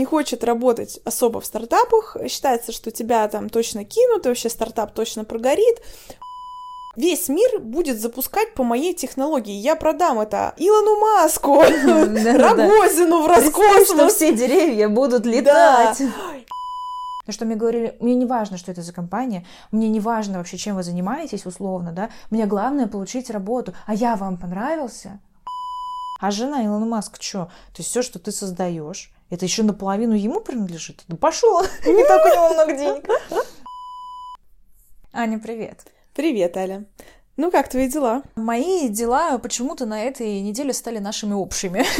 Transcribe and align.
не 0.00 0.06
хочет 0.06 0.44
работать 0.44 0.98
особо 1.04 1.40
в 1.40 1.46
стартапах, 1.46 2.16
считается, 2.26 2.72
что 2.72 2.90
тебя 2.90 3.28
там 3.28 3.50
точно 3.50 3.84
кинут, 3.84 4.24
и 4.24 4.28
вообще 4.30 4.48
стартап 4.48 4.94
точно 4.94 5.24
прогорит. 5.24 5.82
Весь 6.96 7.28
мир 7.28 7.60
будет 7.60 8.00
запускать 8.00 8.54
по 8.54 8.64
моей 8.64 8.94
технологии. 8.94 9.52
Я 9.52 9.76
продам 9.76 10.18
это 10.18 10.54
Илону 10.56 10.98
Маску, 11.00 11.60
Рогозину 11.62 13.22
в 13.22 13.26
Роскосмос. 13.26 13.88
что 13.88 14.08
все 14.08 14.32
деревья 14.34 14.88
будут 14.88 15.26
летать. 15.26 16.00
Ну 17.26 17.32
что 17.32 17.44
мне 17.44 17.56
говорили, 17.56 17.96
мне 18.00 18.14
не 18.14 18.24
важно, 18.24 18.56
что 18.56 18.72
это 18.72 18.80
за 18.80 18.94
компания, 18.94 19.46
мне 19.70 19.88
не 19.88 20.00
важно 20.00 20.38
вообще, 20.38 20.56
чем 20.56 20.76
вы 20.76 20.82
занимаетесь 20.82 21.44
условно, 21.46 21.92
да, 21.92 22.08
мне 22.30 22.46
главное 22.46 22.86
получить 22.86 23.30
работу, 23.30 23.74
а 23.86 23.94
я 23.94 24.16
вам 24.16 24.38
понравился? 24.38 25.20
А 26.20 26.30
жена 26.30 26.64
Илона 26.64 26.86
Маск 26.86 27.22
что? 27.22 27.44
То 27.72 27.82
есть 27.82 27.90
все, 27.90 28.02
что 28.02 28.18
ты 28.18 28.32
создаешь, 28.32 29.12
это 29.30 29.44
еще 29.44 29.62
наполовину 29.62 30.14
ему 30.14 30.40
принадлежит? 30.40 31.04
Да 31.08 31.16
пошел, 31.16 31.62
не 31.86 32.04
так 32.04 32.24
у 32.24 32.28
него 32.28 32.54
много 32.54 32.72
денег. 32.76 33.08
Аня, 35.12 35.38
привет. 35.38 35.86
Привет, 36.14 36.56
Аля. 36.56 36.84
Ну, 37.36 37.50
как 37.50 37.68
твои 37.68 37.88
дела? 37.88 38.22
Мои 38.34 38.88
дела 38.88 39.38
почему-то 39.38 39.86
на 39.86 40.02
этой 40.02 40.40
неделе 40.40 40.72
стали 40.72 40.98
нашими 40.98 41.32
общими. 41.32 41.84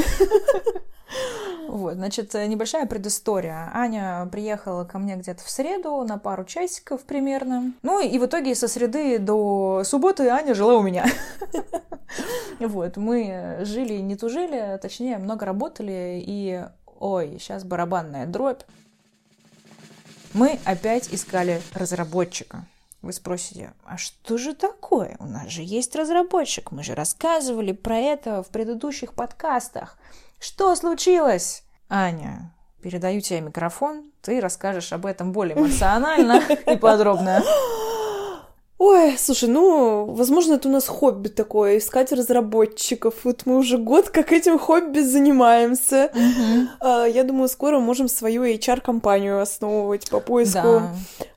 Вот, 1.69 1.95
значит, 1.95 2.35
небольшая 2.35 2.85
предыстория. 2.85 3.71
Аня 3.73 4.29
приехала 4.33 4.83
ко 4.85 4.99
мне 4.99 5.15
где-то 5.15 5.45
в 5.45 5.51
среду 5.51 6.03
на 6.03 6.19
пару 6.19 6.45
часиков 6.45 7.03
примерно. 7.03 7.73
Ну 7.83 8.03
и 8.03 8.19
в 8.19 8.27
итоге 8.27 8.57
со 8.57 8.67
среды 8.67 9.21
до 9.21 9.83
субботы 9.85 10.29
Аня 10.29 10.55
жила 10.55 10.75
у 10.75 10.83
меня. 10.83 11.07
Вот, 12.59 12.97
мы 12.97 13.61
жили 13.63 13.95
и 13.95 14.03
не 14.03 14.17
тужили, 14.17 14.79
точнее, 14.83 15.19
много 15.19 15.47
работали, 15.47 16.23
и, 16.27 16.65
ой, 17.01 17.39
сейчас 17.41 17.65
барабанная 17.65 18.27
дробь. 18.27 18.63
Мы 20.33 20.61
опять 20.65 21.13
искали 21.13 21.61
разработчика. 21.75 22.65
Вы 23.03 23.13
спросите, 23.13 23.73
а 23.85 23.97
что 23.97 24.37
же 24.37 24.55
такое? 24.55 25.17
У 25.19 25.25
нас 25.25 25.49
же 25.49 25.63
есть 25.63 25.97
разработчик, 25.97 26.71
мы 26.71 26.85
же 26.85 26.95
рассказывали 26.95 27.73
про 27.73 27.97
это 27.97 28.43
в 28.43 28.51
предыдущих 28.51 29.15
подкастах. 29.15 29.97
Что 30.39 30.77
случилось? 30.77 31.65
Аня, 31.89 32.55
передаю 32.83 33.21
тебе 33.23 33.41
микрофон, 33.41 34.13
ты 34.21 34.41
расскажешь 34.41 34.93
об 34.93 35.07
этом 35.07 35.33
более 35.33 35.59
эмоционально 35.59 36.43
и 36.67 36.77
подробно. 36.77 37.43
Ой, 38.83 39.15
слушай, 39.19 39.47
ну, 39.47 40.07
возможно, 40.07 40.55
это 40.55 40.67
у 40.67 40.73
нас 40.73 40.89
хобби 40.89 41.29
такое, 41.29 41.77
искать 41.77 42.13
разработчиков. 42.13 43.15
Вот 43.25 43.43
мы 43.45 43.59
уже 43.59 43.77
год 43.77 44.09
как 44.09 44.33
этим 44.33 44.59
хобби 44.59 45.01
занимаемся. 45.01 46.11
Uh-huh. 46.15 47.13
Я 47.13 47.25
думаю, 47.25 47.51
скоро 47.51 47.79
можем 47.79 48.09
свою 48.09 48.43
HR-компанию 48.43 49.39
основывать 49.39 50.09
по 50.09 50.21
поиску 50.21 50.81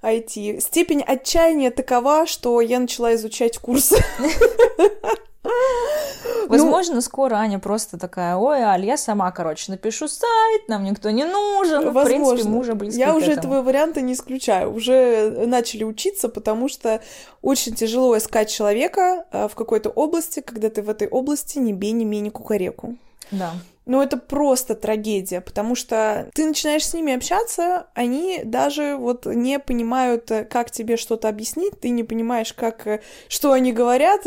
да. 0.02 0.14
IT. 0.14 0.62
Степень 0.62 1.02
отчаяния 1.02 1.70
такова, 1.70 2.28
что 2.28 2.62
я 2.62 2.80
начала 2.80 3.14
изучать 3.14 3.58
курсы. 3.58 3.98
Возможно, 6.48 6.96
ну, 6.96 7.02
скоро 7.02 7.36
Аня 7.36 7.60
просто 7.60 7.98
такая, 7.98 8.36
ой, 8.36 8.62
Аль, 8.62 8.86
я 8.86 8.98
сама, 8.98 9.32
короче, 9.32 9.72
напишу 9.72 10.08
сайт, 10.08 10.68
нам 10.68 10.84
никто 10.84 11.10
не 11.10 11.26
нужен. 11.26 11.92
Возможно. 11.92 12.02
В 12.02 12.06
принципе, 12.06 12.50
мы 12.50 12.60
уже 12.60 12.76
близки 12.76 13.00
Я 13.00 13.16
уже 13.16 13.32
этого 13.32 13.62
варианта 13.62 14.02
не 14.02 14.14
исключаю. 14.14 14.74
Уже 14.74 15.46
начали 15.46 15.84
учиться, 15.84 16.30
потому 16.30 16.70
что 16.70 17.02
очень 17.42 17.74
тяжело 17.76 18.18
искать 18.18 18.50
человека 18.50 19.26
э, 19.32 19.48
в 19.48 19.56
какой-то 19.56 19.90
области, 19.90 20.42
когда 20.42 20.70
ты 20.70 20.82
в 20.82 20.90
этой 20.90 21.08
области 21.08 21.58
не 21.58 21.74
бей, 21.74 21.92
не 21.92 22.06
мени 22.06 22.30
кукареку. 22.30 22.96
Да. 23.32 23.54
Ну, 23.86 24.02
это 24.02 24.16
просто 24.16 24.76
трагедия, 24.76 25.42
потому 25.42 25.76
что 25.76 26.30
ты 26.34 26.46
начинаешь 26.46 26.88
с 26.88 26.94
ними 26.94 27.14
общаться, 27.14 27.88
они 27.94 28.42
даже 28.46 28.96
вот 28.96 29.26
не 29.26 29.60
понимают, 29.60 30.32
э, 30.32 30.46
как 30.46 30.72
тебе 30.72 30.96
что-то 30.96 31.28
объяснить, 31.28 31.80
ты 31.82 31.90
не 31.90 32.04
понимаешь, 32.04 32.54
как, 32.54 32.88
э, 32.88 33.02
что 33.28 33.52
они 33.52 33.74
говорят. 33.74 34.26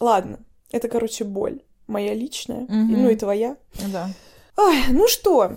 Ладно, 0.00 0.38
это, 0.70 0.88
короче, 0.88 1.24
боль 1.24 1.60
моя 1.86 2.14
личная, 2.14 2.64
угу. 2.64 2.72
и, 2.72 2.96
ну 2.96 3.08
и 3.10 3.16
твоя. 3.16 3.56
Да. 3.92 4.10
Ой, 4.56 4.76
ну 4.90 5.08
что, 5.08 5.52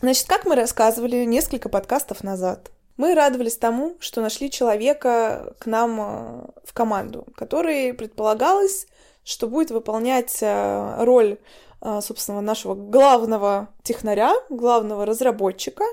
значит, 0.00 0.26
как 0.26 0.46
мы 0.46 0.54
рассказывали 0.54 1.24
несколько 1.24 1.68
подкастов 1.68 2.24
назад, 2.24 2.70
мы 2.96 3.14
радовались 3.14 3.56
тому, 3.56 3.96
что 4.00 4.20
нашли 4.20 4.50
человека 4.50 5.54
к 5.60 5.66
нам 5.66 6.00
э, 6.00 6.46
в 6.64 6.72
команду, 6.72 7.26
который 7.36 7.94
предполагалось, 7.94 8.86
что 9.24 9.46
будет 9.46 9.70
выполнять 9.70 10.38
э, 10.40 11.04
роль, 11.04 11.38
э, 11.80 12.00
собственно, 12.02 12.40
нашего 12.40 12.74
главного 12.74 13.68
технаря, 13.84 14.34
главного 14.50 15.06
разработчика, 15.06 15.84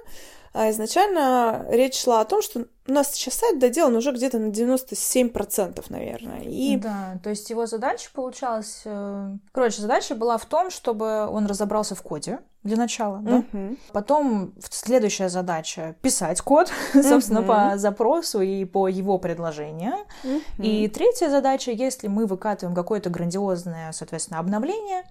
а 0.55 0.69
изначально 0.71 1.65
речь 1.69 2.01
шла 2.01 2.21
о 2.21 2.25
том, 2.25 2.41
что 2.41 2.65
у 2.87 2.91
нас 2.91 3.13
сейчас 3.13 3.33
сайт 3.33 3.59
доделан 3.59 3.95
уже 3.95 4.11
где-то 4.11 4.39
на 4.39 4.51
97%, 4.51 5.83
наверное. 5.89 6.41
И... 6.43 6.77
Да, 6.77 7.19
то 7.21 7.29
есть 7.29 7.49
его 7.49 7.65
задача 7.65 8.09
получалась... 8.13 8.81
Э, 8.85 9.35
короче, 9.51 9.81
задача 9.81 10.15
была 10.15 10.37
в 10.37 10.45
том, 10.45 10.69
чтобы 10.69 11.27
он 11.27 11.45
разобрался 11.47 11.95
в 11.95 12.01
коде 12.01 12.39
для 12.63 12.77
начала, 12.77 13.19
да? 13.19 13.43
Uh-huh. 13.51 13.77
Потом 13.91 14.53
следующая 14.69 15.27
задача— 15.27 15.95
писать 16.01 16.39
код, 16.41 16.71
собственно, 16.93 17.39
uh-huh. 17.39 17.71
по 17.71 17.77
запросу 17.77 18.39
и 18.39 18.63
по 18.63 18.87
его 18.87 19.17
предложению. 19.17 19.95
Uh-huh. 20.23 20.41
И 20.59 20.87
третья 20.87 21.29
задача, 21.29 21.71
если 21.71 22.07
мы 22.07 22.27
выкатываем 22.27 22.75
какое-то 22.75 23.09
грандиозное, 23.09 23.91
соответственно, 23.91 24.39
обновление, 24.39 25.03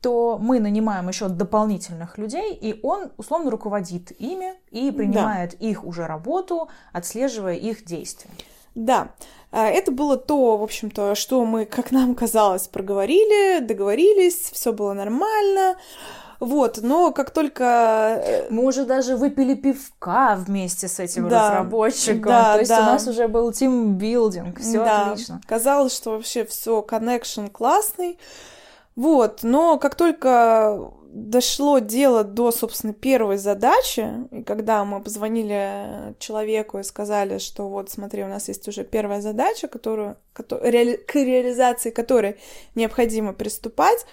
то 0.00 0.38
мы 0.40 0.60
нанимаем 0.60 1.08
еще 1.08 1.28
дополнительных 1.28 2.18
людей, 2.18 2.54
и 2.54 2.80
он 2.82 3.12
условно 3.16 3.50
руководит 3.50 4.12
ими 4.18 4.54
и 4.70 4.90
принимает 4.90 5.56
да. 5.58 5.66
их 5.66 5.84
уже 5.84 6.06
работу, 6.06 6.68
отслеживая 6.92 7.54
их 7.54 7.84
действия. 7.84 8.30
Да, 8.74 9.08
а, 9.50 9.66
это 9.66 9.90
было 9.90 10.16
то, 10.16 10.56
в 10.56 10.62
общем-то, 10.62 11.14
что 11.14 11.44
мы, 11.44 11.66
как 11.66 11.90
нам 11.90 12.14
казалось, 12.14 12.68
проговорили, 12.68 13.60
договорились, 13.60 14.50
все 14.52 14.72
было 14.72 14.92
нормально. 14.92 15.76
Вот, 16.38 16.78
но 16.80 17.12
как 17.12 17.32
только... 17.32 18.22
Э, 18.24 18.46
мы 18.48 18.64
уже 18.64 18.86
даже 18.86 19.16
выпили 19.16 19.54
пивка 19.54 20.36
вместе 20.36 20.88
с 20.88 20.98
этим 20.98 21.28
да, 21.28 21.50
разработчиком. 21.50 22.22
Да, 22.22 22.54
То 22.54 22.58
есть 22.60 22.70
да. 22.70 22.80
у 22.80 22.82
нас 22.84 23.06
уже 23.06 23.28
был 23.28 23.52
тимбилдинг, 23.52 24.58
все 24.58 24.82
да. 24.82 25.10
отлично. 25.10 25.42
Казалось, 25.46 25.94
что 25.94 26.12
вообще 26.12 26.46
все 26.46 26.80
connection 26.88 27.50
классный. 27.50 28.18
Вот, 29.00 29.44
но 29.44 29.78
как 29.78 29.94
только 29.94 30.92
дошло 31.10 31.78
дело 31.78 32.22
до, 32.22 32.52
собственно, 32.52 32.92
первой 32.92 33.38
задачи, 33.38 34.06
и 34.30 34.42
когда 34.42 34.84
мы 34.84 35.02
позвонили 35.02 36.14
человеку 36.18 36.78
и 36.78 36.82
сказали, 36.82 37.38
что 37.38 37.70
вот, 37.70 37.88
смотри, 37.88 38.24
у 38.24 38.26
нас 38.26 38.48
есть 38.48 38.68
уже 38.68 38.84
первая 38.84 39.22
задача, 39.22 39.68
которую, 39.68 40.18
которую, 40.34 40.70
к 41.06 41.14
реализации 41.14 41.88
которой 41.88 42.36
необходимо 42.74 43.32
приступать, 43.32 44.04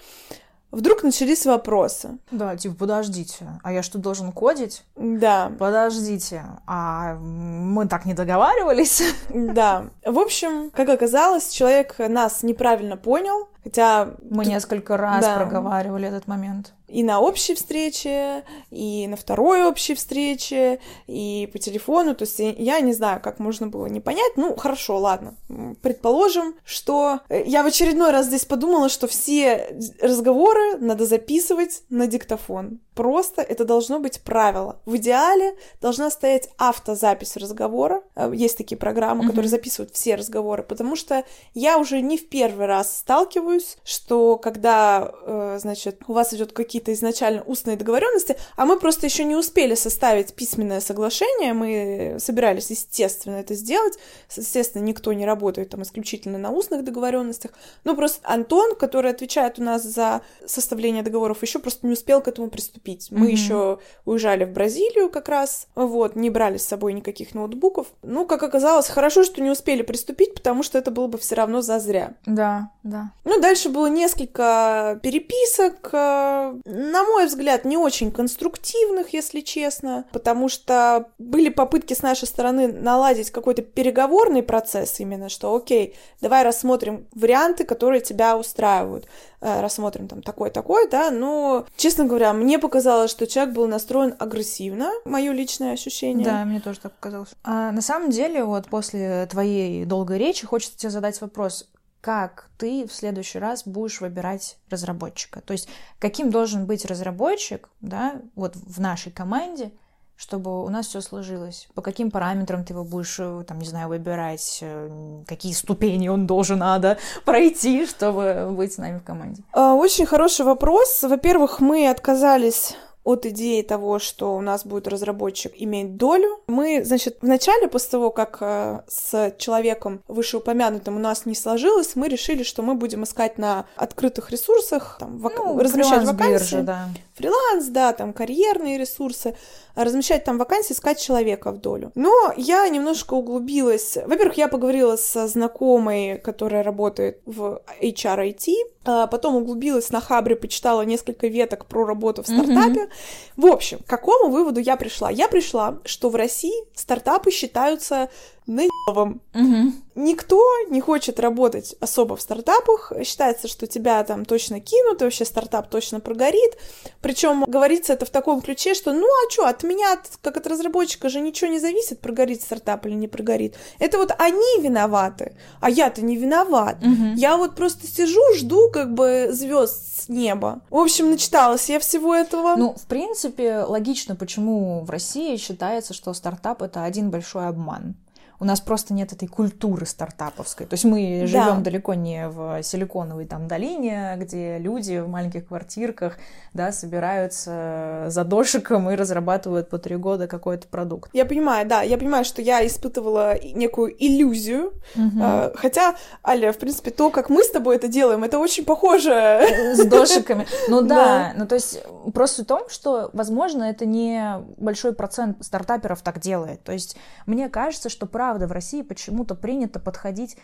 Вдруг 0.70 1.02
начались 1.02 1.46
вопросы. 1.46 2.18
Да, 2.30 2.56
типа, 2.56 2.74
подождите, 2.74 3.46
а 3.62 3.72
я 3.72 3.82
что, 3.82 3.98
должен 3.98 4.32
кодить? 4.32 4.84
Да. 4.96 5.50
Подождите, 5.58 6.44
а 6.66 7.14
мы 7.14 7.86
так 7.88 8.04
не 8.04 8.14
договаривались? 8.14 9.02
Да. 9.34 9.86
В 10.04 10.18
общем, 10.18 10.70
как 10.70 10.88
оказалось, 10.88 11.50
человек 11.50 11.96
нас 11.98 12.42
неправильно 12.42 12.96
понял, 12.96 13.48
хотя... 13.62 14.10
Мы 14.30 14.44
несколько 14.44 14.96
раз 14.96 15.24
да. 15.24 15.36
проговаривали 15.36 16.06
этот 16.06 16.26
момент 16.26 16.74
и 16.88 17.02
на 17.02 17.20
общей 17.20 17.54
встрече, 17.54 18.44
и 18.70 19.06
на 19.06 19.16
второй 19.16 19.64
общей 19.66 19.94
встрече, 19.94 20.80
и 21.06 21.48
по 21.52 21.58
телефону. 21.58 22.14
То 22.14 22.24
есть 22.24 22.38
я 22.38 22.80
не 22.80 22.92
знаю, 22.92 23.20
как 23.20 23.38
можно 23.38 23.66
было 23.66 23.86
не 23.86 24.00
понять. 24.00 24.32
Ну, 24.36 24.56
хорошо, 24.56 24.98
ладно. 24.98 25.36
Предположим, 25.82 26.54
что 26.64 27.20
э, 27.28 27.44
я 27.44 27.62
в 27.62 27.66
очередной 27.66 28.10
раз 28.10 28.26
здесь 28.26 28.44
подумала, 28.44 28.88
что 28.88 29.06
все 29.06 29.76
разговоры 30.00 30.78
надо 30.78 31.06
записывать 31.06 31.82
на 31.90 32.06
диктофон. 32.06 32.80
Просто 32.94 33.42
это 33.42 33.64
должно 33.64 34.00
быть 34.00 34.20
правило. 34.22 34.80
В 34.84 34.96
идеале 34.96 35.54
должна 35.80 36.10
стоять 36.10 36.48
автозапись 36.58 37.36
разговора. 37.36 38.02
Э, 38.16 38.32
есть 38.34 38.56
такие 38.56 38.76
программы, 38.76 39.24
mm-hmm. 39.24 39.28
которые 39.28 39.50
записывают 39.50 39.94
все 39.94 40.16
разговоры, 40.16 40.62
потому 40.62 40.96
что 40.96 41.24
я 41.54 41.78
уже 41.78 42.00
не 42.00 42.16
в 42.16 42.28
первый 42.28 42.66
раз 42.66 42.98
сталкиваюсь, 42.98 43.76
что 43.84 44.36
когда, 44.36 45.12
э, 45.22 45.58
значит, 45.60 46.02
у 46.08 46.12
вас 46.12 46.34
идет 46.34 46.52
какие 46.52 46.77
какие-то 46.78 46.92
изначально 46.92 47.42
устные 47.42 47.76
договоренности, 47.76 48.36
а 48.56 48.64
мы 48.64 48.78
просто 48.78 49.06
еще 49.06 49.24
не 49.24 49.34
успели 49.34 49.74
составить 49.74 50.34
письменное 50.34 50.80
соглашение, 50.80 51.52
мы 51.52 52.16
собирались, 52.18 52.70
естественно, 52.70 53.36
это 53.36 53.54
сделать, 53.54 53.94
естественно, 54.34 54.82
никто 54.82 55.12
не 55.12 55.26
работает 55.26 55.70
там 55.70 55.82
исключительно 55.82 56.38
на 56.38 56.50
устных 56.50 56.84
договоренностях, 56.84 57.52
но 57.84 57.96
просто 57.96 58.20
Антон, 58.22 58.76
который 58.76 59.10
отвечает 59.10 59.58
у 59.58 59.62
нас 59.62 59.82
за 59.82 60.22
составления 60.46 61.02
договоров, 61.02 61.42
еще 61.42 61.58
просто 61.58 61.86
не 61.86 61.94
успел 61.94 62.20
к 62.20 62.28
этому 62.28 62.48
приступить. 62.48 63.08
Мы 63.10 63.26
mm-hmm. 63.26 63.30
еще 63.30 63.78
уезжали 64.04 64.44
в 64.44 64.52
Бразилию 64.52 65.10
как 65.10 65.28
раз, 65.28 65.66
вот, 65.74 66.16
не 66.16 66.30
брали 66.30 66.58
с 66.58 66.64
собой 66.64 66.92
никаких 66.92 67.34
ноутбуков. 67.34 67.88
Ну, 68.02 68.26
как 68.26 68.42
оказалось, 68.42 68.88
хорошо, 68.88 69.24
что 69.24 69.42
не 69.42 69.50
успели 69.50 69.82
приступить, 69.82 70.34
потому 70.34 70.62
что 70.62 70.78
это 70.78 70.90
было 70.90 71.08
бы 71.08 71.18
все 71.18 71.34
равно 71.34 71.60
зазря. 71.60 72.14
Да, 72.26 72.70
да. 72.84 73.10
Ну, 73.24 73.40
дальше 73.40 73.68
было 73.68 73.86
несколько 73.86 75.00
переписок, 75.02 75.88
э, 75.92 76.54
на 76.68 77.02
мой 77.04 77.26
взгляд, 77.26 77.64
не 77.64 77.76
очень 77.76 78.12
конструктивных, 78.12 79.14
если 79.14 79.40
честно, 79.40 80.04
потому 80.12 80.48
что 80.48 81.06
были 81.18 81.48
попытки 81.48 81.94
с 81.94 82.02
нашей 82.02 82.28
стороны 82.28 82.68
наладить 82.68 83.30
какой-то 83.30 83.62
переговорный 83.62 84.42
процесс 84.42 85.00
именно, 85.00 85.28
что, 85.28 85.54
окей, 85.54 85.96
давай 86.20 86.44
рассмотрим 86.44 87.06
варианты, 87.14 87.64
которые 87.64 88.00
тебя 88.02 88.36
устраивают. 88.36 89.06
Э, 89.40 89.60
рассмотрим 89.60 90.08
там 90.08 90.20
такой-такой, 90.20 90.88
да, 90.88 91.10
но, 91.10 91.64
честно 91.76 92.04
говоря, 92.04 92.32
мне 92.32 92.58
показалось, 92.58 93.10
что 93.10 93.26
человек 93.26 93.54
был 93.54 93.68
настроен 93.68 94.14
агрессивно, 94.18 94.90
мое 95.04 95.32
личное 95.32 95.74
ощущение. 95.74 96.24
Да, 96.24 96.44
мне 96.44 96.60
тоже 96.60 96.80
так 96.80 96.92
показалось. 96.92 97.30
А 97.44 97.70
на 97.70 97.80
самом 97.80 98.10
деле, 98.10 98.44
вот 98.44 98.66
после 98.66 99.26
твоей 99.30 99.84
долгой 99.84 100.18
речи 100.18 100.44
хочется 100.44 100.76
тебе 100.76 100.90
задать 100.90 101.20
вопрос, 101.20 101.68
как 102.00 102.48
ты 102.58 102.86
в 102.86 102.92
следующий 102.92 103.38
раз 103.38 103.66
будешь 103.66 104.00
выбирать 104.00 104.58
разработчика. 104.70 105.40
То 105.40 105.52
есть 105.52 105.68
каким 105.98 106.30
должен 106.30 106.66
быть 106.66 106.84
разработчик, 106.84 107.68
да, 107.80 108.20
вот 108.34 108.54
в 108.56 108.80
нашей 108.80 109.12
команде, 109.12 109.72
чтобы 110.18 110.64
у 110.64 110.68
нас 110.68 110.88
все 110.88 111.00
сложилось? 111.00 111.68
По 111.74 111.82
каким 111.82 112.10
параметрам 112.10 112.64
ты 112.64 112.72
его 112.72 112.84
будешь, 112.84 113.20
э, 113.20 113.44
там, 113.46 113.58
не 113.60 113.66
знаю, 113.66 113.88
выбирать? 113.88 114.58
Э, 114.62 115.22
какие 115.26 115.52
ступени 115.52 116.08
он 116.08 116.26
должен 116.26 116.58
надо 116.58 116.98
пройти, 117.24 117.86
чтобы 117.86 118.50
быть 118.50 118.72
с 118.72 118.78
нами 118.78 118.98
в 118.98 119.04
команде? 119.04 119.44
А, 119.52 119.74
очень 119.74 120.06
хороший 120.06 120.44
вопрос. 120.44 121.04
Во-первых, 121.04 121.60
мы 121.60 121.88
отказались 121.88 122.76
от 123.08 123.24
идеи 123.24 123.62
того, 123.62 123.98
что 123.98 124.36
у 124.36 124.42
нас 124.42 124.66
будет 124.66 124.86
разработчик 124.86 125.52
иметь 125.56 125.96
долю. 125.96 126.40
Мы, 126.46 126.84
значит, 126.84 127.16
вначале, 127.22 127.66
после 127.66 127.92
того, 127.92 128.10
как 128.10 128.36
э, 128.40 128.80
с 128.86 129.32
человеком 129.38 130.02
вышеупомянутым 130.08 130.96
у 130.96 130.98
нас 130.98 131.24
не 131.24 131.34
сложилось, 131.34 131.96
мы 131.96 132.08
решили, 132.08 132.42
что 132.42 132.62
мы 132.62 132.74
будем 132.74 133.04
искать 133.04 133.38
на 133.38 133.64
открытых 133.76 134.30
ресурсах, 134.30 134.98
там, 135.00 135.20
вак... 135.20 135.32
ну, 135.38 135.58
размещать 135.58 136.04
вакансии. 136.04 136.56
Биржа, 136.56 136.62
да. 136.62 136.88
Фриланс, 137.18 137.66
да, 137.66 137.92
там, 137.92 138.12
карьерные 138.12 138.78
ресурсы, 138.78 139.36
размещать 139.74 140.24
там 140.24 140.38
вакансии, 140.38 140.72
искать 140.72 141.00
человека 141.00 141.52
в 141.52 141.58
долю. 141.58 141.92
Но 141.94 142.32
я 142.36 142.68
немножко 142.68 143.14
углубилась. 143.14 143.96
Во-первых, 144.06 144.36
я 144.38 144.48
поговорила 144.48 144.96
со 144.96 145.26
знакомой, 145.28 146.18
которая 146.18 146.62
работает 146.62 147.20
в 147.26 147.60
HR 147.80 148.34
IT, 148.34 148.54
а 148.84 149.06
потом 149.06 149.36
углубилась 149.36 149.90
на 149.90 150.00
Хабре, 150.00 150.36
почитала 150.36 150.82
несколько 150.82 151.26
веток 151.26 151.66
про 151.66 151.84
работу 151.84 152.22
в 152.22 152.26
стартапе. 152.26 152.84
Mm-hmm. 152.84 152.90
В 153.36 153.46
общем, 153.46 153.78
к 153.78 153.86
какому 153.86 154.30
выводу 154.30 154.60
я 154.60 154.76
пришла? 154.76 155.10
Я 155.10 155.28
пришла, 155.28 155.78
что 155.84 156.08
в 156.08 156.16
России 156.16 156.64
стартапы 156.74 157.30
считаются 157.30 158.08
наебом. 158.48 159.20
Угу. 159.34 159.72
Никто 159.98 160.40
не 160.70 160.80
хочет 160.80 161.18
работать 161.18 161.74
особо 161.80 162.14
в 162.14 162.20
стартапах. 162.20 162.92
Считается, 163.02 163.48
что 163.48 163.66
тебя 163.66 164.04
там 164.04 164.24
точно 164.24 164.60
кинут, 164.60 165.02
и 165.02 165.04
вообще 165.04 165.24
стартап 165.24 165.68
точно 165.68 165.98
прогорит. 165.98 166.56
Причем 167.00 167.42
говорится 167.42 167.94
это 167.94 168.06
в 168.06 168.10
таком 168.10 168.40
ключе, 168.40 168.74
что 168.74 168.92
ну 168.92 169.04
а 169.06 169.30
что, 169.32 169.48
от 169.48 169.64
меня, 169.64 169.98
как 170.22 170.36
от 170.36 170.46
разработчика 170.46 171.08
же 171.08 171.20
ничего 171.20 171.50
не 171.50 171.58
зависит, 171.58 172.00
прогорит 172.00 172.42
стартап 172.42 172.86
или 172.86 172.94
не 172.94 173.08
прогорит. 173.08 173.56
Это 173.80 173.98
вот 173.98 174.12
они 174.18 174.62
виноваты, 174.62 175.34
а 175.60 175.68
я-то 175.68 176.00
не 176.00 176.16
виноват. 176.16 176.76
Угу. 176.80 177.14
Я 177.16 177.36
вот 177.36 177.56
просто 177.56 177.88
сижу, 177.88 178.20
жду 178.36 178.70
как 178.70 178.94
бы 178.94 179.30
звезд 179.32 180.02
с 180.02 180.08
неба. 180.08 180.60
В 180.70 180.76
общем, 180.76 181.10
начиталась 181.10 181.68
я 181.68 181.80
всего 181.80 182.14
этого. 182.14 182.54
Ну, 182.54 182.74
в 182.74 182.86
принципе, 182.86 183.64
логично, 183.66 184.14
почему 184.14 184.84
в 184.84 184.90
России 184.90 185.36
считается, 185.38 185.92
что 185.92 186.14
стартап 186.14 186.62
это 186.62 186.84
один 186.84 187.10
большой 187.10 187.48
обман 187.48 187.96
у 188.40 188.44
нас 188.44 188.60
просто 188.60 188.94
нет 188.94 189.12
этой 189.12 189.26
культуры 189.26 189.84
стартаповской. 189.84 190.66
То 190.66 190.74
есть 190.74 190.84
мы 190.84 191.26
живем 191.26 191.56
да. 191.58 191.60
далеко 191.60 191.94
не 191.94 192.28
в 192.28 192.62
силиконовой 192.62 193.26
там 193.26 193.48
долине, 193.48 194.14
где 194.16 194.58
люди 194.58 194.98
в 194.98 195.08
маленьких 195.08 195.48
квартирках, 195.48 196.18
да, 196.54 196.70
собираются 196.70 198.04
за 198.08 198.24
дошиком 198.24 198.90
и 198.90 198.94
разрабатывают 198.94 199.68
по 199.68 199.78
три 199.78 199.96
года 199.96 200.28
какой-то 200.28 200.68
продукт. 200.68 201.10
Я 201.12 201.24
понимаю, 201.24 201.66
да, 201.66 201.82
я 201.82 201.98
понимаю, 201.98 202.24
что 202.24 202.40
я 202.40 202.64
испытывала 202.66 203.34
некую 203.42 203.94
иллюзию, 203.98 204.72
угу. 204.94 205.22
хотя, 205.56 205.96
Аля, 206.24 206.52
в 206.52 206.58
принципе, 206.58 206.90
то, 206.90 207.10
как 207.10 207.30
мы 207.30 207.42
с 207.42 207.50
тобой 207.50 207.76
это 207.76 207.88
делаем, 207.88 208.22
это 208.22 208.38
очень 208.38 208.64
похоже. 208.64 209.40
С 209.74 209.84
дошиками. 209.84 210.46
Ну 210.68 210.82
да, 210.82 211.32
ну 211.36 211.46
то 211.46 211.56
есть 211.56 211.82
просто 212.14 212.44
в 212.44 212.46
том, 212.46 212.68
что, 212.68 213.10
возможно, 213.12 213.64
это 213.64 213.84
не 213.84 214.44
большой 214.56 214.92
процент 214.92 215.44
стартаперов 215.44 216.02
так 216.02 216.20
делает. 216.20 216.62
То 216.62 216.72
есть 216.72 216.96
мне 217.26 217.48
кажется, 217.48 217.88
что 217.88 218.06
правда 218.06 218.27
правда 218.28 218.46
в 218.46 218.52
России 218.52 218.82
почему-то 218.82 219.34
принято 219.34 219.80
подходить 219.80 220.36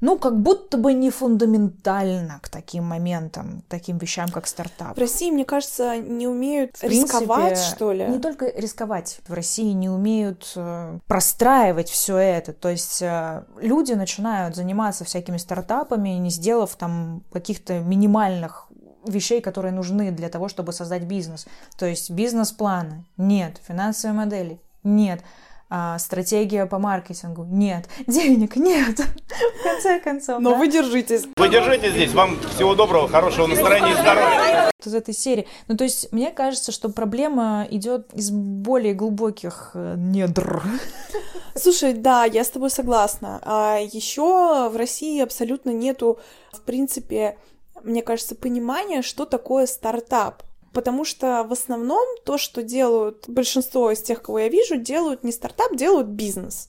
ну, 0.00 0.18
как 0.18 0.40
будто 0.40 0.78
бы 0.78 0.92
не 0.92 1.10
фундаментально 1.10 2.40
к 2.42 2.48
таким 2.48 2.84
моментам, 2.84 3.62
таким 3.68 3.98
вещам, 3.98 4.28
как 4.28 4.46
стартап. 4.46 4.96
В 4.96 5.00
России, 5.00 5.30
мне 5.30 5.44
кажется, 5.44 5.98
не 5.98 6.26
умеют 6.26 6.76
в 6.76 6.82
рисковать, 6.82 7.52
принципе, 7.52 7.76
что 7.76 7.92
ли? 7.92 8.06
Не 8.06 8.18
только 8.18 8.46
рисковать. 8.48 9.20
В 9.28 9.32
России 9.34 9.72
не 9.72 9.88
умеют 9.88 10.52
э, 10.56 10.98
простраивать 11.06 11.90
все 11.90 12.16
это. 12.16 12.52
То 12.54 12.70
есть 12.70 13.02
э, 13.02 13.44
люди 13.60 13.92
начинают 13.92 14.56
заниматься 14.56 15.04
всякими 15.04 15.36
стартапами, 15.36 16.08
не 16.08 16.30
сделав 16.30 16.74
там 16.74 17.22
каких-то 17.32 17.80
минимальных 17.80 18.66
вещей, 19.06 19.40
которые 19.40 19.72
нужны 19.72 20.10
для 20.10 20.28
того, 20.28 20.48
чтобы 20.48 20.72
создать 20.72 21.04
бизнес. 21.04 21.46
То 21.78 21.86
есть 21.86 22.10
бизнес-планы 22.10 23.04
нет, 23.16 23.60
финансовые 23.66 24.16
модели 24.16 24.60
нет 24.82 25.22
а, 25.70 25.98
стратегия 25.98 26.66
по 26.66 26.78
маркетингу. 26.78 27.44
Нет. 27.44 27.88
Денег 28.06 28.56
нет. 28.56 29.00
В 29.00 29.62
конце 29.62 30.00
концов. 30.00 30.40
Но 30.40 30.50
да? 30.50 30.56
вы 30.56 30.68
держитесь. 30.68 31.24
Вы 31.36 31.48
держитесь 31.48 31.92
здесь. 31.92 32.12
Вам 32.12 32.38
всего 32.54 32.74
доброго, 32.74 33.08
хорошего 33.08 33.46
настроения 33.46 33.92
и 33.92 33.94
здоровья. 33.94 34.70
Из 34.84 34.94
этой 34.94 35.14
серии. 35.14 35.46
Ну, 35.66 35.76
то 35.76 35.84
есть, 35.84 36.12
мне 36.12 36.30
кажется, 36.30 36.70
что 36.70 36.90
проблема 36.90 37.66
идет 37.70 38.12
из 38.12 38.30
более 38.30 38.94
глубоких 38.94 39.70
э, 39.74 39.94
недр. 39.96 40.62
Слушай, 41.54 41.94
да, 41.94 42.24
я 42.24 42.44
с 42.44 42.50
тобой 42.50 42.70
согласна. 42.70 43.40
А 43.42 43.78
еще 43.78 44.68
в 44.68 44.76
России 44.76 45.22
абсолютно 45.22 45.70
нету, 45.70 46.18
в 46.52 46.60
принципе, 46.60 47.38
мне 47.82 48.02
кажется, 48.02 48.34
понимания, 48.34 49.02
что 49.02 49.24
такое 49.24 49.66
стартап 49.66 50.42
потому 50.74 51.04
что 51.04 51.44
в 51.48 51.52
основном 51.52 52.04
то, 52.24 52.36
что 52.36 52.62
делают 52.62 53.24
большинство 53.28 53.90
из 53.90 54.02
тех, 54.02 54.20
кого 54.20 54.40
я 54.40 54.48
вижу, 54.48 54.76
делают 54.76 55.24
не 55.24 55.32
стартап, 55.32 55.74
делают 55.76 56.08
бизнес. 56.08 56.68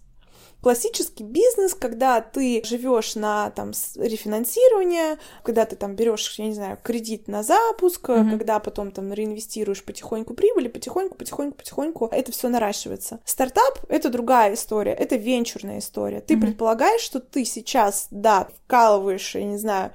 Классический 0.62 1.24
бизнес, 1.24 1.76
когда 1.76 2.22
ты 2.22 2.64
живешь 2.66 3.14
на 3.16 3.52
там 3.52 3.72
рефинансирование, 3.98 5.20
когда 5.44 5.66
ты 5.66 5.76
там 5.76 5.96
берешь, 5.96 6.34
я 6.40 6.46
не 6.46 6.56
знаю, 6.56 6.80
кредит 6.82 7.28
на 7.28 7.44
запуск, 7.44 8.10
mm-hmm. 8.10 8.32
когда 8.32 8.60
потом 8.60 8.92
там 8.92 9.14
реинвестируешь 9.14 9.84
потихоньку 9.84 10.34
прибыли, 10.34 10.68
потихоньку, 10.68 11.18
потихоньку, 11.18 11.58
потихоньку 11.58 12.10
это 12.12 12.32
все 12.32 12.50
наращивается. 12.50 13.20
Стартап 13.26 13.80
это 13.90 14.10
другая 14.10 14.56
история, 14.56 14.94
это 14.94 15.18
венчурная 15.18 15.80
история. 15.80 16.22
Ты 16.22 16.34
mm-hmm. 16.34 16.42
предполагаешь, 16.42 17.02
что 17.02 17.20
ты 17.20 17.46
сейчас, 17.46 18.08
да, 18.10 18.48
вкалываешь, 18.66 19.36
я 19.36 19.44
не 19.44 19.58
знаю, 19.58 19.92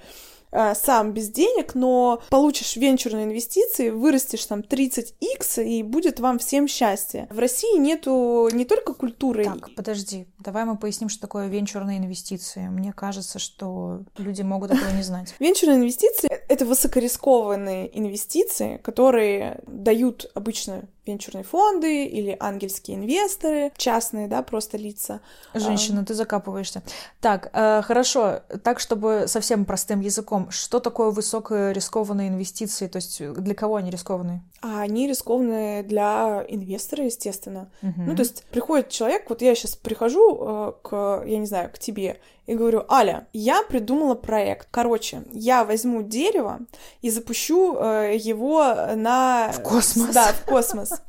Э, 0.53 0.75
сам 0.75 1.13
без 1.13 1.31
денег, 1.31 1.75
но 1.75 2.23
получишь 2.31 2.77
венчурные 2.77 3.25
инвестиции, 3.25 3.91
вырастешь 3.91 4.45
там 4.47 4.61
30x, 4.61 5.65
и 5.65 5.83
будет 5.83 6.21
вам 6.21 6.39
всем 6.39 6.67
счастье. 6.67 7.29
В 7.31 7.39
России 7.39 7.79
нету 7.79 8.49
не 8.53 8.65
только 8.65 8.95
культуры. 8.95 9.45
Так, 9.45 9.75
подожди, 9.75 10.27
давай 10.39 10.65
мы 10.65 10.77
поясним, 10.77 11.09
что 11.09 11.21
такое 11.21 11.49
венчурные 11.49 11.99
инвестиции. 11.99 12.69
Мне 12.69 12.93
кажется, 12.93 13.39
что 13.39 14.03
люди 14.17 14.43
могут 14.43 14.73
этого 14.73 14.91
не 14.91 15.03
знать. 15.03 15.35
Венчурные 15.39 15.79
инвестиции— 15.79 16.29
это 16.49 16.65
высокорискованные 16.65 17.99
инвестиции, 17.99 18.79
которые 18.79 19.61
дают 19.67 20.31
обычно 20.35 20.89
венчурные 21.07 21.45
фонды 21.45 22.05
или 22.05 22.37
ангельские 22.39 22.97
инвесторы, 22.97 23.73
частные, 23.77 24.29
да, 24.29 24.43
просто 24.43 24.77
лица. 24.77 25.21
Женщина, 25.55 26.05
ты 26.05 26.15
закапываешься. 26.15 26.83
Так, 27.21 27.51
э, 27.53 27.83
хорошо, 27.83 28.41
так, 28.63 28.81
чтобы 28.81 29.25
совсем 29.27 29.65
простым 29.65 30.01
языком, 30.01 30.51
что 30.51 30.81
такое 30.81 31.11
высокорискованные 31.11 32.29
инвестиции, 32.29 32.87
то 32.87 32.97
есть 32.97 33.23
для 33.23 33.55
кого 33.55 33.77
они 33.77 33.91
рискованные? 33.91 34.43
А 34.63 34.81
они 34.81 35.09
рискованные 35.09 35.83
для 35.83 36.45
инвестора, 36.49 37.05
естественно. 37.05 37.71
Угу. 37.83 38.03
Ну, 38.03 38.15
то 38.15 38.23
есть 38.23 38.45
приходит 38.51 38.91
человек, 38.91 39.29
вот 39.29 39.43
я 39.43 39.55
сейчас 39.55 39.77
прихожу 39.77 40.39
э, 40.41 40.73
к, 40.83 41.23
я 41.27 41.39
не 41.39 41.47
знаю, 41.47 41.71
к 41.71 41.79
тебе, 41.79 42.21
и 42.47 42.55
говорю, 42.55 42.85
Аля, 42.91 43.29
я 43.33 43.63
придумала 43.63 44.15
проект. 44.15 44.69
Короче, 44.71 45.23
я 45.33 45.65
возьму 45.65 46.03
дерево 46.03 46.61
и 47.01 47.11
запущу 47.11 47.77
э, 47.77 48.17
его 48.17 48.75
на... 48.97 49.53
В 49.53 49.63
космос. 49.63 50.15
Да, 50.15 50.33
в 50.33 50.45
космос. 50.45 51.03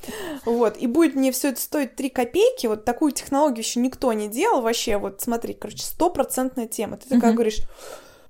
Вот, 0.46 0.78
и 0.78 0.88
будет 0.88 1.16
мне 1.16 1.32
все 1.32 1.50
это 1.50 1.60
стоить 1.60 1.96
3 1.96 2.10
копейки, 2.10 2.68
вот 2.68 2.86
такую 2.86 3.12
технологию 3.12 3.60
еще 3.60 3.80
никто 3.80 4.14
не 4.14 4.28
делал 4.28 4.62
вообще, 4.62 4.98
вот 4.98 5.22
смотри, 5.22 5.54
короче, 5.54 5.84
стопроцентная 5.84 6.68
тема. 6.68 6.98
Ты 6.98 7.10
такая 7.10 7.34
говоришь, 7.34 7.62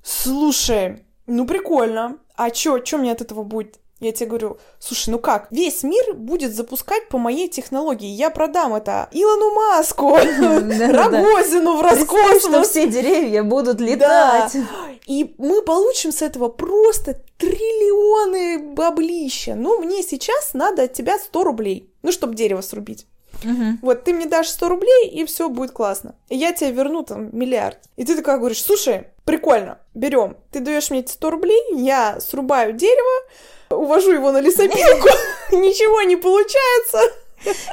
слушай, 0.03 1.03
ну 1.27 1.45
прикольно. 1.45 2.17
А 2.35 2.49
чё, 2.49 2.79
чё 2.79 2.97
мне 2.97 3.11
от 3.11 3.21
этого 3.21 3.43
будет? 3.43 3.80
Я 4.01 4.11
тебе 4.11 4.29
говорю, 4.29 4.57
слушай, 4.79 5.11
ну 5.11 5.19
как, 5.19 5.47
весь 5.51 5.83
мир 5.83 6.15
будет 6.15 6.55
запускать 6.55 7.07
по 7.07 7.19
моей 7.19 7.47
технологии. 7.47 8.09
Я 8.09 8.31
продам 8.31 8.73
это 8.73 9.07
Илону 9.11 9.53
Маску, 9.53 10.15
Рогозину 10.17 11.77
в 11.77 11.81
Роскосмос. 11.81 12.41
что 12.41 12.63
все 12.63 12.87
деревья 12.87 13.43
будут 13.43 13.79
летать. 13.79 14.57
И 15.05 15.35
мы 15.37 15.61
получим 15.61 16.11
с 16.11 16.23
этого 16.23 16.47
просто 16.47 17.21
триллионы 17.37 18.73
баблища. 18.73 19.53
Ну, 19.53 19.79
мне 19.79 20.01
сейчас 20.01 20.55
надо 20.55 20.83
от 20.83 20.93
тебя 20.93 21.19
100 21.19 21.43
рублей, 21.43 21.87
ну, 22.01 22.11
чтобы 22.11 22.33
дерево 22.33 22.61
срубить. 22.61 23.05
Мгм. 23.43 23.79
Вот 23.81 24.03
ты 24.03 24.13
мне 24.13 24.25
дашь 24.25 24.49
100 24.49 24.69
рублей, 24.69 25.09
и 25.09 25.25
все 25.25 25.49
будет 25.49 25.71
классно. 25.71 26.15
И 26.29 26.35
я 26.35 26.53
тебе 26.53 26.71
верну 26.71 27.03
там 27.03 27.29
миллиард. 27.37 27.77
И 27.97 28.05
ты 28.05 28.15
такая 28.15 28.37
говоришь, 28.37 28.63
слушай, 28.63 29.07
прикольно, 29.25 29.79
берем. 29.93 30.37
Ты 30.51 30.59
даешь 30.59 30.89
мне 30.89 30.99
эти 31.01 31.11
100 31.11 31.29
рублей, 31.29 31.61
я 31.75 32.19
срубаю 32.19 32.73
дерево, 32.73 33.27
увожу 33.77 34.11
его 34.11 34.31
на 34.31 34.41
лесопилку, 34.41 35.07
ничего 35.51 36.01
не 36.03 36.15
получается. 36.15 36.99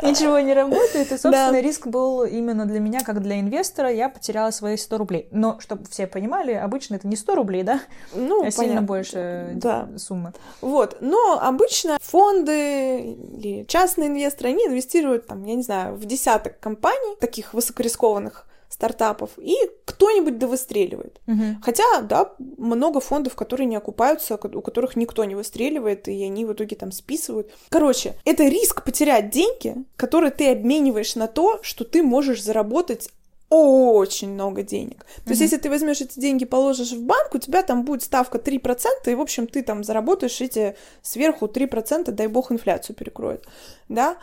Ничего 0.03 0.39
не 0.39 0.55
работает, 0.55 1.09
и, 1.09 1.19
собственно, 1.19 1.53
Да. 1.53 1.61
риск 1.61 1.87
был 1.89 2.25
именно 2.25 2.65
для 2.65 2.81
меня, 2.81 3.01
как 3.05 3.21
для 3.21 3.39
инвестора, 3.39 3.91
я 3.93 4.09
потеряла 4.09 4.51
свои 4.51 4.79
100 4.79 4.97
рублей. 4.97 5.29
Но, 5.31 5.61
чтобы 5.61 5.85
все 5.91 6.07
понимали, 6.07 6.53
обычно 6.55 6.95
это 6.95 7.07
не 7.07 7.17
100 7.17 7.35
рублей, 7.35 7.65
да, 7.65 7.81
Ну, 8.15 8.45
а 8.47 8.51
сильно 8.51 8.69
понятно. 8.69 8.87
больше 8.87 9.51
Да. 9.57 9.89
суммы. 9.99 10.33
Вот, 10.63 10.97
но 11.01 11.39
обычно 11.43 11.99
фонды 12.01 13.01
или 13.13 13.65
частные 13.69 14.09
инвесторы, 14.09 14.51
они 14.51 14.65
инвестируют, 14.67 15.27
там, 15.27 15.45
я 15.45 15.55
не 15.55 15.63
знаю, 15.63 15.97
в 15.97 16.07
десяток 16.07 16.59
компаний, 16.61 17.17
таких 17.21 17.53
высокорискованных 17.53 18.47
стартапов, 18.79 19.31
и 19.39 19.57
кто-нибудь 19.85 20.39
да 20.39 20.47
выстреливает. 20.47 21.21
Мгм. 21.27 21.61
Хотя, 21.63 22.01
да, 22.03 22.33
много 22.39 23.01
фондов, 23.01 23.35
которые 23.35 23.67
не 23.67 23.75
окупаются, 23.75 24.37
у 24.37 24.61
которых 24.63 24.95
никто 24.95 25.25
не 25.25 25.35
выстреливает, 25.35 26.07
и 26.07 26.23
они 26.23 26.45
в 26.45 26.53
итоге 26.53 26.77
там 26.77 26.93
списывают. 26.93 27.51
Короче, 27.71 28.15
это 28.25 28.45
риск 28.45 28.85
потерять 28.85 29.31
деньги, 29.31 29.75
которые 29.97 30.31
ты 30.31 30.53
обмениваешь 30.53 31.17
на 31.17 31.27
то, 31.27 31.59
что 31.63 31.85
ты 31.85 32.05
можешь 32.05 32.41
заработать 32.41 33.11
очень 33.51 34.31
много 34.35 34.63
денег. 34.63 35.07
То 35.25 35.31
есть, 35.31 35.41
если 35.41 35.57
ты 35.57 35.71
возьмешь 35.71 36.01
эти 36.03 36.21
деньги, 36.21 36.45
положишь 36.45 36.93
в 36.93 37.03
банк, 37.03 37.35
у 37.35 37.39
тебя 37.39 37.63
там 37.63 37.85
будет 37.85 38.03
ставка 38.03 38.39
3%, 38.39 38.87
и, 39.07 39.15
в 39.15 39.21
общем, 39.21 39.47
ты 39.47 39.63
там 39.63 39.83
заработаешь 39.83 40.41
эти 40.41 40.77
сверху 41.03 41.47
3%, 41.47 42.11
дай 42.13 42.27
бог, 42.27 42.53
инфляцию 42.53 42.95
перекроет. 42.95 43.45
Да? 43.89 44.19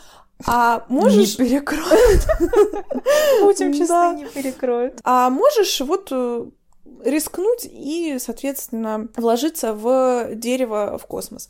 А 0.46 0.86
можешь... 0.90 1.38
Не 1.40 1.46
перекроют. 1.46 2.28
Будем 3.42 3.74
честны, 3.74 4.16
не 4.18 4.26
перекроют. 4.26 5.00
А 5.04 5.30
можешь 5.30 5.80
вот 5.82 6.10
э, 6.12 6.46
рискнуть 7.04 7.66
и, 7.70 8.18
соответственно, 8.20 9.08
вложиться 9.16 9.74
в 9.74 10.36
дерево 10.36 10.98
в 10.98 11.06
космос. 11.06 11.48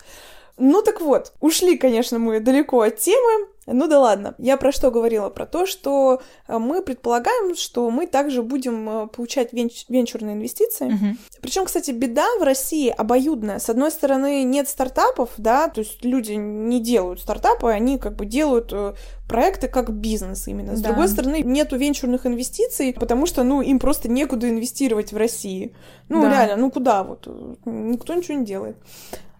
Ну 0.57 0.81
так 0.81 1.01
вот, 1.01 1.33
ушли, 1.41 1.77
конечно, 1.77 2.17
мы 2.17 2.39
далеко 2.39 2.81
от 2.81 2.97
темы. 2.97 3.47
Ну 3.67 3.87
да 3.87 3.99
ладно. 3.99 4.35
Я 4.37 4.57
про 4.57 4.71
что 4.71 4.91
говорила? 4.91 5.29
Про 5.29 5.47
то, 5.47 5.65
что 5.65 6.21
э, 6.47 6.57
мы 6.59 6.83
предполагаем, 6.83 7.55
что 7.55 7.89
мы 7.89 8.05
также 8.05 8.43
будем 8.43 8.87
э, 8.87 9.07
получать 9.07 9.53
венч- 9.53 9.85
венчурные 9.89 10.35
инвестиции. 10.35 10.85
Мгм. 10.85 11.17
Причем, 11.41 11.65
кстати, 11.65 11.89
беда 11.89 12.25
в 12.39 12.43
России 12.43 12.89
обоюдная. 12.89 13.57
С 13.57 13.67
одной 13.69 13.89
стороны, 13.91 14.43
нет 14.43 14.69
стартапов, 14.69 15.31
да, 15.37 15.67
то 15.67 15.81
есть 15.81 16.05
люди 16.05 16.33
не 16.33 16.79
делают 16.79 17.19
стартапы, 17.21 17.69
они 17.69 17.97
как 17.97 18.15
бы 18.15 18.27
делают 18.27 18.71
э, 18.71 18.93
проекты 19.27 19.67
как 19.67 19.91
бизнес 19.91 20.47
именно. 20.47 20.75
С 20.77 20.81
Да. 20.81 20.89
другой 20.89 21.07
стороны, 21.07 21.41
нету 21.41 21.75
венчурных 21.75 22.27
инвестиций, 22.27 22.93
потому 22.93 23.25
что, 23.25 23.43
ну, 23.43 23.61
им 23.63 23.79
просто 23.79 24.09
некуда 24.09 24.47
инвестировать 24.47 25.11
в 25.11 25.17
России. 25.17 25.75
Ну, 26.07 26.21
Да. 26.21 26.29
реально, 26.29 26.57
ну 26.57 26.69
куда 26.71 27.03
вот? 27.03 27.27
Никто 27.65 28.13
ничего 28.13 28.37
не 28.37 28.45
делает. 28.45 28.77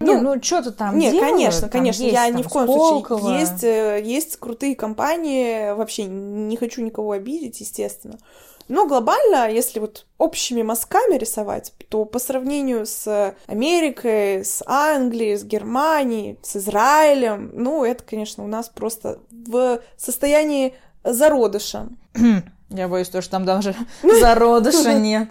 Не, 0.06 0.22
ну 0.22 0.42
что-то 0.42 0.72
там 0.72 0.98
Нет, 0.98 1.14
делают, 1.14 1.32
конечно, 1.32 1.62
там 1.62 1.70
конечно, 1.70 2.04
есть 2.04 2.14
я 2.14 2.28
там 2.28 2.36
ни 2.36 2.44
в 2.44 2.50
коем 2.50 2.68
Сколково. 2.68 3.20
случае. 3.20 3.40
Есть, 3.40 3.64
э, 3.64 4.02
есть 4.04 4.38
крутые 4.38 4.76
компании, 4.76 5.74
вообще 5.74 6.06
не 6.06 6.58
хочу 6.58 6.82
никого 6.82 7.12
обидеть, 7.12 7.60
естественно. 7.60 8.18
Но 8.68 8.88
глобально, 8.88 9.52
если 9.52 9.80
вот 9.80 10.06
общими 10.18 10.64
мазками 10.64 11.18
рисовать, 11.18 11.74
то 11.90 12.04
по 12.06 12.18
сравнению 12.18 12.86
с 12.88 13.36
Америкой, 13.46 14.44
с 14.44 14.64
Англией, 14.66 15.38
с 15.38 15.44
Германией, 15.44 16.40
с 16.42 16.56
Израилем, 16.56 17.52
ну, 17.54 17.84
это, 17.84 18.04
конечно, 18.04 18.44
у 18.44 18.48
нас 18.48 18.70
просто 18.70 19.20
в 19.30 19.82
состоянии 19.98 20.74
зародыша. 21.04 21.90
Я 22.70 22.88
боюсь, 22.88 23.10
то, 23.10 23.22
что 23.22 23.32
там 23.32 23.46
даже 23.46 23.76
зародыша 24.02 24.94
нет. 25.00 25.30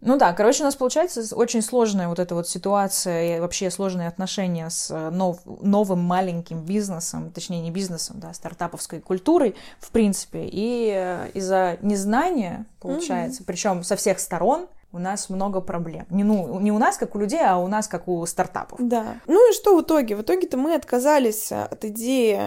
Ну 0.00 0.16
да, 0.16 0.32
короче, 0.32 0.62
у 0.62 0.66
нас 0.66 0.76
получается 0.76 1.34
очень 1.34 1.62
сложная 1.62 2.08
вот 2.08 2.18
эта 2.18 2.34
вот 2.34 2.48
ситуация 2.48 3.36
и 3.36 3.40
вообще 3.40 3.70
сложные 3.70 4.08
отношения 4.08 4.68
с 4.70 4.90
э, 4.90 5.10
нов- 5.10 5.40
новым 5.44 6.00
маленьким 6.00 6.60
бизнесом, 6.60 7.30
точнее 7.30 7.62
не 7.62 7.70
бизнесом, 7.70 8.20
да, 8.20 8.32
стартаповской 8.32 9.00
культурой, 9.00 9.54
в 9.80 9.90
принципе. 9.90 10.48
И 10.50 10.92
э, 10.94 11.30
из-за 11.34 11.78
незнания, 11.82 12.66
получается, 12.80 13.42
причем 13.44 13.82
со 13.84 13.96
всех 13.96 14.20
сторон, 14.20 14.66
у 14.92 14.98
нас 14.98 15.28
много 15.28 15.60
проблем. 15.60 16.06
Не, 16.08 16.24
ну, 16.24 16.58
не 16.60 16.72
у 16.72 16.78
нас, 16.78 16.96
как 16.96 17.14
у 17.14 17.18
людей, 17.18 17.40
а 17.44 17.58
у 17.58 17.66
нас, 17.66 17.86
как 17.86 18.08
у 18.08 18.24
стартапов. 18.24 18.78
Да. 18.80 19.16
Ну 19.26 19.50
и 19.50 19.54
что 19.54 19.76
в 19.76 19.82
итоге? 19.82 20.16
В 20.16 20.22
итоге-то 20.22 20.56
мы 20.56 20.74
отказались 20.74 21.52
от 21.52 21.84
идеи 21.84 22.40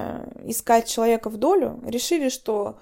искать 0.46 0.88
человека 0.88 1.30
в 1.30 1.38
долю, 1.38 1.80
решили, 1.86 2.30
что 2.30 2.80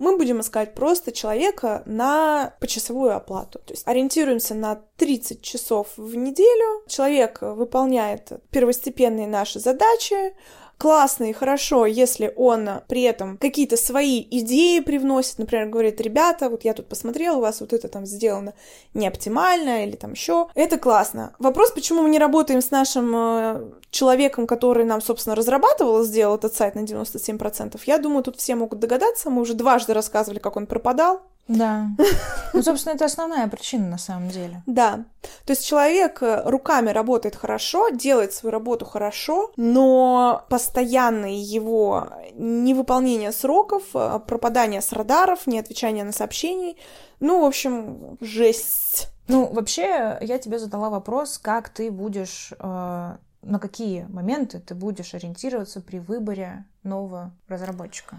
мы 0.00 0.16
будем 0.16 0.40
искать 0.40 0.74
просто 0.74 1.12
человека 1.12 1.82
на 1.84 2.54
почасовую 2.58 3.14
оплату. 3.14 3.60
То 3.60 3.74
есть 3.74 3.86
ориентируемся 3.86 4.54
на 4.54 4.80
30 4.96 5.42
часов 5.42 5.88
в 5.96 6.16
неделю. 6.16 6.82
Человек 6.88 7.42
выполняет 7.42 8.32
первостепенные 8.50 9.28
наши 9.28 9.60
задачи, 9.60 10.34
классно 10.80 11.24
и 11.24 11.34
хорошо, 11.34 11.84
если 11.84 12.32
он 12.36 12.68
при 12.88 13.02
этом 13.02 13.36
какие-то 13.36 13.76
свои 13.76 14.26
идеи 14.30 14.80
привносит, 14.80 15.38
например, 15.38 15.68
говорит, 15.68 16.00
ребята, 16.00 16.48
вот 16.48 16.64
я 16.64 16.72
тут 16.72 16.88
посмотрел, 16.88 17.36
у 17.36 17.40
вас 17.42 17.60
вот 17.60 17.74
это 17.74 17.86
там 17.88 18.06
сделано 18.06 18.54
не 18.94 19.06
оптимально 19.06 19.84
или 19.84 19.94
там 19.94 20.12
еще. 20.12 20.48
Это 20.54 20.78
классно. 20.78 21.34
Вопрос, 21.38 21.72
почему 21.72 22.02
мы 22.02 22.08
не 22.08 22.18
работаем 22.18 22.62
с 22.62 22.70
нашим 22.70 23.12
э, 23.14 23.70
человеком, 23.90 24.46
который 24.46 24.86
нам, 24.86 25.02
собственно, 25.02 25.36
разрабатывал, 25.36 26.02
сделал 26.02 26.36
этот 26.36 26.54
сайт 26.54 26.74
на 26.74 26.80
97%, 26.80 27.78
я 27.84 27.98
думаю, 27.98 28.24
тут 28.24 28.36
все 28.36 28.54
могут 28.54 28.78
догадаться. 28.78 29.28
Мы 29.28 29.42
уже 29.42 29.52
дважды 29.52 29.92
рассказывали, 29.92 30.38
как 30.38 30.56
он 30.56 30.66
пропадал. 30.66 31.20
Да. 31.50 31.88
Ну, 32.52 32.64
собственно, 32.64 32.94
это 32.94 33.04
основная 33.04 33.46
причина 33.46 33.86
на 33.86 33.98
самом 33.98 34.28
деле. 34.28 34.62
Да. 34.66 35.04
То 35.44 35.52
есть 35.52 35.64
человек 35.64 36.20
э, 36.20 36.42
руками 36.44 36.90
работает 36.90 37.36
хорошо, 37.36 37.90
делает 37.90 38.32
свою 38.32 38.52
работу 38.52 38.84
хорошо, 38.84 39.52
но 39.56 40.44
постоянное 40.48 41.30
его 41.30 42.08
невыполнение 42.34 43.30
сроков, 43.30 43.84
э, 43.94 44.18
пропадание 44.26 44.80
с 44.80 44.92
радаров, 44.92 45.46
неотвечание 45.46 46.02
на 46.02 46.10
сообщения, 46.10 46.74
ну, 47.20 47.42
в 47.42 47.44
общем, 47.44 48.18
жесть. 48.20 49.08
Ну, 49.28 49.46
вообще, 49.46 50.18
я 50.20 50.38
тебе 50.38 50.58
задала 50.58 50.90
вопрос, 50.90 51.38
как 51.38 51.68
ты 51.68 51.92
будешь, 51.92 52.52
э, 52.58 53.16
на 53.42 53.58
какие 53.60 54.06
моменты 54.08 54.58
ты 54.58 54.74
будешь 54.74 55.14
ориентироваться 55.14 55.80
при 55.80 56.00
выборе 56.00 56.64
нового 56.82 57.30
разработчика. 57.46 58.18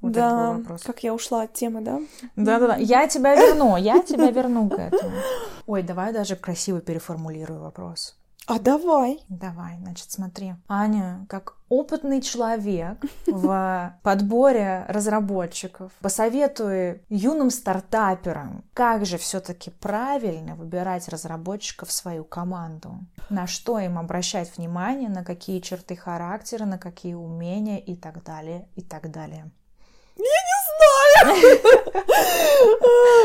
Вот 0.00 0.12
да, 0.12 0.52
вопрос. 0.52 0.82
как 0.82 1.02
я 1.02 1.12
ушла 1.12 1.42
от 1.42 1.54
темы, 1.54 1.80
да? 1.80 2.00
Да-да-да, 2.36 2.76
я 2.76 3.08
тебя 3.08 3.34
верну, 3.34 3.76
я 3.78 4.00
тебя 4.02 4.30
верну 4.30 4.68
к 4.68 4.78
этому. 4.78 5.12
Ой, 5.66 5.82
давай 5.82 6.12
даже 6.12 6.36
красиво 6.36 6.80
переформулирую 6.80 7.60
вопрос. 7.60 8.18
А 8.48 8.58
давай. 8.58 9.20
Давай, 9.28 9.76
значит, 9.76 10.10
смотри. 10.10 10.54
Аня, 10.68 11.26
как 11.28 11.58
опытный 11.68 12.22
человек 12.22 12.98
в 13.26 13.94
подборе 14.02 14.86
разработчиков, 14.88 15.92
посоветуй 16.00 17.02
юным 17.10 17.50
стартаперам, 17.50 18.64
как 18.72 19.04
же 19.04 19.18
все-таки 19.18 19.68
правильно 19.68 20.54
выбирать 20.54 21.08
разработчиков 21.10 21.90
в 21.90 21.92
свою 21.92 22.24
команду. 22.24 23.00
На 23.28 23.46
что 23.46 23.78
им 23.78 23.98
обращать 23.98 24.56
внимание, 24.56 25.10
на 25.10 25.24
какие 25.24 25.60
черты 25.60 25.94
характера, 25.94 26.64
на 26.64 26.78
какие 26.78 27.12
умения 27.12 27.76
и 27.76 27.96
так 27.96 28.24
далее, 28.24 28.66
и 28.76 28.80
так 28.80 29.10
далее. 29.10 29.50
А, 31.24 31.32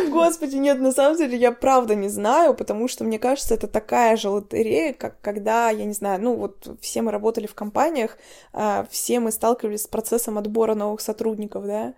Господи, 0.09 0.57
нет, 0.57 0.79
на 0.79 0.91
самом 0.91 1.17
деле 1.17 1.37
я 1.37 1.51
правда 1.51 1.95
не 1.95 2.09
знаю, 2.09 2.53
потому 2.53 2.87
что 2.87 3.03
мне 3.03 3.19
кажется, 3.19 3.53
это 3.53 3.67
такая 3.67 4.17
же 4.17 4.29
лотерея, 4.29 4.93
как 4.93 5.19
когда, 5.21 5.69
я 5.69 5.85
не 5.85 5.93
знаю, 5.93 6.21
ну 6.21 6.35
вот 6.35 6.77
все 6.81 7.01
мы 7.01 7.11
работали 7.11 7.47
в 7.47 7.55
компаниях, 7.55 8.17
а, 8.53 8.85
все 8.89 9.19
мы 9.19 9.31
сталкивались 9.31 9.83
с 9.83 9.87
процессом 9.87 10.37
отбора 10.37 10.75
новых 10.75 11.01
сотрудников, 11.01 11.65
да, 11.65 11.93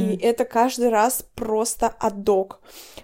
и 0.00 0.18
это 0.22 0.44
каждый 0.44 0.88
раз 0.90 1.24
просто 1.34 1.88
адок. 1.98 2.60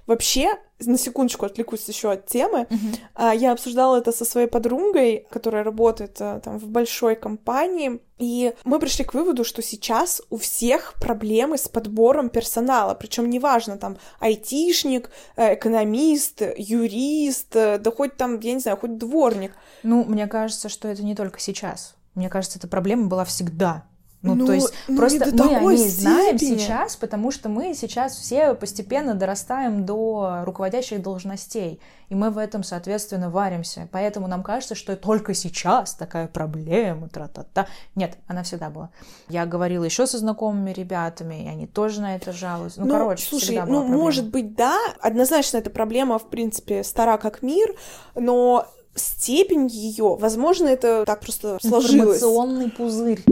Вообще, 0.07 0.51
на 0.87 0.99
секундочку 0.99 1.47
отвлекусь 1.47 1.89
еще 1.89 2.13
от 2.13 2.27
темы. 2.27 2.67
А, 3.15 3.35
Я 3.35 3.53
обсуждала 3.53 3.97
это 3.97 4.13
со 4.13 4.25
своей 4.25 4.47
подругой, 4.47 5.27
которая 5.31 5.65
работает 5.65 6.17
а, 6.21 6.41
там 6.41 6.59
в 6.59 6.69
большой 6.69 7.17
компании, 7.17 8.01
и 8.19 8.55
мы 8.65 8.79
пришли 8.79 9.05
к 9.05 9.15
выводу, 9.15 9.45
что 9.45 9.63
сейчас 9.63 10.21
у 10.31 10.37
всех 10.37 10.95
проблемы 11.01 11.57
с 11.57 11.69
подбором 11.69 12.29
персонала, 12.29 12.95
причем 12.95 13.31
неважно, 13.31 13.79
там, 13.79 13.97
айтишник, 14.19 15.11
э, 15.37 15.55
экономист, 15.55 16.43
юрист, 16.57 17.57
э, 17.57 17.79
да 17.79 17.91
хоть 17.91 18.17
там, 18.17 18.39
я 18.41 18.53
не 18.53 18.61
знаю, 18.61 18.77
хоть 18.77 18.99
дворник. 18.99 19.53
Ну, 19.83 20.05
мне 20.05 20.27
кажется, 20.27 20.69
что 20.69 20.89
это 20.89 21.03
не 21.03 21.15
только 21.15 21.41
сейчас. 21.41 21.95
Мне 22.15 22.29
кажется, 22.29 22.59
эта 22.59 22.69
проблема 22.69 23.07
была 23.07 23.25
всегда. 23.25 23.85
Ну, 24.23 24.35
Ну, 24.35 24.47
то 24.47 24.53
есть, 24.53 24.73
ну, 24.87 24.97
просто 24.97 25.27
мы 25.27 25.33
о 25.33 25.49
такой 25.49 25.77
ней 25.79 25.89
знаем 25.89 26.37
степени. 26.37 26.59
сейчас, 26.59 26.97
потому 26.97 27.31
что 27.31 27.49
мы 27.49 27.75
сейчас 27.75 28.17
все 28.17 28.55
постепенно 28.55 29.15
дорастаем 29.15 29.87
до 29.87 30.43
руководящих 30.45 31.01
должностей, 31.01 31.81
и 32.11 32.15
мы 32.15 32.31
в 32.31 32.37
этом, 32.37 32.63
соответственно, 32.63 33.31
варимся. 33.31 33.89
Поэтому 33.91 34.27
нам 34.27 34.43
кажется, 34.43 34.75
что 34.75 34.95
только 34.97 35.33
сейчас 35.33 35.95
такая 35.95 36.27
проблема, 36.27 37.09
тра-та-та. 37.09 37.67
Нет, 37.95 38.19
она 38.27 38.43
всегда 38.43 38.69
была. 38.69 38.91
Я 39.29 39.47
говорила 39.47 39.85
еще 39.85 40.07
со 40.07 40.19
знакомыми 40.19 40.73
ребятами, 40.73 41.45
и 41.45 41.49
они 41.49 41.67
тоже 41.67 42.03
на 42.03 42.17
это 42.17 42.33
жалуются. 42.33 42.83
Ну, 42.83 42.91
короче, 42.91 43.25
слушай, 43.27 43.45
всегда 43.45 43.65
ну, 43.65 43.71
была 43.71 43.81
проблема. 43.81 44.03
может 44.03 44.27
быть, 44.27 44.55
да, 44.55 44.79
однозначно 45.01 45.57
эта 45.59 45.71
проблема, 45.71 46.19
в 46.19 46.29
принципе, 46.29 46.85
стара 46.85 47.17
как 47.17 47.43
мир, 47.43 47.75
но 48.15 48.67
степень 48.95 49.67
ее, 49.69 50.17
возможно, 50.17 50.67
это 50.67 51.05
так 51.07 51.21
просто 51.21 51.59
сложилось. 51.63 52.19
Информационный 52.19 52.71
пузырь. 52.71 53.25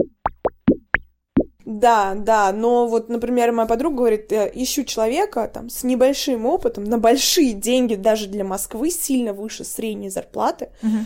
Да, 1.71 2.15
да, 2.15 2.51
но 2.51 2.87
вот, 2.87 3.09
например, 3.09 3.51
моя 3.51 3.67
подруга 3.67 3.97
говорит, 3.97 4.31
«Я 4.31 4.47
ищу 4.47 4.83
человека 4.83 5.47
там 5.53 5.69
с 5.69 5.83
небольшим 5.83 6.47
опытом, 6.47 6.83
на 6.85 6.97
большие 6.97 7.53
деньги 7.53 7.93
даже 7.93 8.27
для 8.27 8.43
Москвы, 8.43 8.89
сильно 8.89 9.33
выше 9.33 9.63
средней 9.63 10.09
зарплаты, 10.09 10.69
Мгм. 10.81 11.05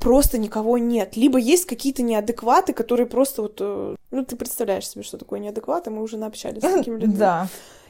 просто 0.00 0.38
никого 0.38 0.76
нет. 0.78 1.16
Либо 1.16 1.38
есть 1.38 1.66
какие-то 1.66 2.02
неадекваты, 2.02 2.72
которые 2.72 3.06
просто 3.06 3.42
вот... 3.42 3.58
э, 3.60 3.94
Ну, 4.10 4.24
ты 4.24 4.34
представляешь 4.34 4.88
себе, 4.88 5.04
что 5.04 5.18
такое 5.18 5.38
неадекваты, 5.38 5.90
мы 5.90 6.02
уже 6.02 6.16
наобщались 6.16 6.62
с 6.64 6.72
такими 6.72 6.98
людьми. 7.00 7.16
Да. 7.16 7.46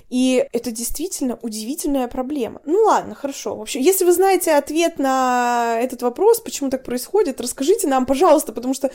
И 0.09 0.47
это 0.53 0.71
действительно 0.71 1.39
удивительная 1.43 2.07
проблема. 2.07 2.61
Ну 2.65 2.83
ладно, 2.85 3.15
хорошо. 3.15 3.57
В 3.57 3.63
общем, 3.63 3.81
если 3.81 4.05
вы 4.05 4.13
знаете 4.13 4.53
ответ 4.53 4.99
на 4.99 5.79
этот 5.81 6.03
вопрос, 6.03 6.41
почему 6.41 6.71
так 6.71 6.85
происходит, 6.85 7.41
расскажите 7.41 7.89
нам, 7.89 8.07
пожалуйста, 8.07 8.53
потому 8.53 8.73
что 8.75 8.91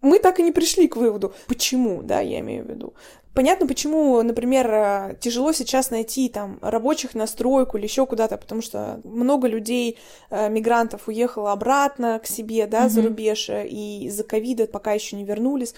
мы 0.00 0.18
так 0.18 0.40
и 0.40 0.42
не 0.42 0.50
пришли 0.52 0.88
к 0.88 0.96
выводу, 0.96 1.34
почему, 1.46 2.02
да, 2.02 2.20
я 2.20 2.40
имею 2.40 2.64
в 2.64 2.68
виду. 2.68 2.94
Понятно, 3.32 3.66
почему, 3.66 4.22
например, 4.22 4.70
э, 4.72 5.16
тяжело 5.20 5.52
сейчас 5.52 5.90
найти 5.90 6.30
там 6.30 6.58
рабочих 6.62 7.14
на 7.14 7.26
стройку 7.26 7.76
или 7.76 7.84
еще 7.84 8.06
куда-то, 8.06 8.38
потому 8.38 8.62
что 8.62 8.98
много 9.04 9.46
людей, 9.46 9.98
э, 10.30 10.48
мигрантов, 10.48 11.06
уехало 11.06 11.52
обратно 11.52 12.18
к 12.18 12.26
себе, 12.26 12.66
да, 12.66 12.88
за 12.88 13.00
Мгм. 13.00 13.08
рубеж, 13.10 13.50
э, 13.50 13.66
и 13.68 14.06
из-за 14.06 14.24
ковида 14.24 14.66
пока 14.66 14.94
еще 14.94 15.16
не 15.16 15.24
вернулись. 15.24 15.74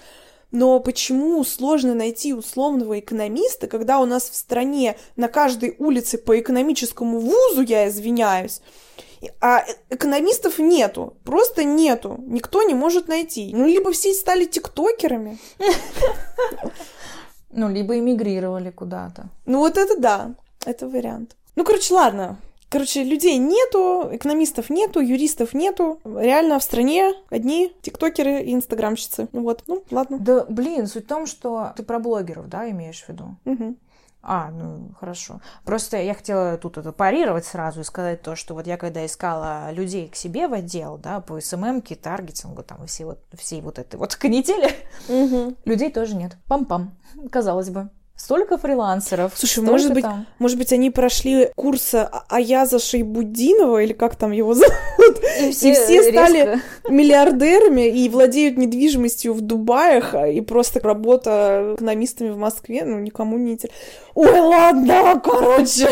Но 0.51 0.79
почему 0.79 1.43
сложно 1.43 1.93
найти 1.93 2.33
условного 2.33 2.99
экономиста, 2.99 3.67
когда 3.67 3.99
у 3.99 4.05
нас 4.05 4.29
в 4.29 4.35
стране 4.35 4.97
на 5.15 5.27
каждой 5.27 5.75
улице 5.77 6.17
по 6.17 6.39
экономическому 6.39 7.19
вузу, 7.19 7.61
я 7.61 7.87
извиняюсь, 7.87 8.61
а 9.41 9.59
э- 9.59 9.75
экономистов 9.89 10.57
нету, 10.59 11.13
просто 11.23 11.63
нету, 11.63 12.19
никто 12.25 12.63
не 12.63 12.73
может 12.73 13.07
найти. 13.07 13.51
Ну, 13.53 13.67
либо 13.67 13.91
все 13.91 14.13
стали 14.13 14.45
тиктокерами. 14.45 15.37
Ну, 17.51 17.69
либо 17.69 17.97
эмигрировали 17.97 18.69
куда-то. 18.71 19.29
Ну, 19.45 19.59
вот 19.59 19.77
это 19.77 19.99
да, 19.99 20.35
это 20.65 20.87
вариант. 20.87 21.35
Ну, 21.55 21.63
короче, 21.63 21.93
ладно. 21.93 22.37
Короче, 22.69 23.03
людей 23.03 23.37
нету, 23.37 24.09
экономистов 24.11 24.69
нету, 24.69 24.99
юристов 24.99 25.53
нету. 25.53 25.99
Реально 26.05 26.59
в 26.59 26.63
стране 26.63 27.13
одни 27.29 27.73
тиктокеры 27.81 28.43
и 28.43 28.53
инстаграмщицы. 28.53 29.27
Ну 29.31 29.41
вот, 29.41 29.63
ну, 29.65 29.83
ладно. 29.89 30.19
Да, 30.19 30.45
блин, 30.47 30.85
суть 30.85 31.05
в 31.05 31.07
том, 31.07 31.25
что 31.25 31.73
ты 31.75 31.81
про 31.83 31.97
блогеров, 31.99 32.47
да, 32.47 32.69
имеешь 32.69 33.03
в 33.03 33.09
виду? 33.09 33.35
Мгм. 33.45 33.77
А, 34.21 34.51
ну, 34.51 34.91
хорошо. 34.99 35.39
Просто 35.63 35.97
я 35.97 36.13
хотела 36.13 36.57
тут 36.57 36.77
это 36.77 36.91
парировать 36.91 37.45
сразу 37.45 37.81
и 37.81 37.85
сказать 37.85 38.21
то, 38.21 38.35
что 38.35 38.53
вот 38.53 38.67
я 38.67 38.75
когда 38.77 39.05
искала 39.05 39.71
людей 39.71 40.09
к 40.09 40.15
себе 40.15 40.47
в 40.47 40.53
отдел, 40.53 40.97
да, 40.97 41.21
по 41.21 41.39
СММке, 41.39 41.95
таргетингу, 41.95 42.61
там, 42.63 42.83
и 42.83 42.87
все 42.87 43.05
вот, 43.05 43.19
всей 43.33 43.61
вот 43.61 43.79
этой 43.79 43.95
вот 43.95 44.15
канители, 44.15 44.71
Мгм. 45.07 45.55
людей 45.65 45.89
тоже 45.89 46.15
нет. 46.15 46.35
Пам-пам, 46.49 46.89
казалось 47.31 47.69
бы. 47.69 47.89
Столько 48.21 48.57
фрилансеров. 48.57 49.31
Слушай, 49.33 49.63
может 49.63 49.93
быть, 49.93 50.03
там. 50.03 50.25
Может 50.39 50.57
быть, 50.57 50.73
они 50.73 50.91
прошли 50.91 51.49
курс 51.55 51.93
А- 51.95 52.25
Аяза 52.27 52.77
Шейбудинова, 52.77 53.81
или 53.81 53.93
как 53.93 54.17
там 54.17 54.31
его 54.31 54.53
зовут, 54.55 55.23
И 55.41 55.51
все 55.51 55.73
стали 56.03 56.43
резко- 56.43 56.59
миллиардерами 56.89 57.87
и 57.87 58.09
владеют 58.09 58.57
недвижимостью 58.57 59.33
в 59.33 59.41
Дубаях, 59.41 60.13
а, 60.13 60.27
и 60.27 60.41
просто 60.41 60.79
работа 60.81 61.75
экономистами 61.75 62.29
в 62.29 62.37
Москве, 62.37 62.83
ну, 62.83 62.99
никому 62.99 63.37
не 63.37 63.53
интересно. 63.53 63.79
Ой, 64.15 64.39
ладно, 64.39 65.19
короче. 65.23 65.87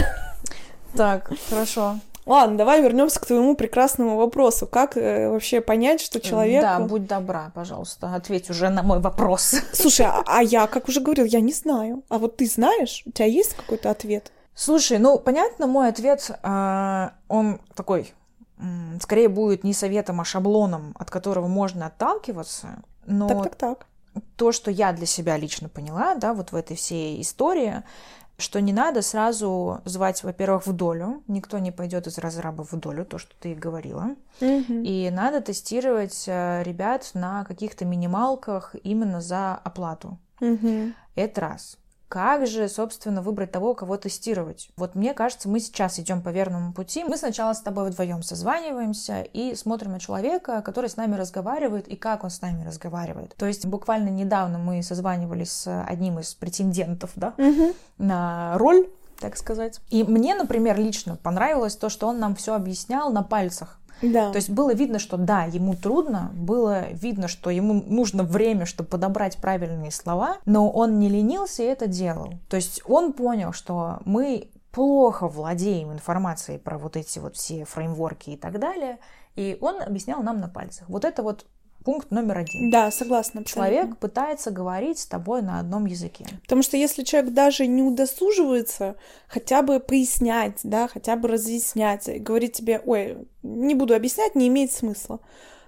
Так, 0.95 1.31
хорошо. 1.49 1.97
Ладно, 2.27 2.57
давай 2.57 2.81
вернемся 2.81 3.21
к 3.21 3.25
твоему 3.25 3.55
прекрасному 3.55 4.17
вопросу. 4.17 4.67
Как 4.67 4.97
э, 4.97 5.29
вообще 5.29 5.61
понять, 5.61 6.01
что 6.01 6.19
человек... 6.19 6.61
Да, 6.61 6.79
будь 6.81 7.07
добра, 7.07 7.51
пожалуйста, 7.55 8.13
ответь 8.13 8.49
уже 8.49 8.67
на 8.69 8.83
мой 8.83 8.99
вопрос. 8.99 9.55
Слушай, 9.73 10.07
а, 10.07 10.23
а 10.27 10.43
я, 10.43 10.67
как 10.67 10.89
уже 10.89 10.99
говорил, 10.99 11.23
я 11.23 11.39
не 11.39 11.53
знаю. 11.53 12.03
А 12.09 12.17
вот 12.17 12.35
ты 12.35 12.45
знаешь? 12.45 13.03
У 13.05 13.11
тебя 13.11 13.27
есть 13.27 13.53
какой-то 13.53 13.89
ответ? 13.89 14.33
Слушай, 14.53 14.99
ну, 14.99 15.17
понятно, 15.17 15.67
мой 15.67 15.87
ответ, 15.87 16.29
а, 16.43 17.13
он 17.29 17.61
такой, 17.75 18.13
скорее 18.99 19.29
будет 19.29 19.63
не 19.63 19.73
советом, 19.73 20.19
а 20.19 20.25
шаблоном, 20.25 20.95
от 20.99 21.09
которого 21.09 21.47
можно 21.47 21.85
отталкиваться, 21.85 22.79
но 23.05 23.29
Так-так-так. 23.29 23.85
то, 24.35 24.51
что 24.51 24.69
я 24.69 24.91
для 24.91 25.05
себя 25.05 25.37
лично 25.37 25.69
поняла, 25.69 26.15
да, 26.15 26.33
вот 26.33 26.51
в 26.51 26.55
этой 26.55 26.75
всей 26.75 27.21
истории, 27.21 27.83
что 28.37 28.61
не 28.61 28.71
надо 28.73 29.01
сразу 29.01 29.81
звать, 29.85 30.23
во-первых, 30.23 30.67
в 30.67 30.73
долю, 30.73 31.23
никто 31.27 31.57
не 31.59 31.71
пойдет 31.71 32.07
из 32.07 32.17
разраба 32.19 32.63
в 32.63 32.71
долю, 32.79 33.03
то, 33.05 33.17
что 33.17 33.33
ты 33.39 33.51
и 33.53 33.55
говорила, 33.55 34.15
Мгм. 34.39 34.83
и 34.83 35.09
надо 35.11 35.41
тестировать 35.41 36.25
э, 36.27 36.61
ребят 36.63 37.11
на 37.13 37.43
каких-то 37.45 37.85
минималках 37.85 38.75
именно 38.83 39.21
за 39.21 39.55
оплату. 39.55 40.19
Мгм. 40.39 40.93
Это 41.15 41.41
раз. 41.41 41.77
Как 42.09 42.47
же, 42.47 42.69
собственно, 42.69 43.21
выбрать 43.21 43.51
того, 43.51 43.73
кого 43.73 43.97
тестировать? 43.97 44.69
Вот 44.77 44.95
мне 44.95 45.13
кажется, 45.13 45.49
мы 45.49 45.59
сейчас 45.59 45.99
идем 45.99 46.21
по 46.21 46.29
верному 46.29 46.71
пути. 46.71 47.03
Мы 47.03 47.17
сначала 47.17 47.51
с 47.51 47.59
тобой 47.59 47.89
вдвоем 47.89 48.23
созваниваемся 48.23 49.23
и 49.23 49.55
смотрим 49.55 49.91
на 49.91 49.99
человека, 49.99 50.61
который 50.61 50.89
с 50.89 50.95
нами 50.95 51.15
разговаривает 51.15 51.87
и 51.89 51.97
как 51.97 52.23
он 52.23 52.29
с 52.29 52.41
нами 52.41 52.65
разговаривает. 52.65 53.35
То 53.35 53.45
есть 53.45 53.65
буквально 53.65 54.07
недавно 54.07 54.57
мы 54.57 54.81
созванивались 54.83 55.51
с 55.51 55.83
одним 55.83 56.19
из 56.19 56.33
претендентов 56.33 57.11
да, 57.17 57.33
Мгм. 57.37 57.73
на 57.97 58.57
роль, 58.57 58.87
так 59.19 59.35
сказать. 59.35 59.81
И 59.89 60.03
мне, 60.03 60.33
например, 60.35 60.79
лично 60.79 61.17
понравилось 61.17 61.75
то, 61.75 61.89
что 61.89 62.07
он 62.07 62.19
нам 62.19 62.35
все 62.35 62.53
объяснял 62.55 63.11
на 63.11 63.21
пальцах. 63.23 63.79
Да. 64.01 64.31
То 64.31 64.37
есть 64.37 64.49
было 64.49 64.73
видно, 64.73 64.99
что 64.99 65.17
да, 65.17 65.43
ему 65.43 65.75
трудно, 65.75 66.31
было 66.35 66.89
видно, 66.91 67.27
что 67.27 67.49
ему 67.49 67.73
нужно 67.73 68.23
время, 68.23 68.65
чтобы 68.65 68.89
подобрать 68.89 69.37
правильные 69.37 69.91
слова, 69.91 70.37
но 70.45 70.69
он 70.69 70.99
не 70.99 71.09
ленился 71.09 71.63
и 71.63 71.67
это 71.67 71.87
делал. 71.87 72.33
То 72.49 72.57
есть 72.57 72.81
он 72.85 73.13
понял, 73.13 73.53
что 73.53 73.99
мы 74.05 74.49
плохо 74.71 75.27
владеем 75.27 75.91
информацией 75.91 76.59
про 76.59 76.77
вот 76.77 76.97
эти 76.97 77.19
вот 77.19 77.35
все 77.35 77.65
фреймворки 77.65 78.31
и 78.31 78.37
так 78.37 78.59
далее, 78.59 78.99
и 79.35 79.57
он 79.61 79.81
объяснял 79.81 80.21
нам 80.21 80.39
на 80.39 80.49
пальцах. 80.49 80.87
Вот 80.89 81.05
это 81.05 81.23
вот 81.23 81.45
пункт 81.87 82.11
номер 82.11 82.39
один. 82.39 82.69
Да, 82.69 82.91
согласна. 82.91 83.39
абсолютно. 83.39 83.77
Человек 83.77 83.97
пытается 83.97 84.51
говорить 84.51 84.99
с 84.99 85.05
тобой 85.05 85.41
на 85.41 85.57
одном 85.57 85.85
языке. 85.85 86.25
Потому 86.41 86.61
что 86.61 86.75
если 86.75 87.03
человек 87.03 87.31
даже 87.31 87.65
не 87.65 87.81
удосуживается 87.81 88.97
хотя 89.29 89.61
бы 89.61 89.79
пояснять, 89.79 90.59
да, 90.63 90.89
хотя 90.89 91.15
бы 91.15 91.29
разъяснять, 91.29 92.09
и 92.09 92.19
говорит 92.19 92.51
тебе, 92.51 92.81
ой, 92.85 93.25
не 93.41 93.73
буду 93.73 93.95
объяснять, 93.95 94.35
не 94.35 94.49
имеет 94.49 94.73
смысла. 94.73 95.21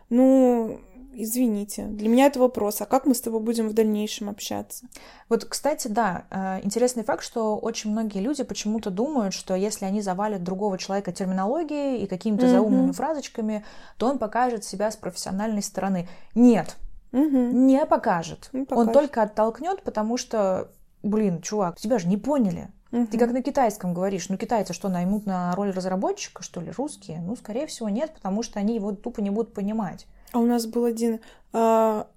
Ну, 0.10 0.82
извините, 1.23 1.84
для 1.86 2.10
меня 2.10 2.25
это 2.25 2.39
вопрос, 2.39 2.82
а 2.82 2.86
как 2.86 3.05
мы 3.05 3.13
с 3.13 3.21
тобой 3.21 3.39
будем 3.41 3.67
в 3.69 3.73
дальнейшем 3.73 4.29
общаться? 4.29 4.86
Вот, 5.27 5.45
кстати, 5.45 5.88
да, 5.88 6.25
э, 6.32 6.60
интересный 6.63 7.03
факт, 7.03 7.23
что 7.23 7.58
очень 7.58 7.91
многие 7.91 8.19
люди 8.19 8.43
почему-то 8.43 8.89
думают, 8.89 9.34
что 9.34 9.55
если 9.55 9.86
они 9.86 10.01
завалят 10.01 10.43
другого 10.43 10.77
человека 10.77 11.12
терминологией 11.12 12.03
и 12.03 12.08
какими-то 12.08 12.45
Мгм. 12.45 12.51
заумными 12.51 12.91
фразочками, 12.91 13.65
то 13.97 14.08
он 14.08 14.17
покажет 14.17 14.63
себя 14.63 14.89
с 14.91 14.95
профессиональной 14.95 15.62
стороны. 15.63 16.08
Нет, 16.36 16.75
Мгм. 17.12 17.67
не 17.67 17.86
покажет. 17.86 18.49
Не 18.53 18.62
Он 18.62 18.65
покажет. 18.65 18.93
только 18.93 19.21
оттолкнет, 19.23 19.84
потому 19.84 20.17
что, 20.17 20.71
блин, 21.03 21.41
чувак, 21.41 21.77
тебя 21.79 21.99
же 21.99 22.08
не 22.08 22.17
поняли. 22.17 22.69
Ты 22.91 23.19
как 23.19 23.32
на 23.34 23.43
китайском 23.43 23.93
говоришь, 23.93 24.29
ну 24.29 24.38
китайцы 24.38 24.73
что, 24.73 24.89
наймут 24.89 25.27
на 25.27 25.53
роль 25.53 25.69
разработчика, 25.69 26.41
что 26.41 26.60
ли, 26.60 26.71
русские? 26.71 27.21
Ну, 27.21 27.36
скорее 27.36 27.67
всего, 27.67 27.88
нет, 27.88 28.15
потому 28.15 28.41
что 28.41 28.58
они 28.58 28.73
его 28.73 28.93
тупо 28.93 29.21
не 29.21 29.29
будут 29.29 29.53
понимать. 29.53 30.08
А 30.31 30.39
у 30.39 30.45
нас 30.45 30.65
был 30.65 30.85
один 30.85 31.19
а, 31.53 32.07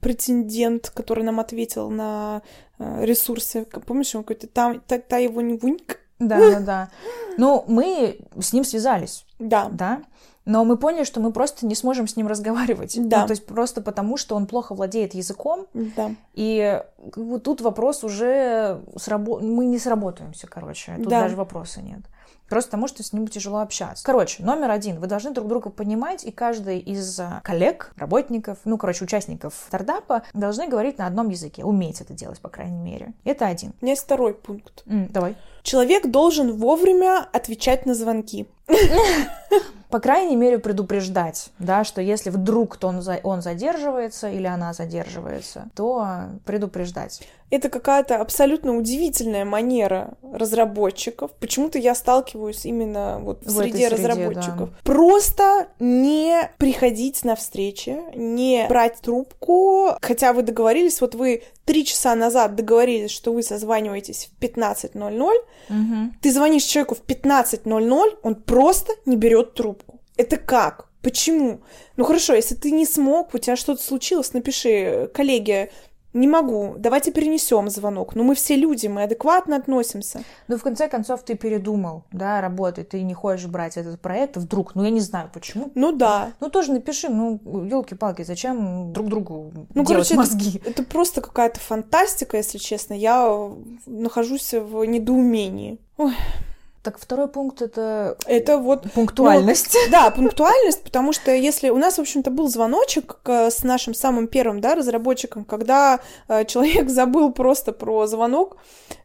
претендент, 0.00 0.90
который 0.90 1.24
нам 1.24 1.40
ответил 1.40 1.90
на 1.90 2.42
а, 2.78 3.02
ресурсы. 3.02 3.64
Помнишь, 3.64 4.14
он 4.14 4.22
какой-то 4.22 4.46
там, 4.46 4.80
та, 4.80 4.98
та 4.98 5.16
его 5.18 5.40
не 5.40 5.56
вуньк, 5.56 5.98
Да, 6.18 6.38
да, 6.38 6.60
да. 6.60 6.90
Ну, 7.38 7.64
мы 7.68 8.18
с 8.40 8.52
ним 8.52 8.64
связались, 8.64 9.26
Да. 9.38 9.68
да, 9.70 10.02
но 10.46 10.64
мы 10.64 10.76
поняли, 10.76 11.04
что 11.04 11.20
мы 11.20 11.32
просто 11.32 11.66
не 11.66 11.74
сможем 11.74 12.06
с 12.06 12.16
ним 12.16 12.28
разговаривать. 12.28 12.94
Да. 13.08 13.22
Ну, 13.22 13.26
то 13.26 13.32
есть 13.32 13.46
просто 13.46 13.80
потому, 13.82 14.16
что 14.16 14.36
он 14.36 14.46
плохо 14.46 14.74
владеет 14.74 15.14
языком, 15.14 15.66
Да. 15.74 16.12
и 16.34 16.82
как 17.12 17.24
бы 17.26 17.40
тут 17.40 17.60
вопрос 17.60 18.04
уже 18.04 18.80
срабо... 18.96 19.40
мы 19.40 19.66
не 19.66 19.78
сработаемся, 19.78 20.46
короче. 20.46 20.94
Тут 20.96 21.08
Да. 21.08 21.22
даже 21.22 21.36
вопроса 21.36 21.82
нет. 21.82 22.00
Просто 22.48 22.70
потому, 22.70 22.86
что 22.88 23.02
с 23.02 23.12
ним 23.12 23.26
тяжело 23.28 23.58
общаться. 23.58 24.04
Короче, 24.04 24.42
номер 24.42 24.70
один. 24.70 25.00
Вы 25.00 25.06
должны 25.06 25.32
друг 25.32 25.48
друга 25.48 25.70
понимать, 25.70 26.24
и 26.24 26.30
каждый 26.30 26.78
из 26.78 27.18
а, 27.18 27.40
коллег, 27.42 27.92
работников, 27.96 28.58
ну, 28.64 28.78
короче, 28.78 29.04
участников 29.04 29.54
стартапа 29.66 30.22
должны 30.32 30.68
говорить 30.68 30.98
на 30.98 31.06
одном 31.06 31.28
языке. 31.28 31.64
Уметь 31.64 32.00
это 32.00 32.14
делать, 32.14 32.40
по 32.40 32.48
крайней 32.48 32.78
мере. 32.78 33.14
Это 33.24 33.46
один. 33.46 33.72
У 33.80 33.84
меня 33.84 33.92
есть 33.94 34.04
второй 34.04 34.34
пункт. 34.34 34.82
М, 34.86 35.08
давай. 35.08 35.36
Человек 35.62 36.06
должен 36.06 36.52
вовремя 36.56 37.26
отвечать 37.32 37.86
на 37.86 37.94
звонки. 37.94 38.46
По 39.90 40.00
крайней 40.00 40.34
мере, 40.34 40.58
предупреждать, 40.58 41.50
да, 41.60 41.84
что 41.84 42.00
если 42.02 42.30
вдруг 42.30 42.76
то 42.76 42.88
он, 42.88 43.02
за- 43.02 43.20
он 43.22 43.40
задерживается 43.40 44.28
или 44.28 44.46
она 44.46 44.72
задерживается, 44.72 45.68
то 45.76 46.04
предупреждать. 46.44 47.22
Это 47.50 47.68
какая-то 47.68 48.16
абсолютно 48.16 48.76
удивительная 48.76 49.44
манера 49.44 50.14
разработчиков. 50.32 51.30
Почему-то 51.38 51.78
я 51.78 51.94
сталкиваюсь 51.94 52.66
именно 52.66 53.18
вот 53.20 53.42
в, 53.42 53.46
В 53.46 53.50
среде 53.50 53.88
среде, 53.88 53.88
разработчиков. 53.88 54.70
Просто 54.82 55.68
не 55.78 56.50
приходить 56.58 57.24
на 57.24 57.36
встречи, 57.36 57.96
не 58.16 58.66
брать 58.68 59.00
трубку, 59.00 59.90
хотя 60.02 60.32
вы 60.32 60.42
договорились, 60.42 61.00
вот 61.00 61.14
вы 61.14 61.42
три 61.64 61.84
часа 61.84 62.14
назад 62.16 62.56
договорились, 62.56 63.10
что 63.12 63.32
вы 63.32 63.42
созваниваетесь 63.42 64.28
в 64.32 64.42
15.00, 64.42 65.32
Мгм. 65.68 66.16
ты 66.20 66.32
звонишь 66.32 66.64
человеку 66.64 66.96
в 66.96 67.02
15.00, 67.02 68.18
он 68.22 68.34
просто 68.34 68.92
не 69.04 69.16
берет 69.16 69.54
трубку. 69.54 70.00
Это 70.16 70.36
как? 70.36 70.88
Почему? 71.02 71.60
Ну 71.96 72.04
хорошо, 72.04 72.34
если 72.34 72.56
ты 72.56 72.72
не 72.72 72.86
смог, 72.86 73.32
у 73.34 73.38
тебя 73.38 73.54
что-то 73.54 73.82
случилось, 73.82 74.32
напиши, 74.32 75.08
коллеги, 75.14 75.70
не 76.16 76.26
могу, 76.28 76.74
давайте 76.78 77.12
перенесем 77.12 77.68
звонок. 77.70 78.14
Но 78.14 78.24
мы 78.24 78.34
все 78.34 78.56
люди, 78.56 78.86
мы 78.88 79.02
адекватно 79.04 79.56
относимся. 79.56 80.22
Ну, 80.48 80.56
в 80.56 80.62
конце 80.62 80.88
концов, 80.88 81.22
ты 81.22 81.34
передумал, 81.36 82.04
да, 82.12 82.40
работать, 82.40 82.88
ты 82.88 83.02
не 83.02 83.14
хочешь 83.14 83.46
брать 83.46 83.76
этот 83.76 84.00
проект, 84.00 84.36
вдруг, 84.36 84.74
ну, 84.74 84.84
я 84.84 84.90
не 84.90 85.00
знаю, 85.00 85.30
почему. 85.32 85.70
Ну 85.74 85.92
да. 85.92 86.32
Ну, 86.40 86.48
тоже 86.50 86.72
напиши, 86.72 87.08
ну, 87.08 87.40
елки-палки, 87.64 88.22
зачем 88.24 88.92
друг 88.92 89.08
другу 89.08 89.52
Ну, 89.54 89.64
делать 89.84 89.88
короче, 89.88 90.14
это- 90.14 90.16
мозги? 90.16 90.60
Это 90.64 90.82
просто 90.82 91.20
какая-то 91.20 91.60
фантастика, 91.60 92.36
если 92.36 92.58
честно. 92.58 92.94
Я 92.94 93.50
нахожусь 93.86 94.52
в 94.54 94.84
недоумении. 94.84 95.78
Ой, 95.98 96.12
Так, 96.86 97.00
второй 97.00 97.26
пункт— 97.26 97.62
это 97.62 98.16
это 98.26 98.58
вот 98.58 98.88
пунктуальность. 98.92 99.76
Да, 99.90 100.08
пунктуальность, 100.12 100.84
потому 100.84 101.12
что 101.12 101.32
если 101.32 101.68
у 101.70 101.78
нас, 101.78 101.96
в 101.96 102.00
общем-то, 102.00 102.30
был 102.30 102.48
звоночек 102.48 103.16
с 103.24 103.64
нашим 103.64 103.92
самым 103.92 104.28
первым, 104.28 104.60
да, 104.60 104.76
разработчиком, 104.76 105.44
когда 105.44 105.98
э, 106.28 106.44
человек 106.44 106.88
забыл 107.00 107.32
просто 107.32 107.72
про 107.72 108.06
звонок, 108.06 108.58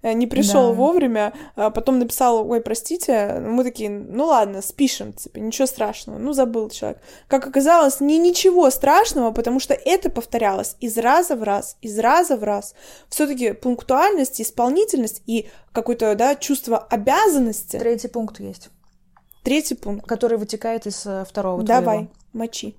э, 0.03 0.13
не 0.13 0.27
пришел 0.27 0.67
Да. 0.67 0.73
вовремя, 0.73 1.33
а 1.55 1.71
потом 1.71 1.97
написал, 1.97 2.47
ой, 2.47 2.61
простите, 2.61 3.41
мы 3.43 3.63
такие, 3.63 3.89
ну 3.89 4.25
ладно, 4.25 4.61
спишем, 4.61 5.13
типа, 5.13 5.39
ничего 5.39 5.65
страшного, 5.65 6.19
ну 6.19 6.33
забыл 6.33 6.69
человек. 6.69 6.99
Как 7.27 7.47
оказалось, 7.47 7.99
не 7.99 8.19
ничего 8.19 8.69
страшного, 8.69 9.31
потому 9.31 9.59
что 9.59 9.73
это 9.73 10.11
повторялось 10.11 10.75
из 10.81 10.99
раза 10.99 11.35
в 11.35 11.41
раз, 11.41 11.77
из 11.81 11.97
раза 11.97 12.37
в 12.37 12.43
раз. 12.43 12.75
Все-таки 13.09 13.53
пунктуальность, 13.53 14.39
исполнительность 14.39 15.23
и 15.25 15.49
какое-то, 15.73 16.15
да, 16.15 16.35
чувство 16.35 16.77
обязанности. 16.77 17.70
Третий 17.79 18.07
пункт 18.07 18.39
есть, 18.39 18.69
Третий 19.43 19.75
пункт. 19.75 20.07
который 20.07 20.37
вытекает 20.37 20.85
из 20.87 21.05
э, 21.05 21.25
второго 21.27 21.63
Давай, 21.63 21.83
твоего. 21.83 22.11
мочи. 22.33 22.75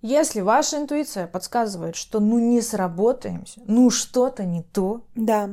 Если 0.00 0.40
ваша 0.40 0.78
интуиция 0.78 1.26
подсказывает, 1.26 1.96
что 1.96 2.20
ну 2.20 2.38
не 2.38 2.60
сработаемся, 2.62 3.60
ну 3.66 3.90
что-то 3.90 4.44
не 4.44 4.62
то, 4.62 5.02
Да. 5.14 5.50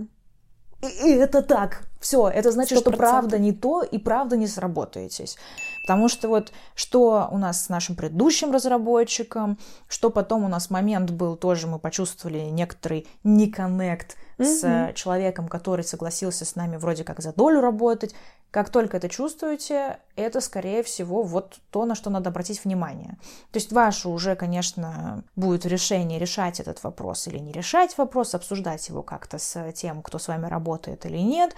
И, 0.81 0.87
и 0.87 1.11
это 1.15 1.41
так. 1.41 1.87
Все, 1.99 2.27
это 2.27 2.51
значит, 2.51 2.77
Сто 2.79 2.91
что 2.91 2.97
правда 2.97 3.39
не 3.39 3.51
то 3.51 3.81
и 3.81 3.97
правда 3.97 4.37
не 4.37 4.45
сработаетесь. 4.45 5.37
Потому 5.85 6.09
что 6.09 6.29
вот 6.29 6.51
что 6.73 7.27
у 7.29 7.37
нас 7.37 7.65
с 7.65 7.69
нашим 7.69 7.95
предыдущим 7.95 8.51
разработчиком, 8.51 9.59
что 9.87 10.09
потом 10.09 10.43
у 10.43 10.47
нас 10.47 10.71
момент 10.71 11.11
был, 11.11 11.35
тоже 11.35 11.67
мы 11.67 11.77
почувствовали 11.77 12.39
некоторый 12.39 13.07
неконнект 13.23 14.17
с 14.39 14.63
Мгм. 14.63 14.71
э, 14.73 14.93
человеком, 14.95 15.47
который 15.47 15.83
согласился 15.83 16.43
с 16.43 16.55
нами 16.55 16.77
вроде 16.77 17.03
как 17.03 17.21
за 17.21 17.33
долю 17.33 17.61
работать. 17.61 18.15
Как 18.49 18.69
только 18.69 18.97
это 18.97 19.09
чувствуете, 19.09 19.99
это, 20.15 20.41
скорее 20.41 20.81
всего, 20.81 21.21
вот 21.21 21.59
то, 21.69 21.85
на 21.85 21.93
что 21.93 22.09
надо 22.09 22.31
обратить 22.31 22.65
внимание. 22.65 23.17
То 23.51 23.57
есть 23.57 23.71
ваше 23.71 24.09
уже, 24.09 24.35
конечно, 24.35 25.23
будет 25.35 25.67
решение 25.67 26.17
решать 26.17 26.59
этот 26.59 26.81
вопрос 26.83 27.27
или 27.27 27.37
не 27.37 27.51
решать 27.51 27.95
вопрос, 27.95 28.33
обсуждать 28.33 28.89
его 28.89 29.03
как-то 29.03 29.37
с 29.37 29.71
тем, 29.73 30.01
кто 30.01 30.17
с 30.17 30.27
вами 30.29 30.47
работает 30.47 31.05
или 31.05 31.17
нет. 31.19 31.53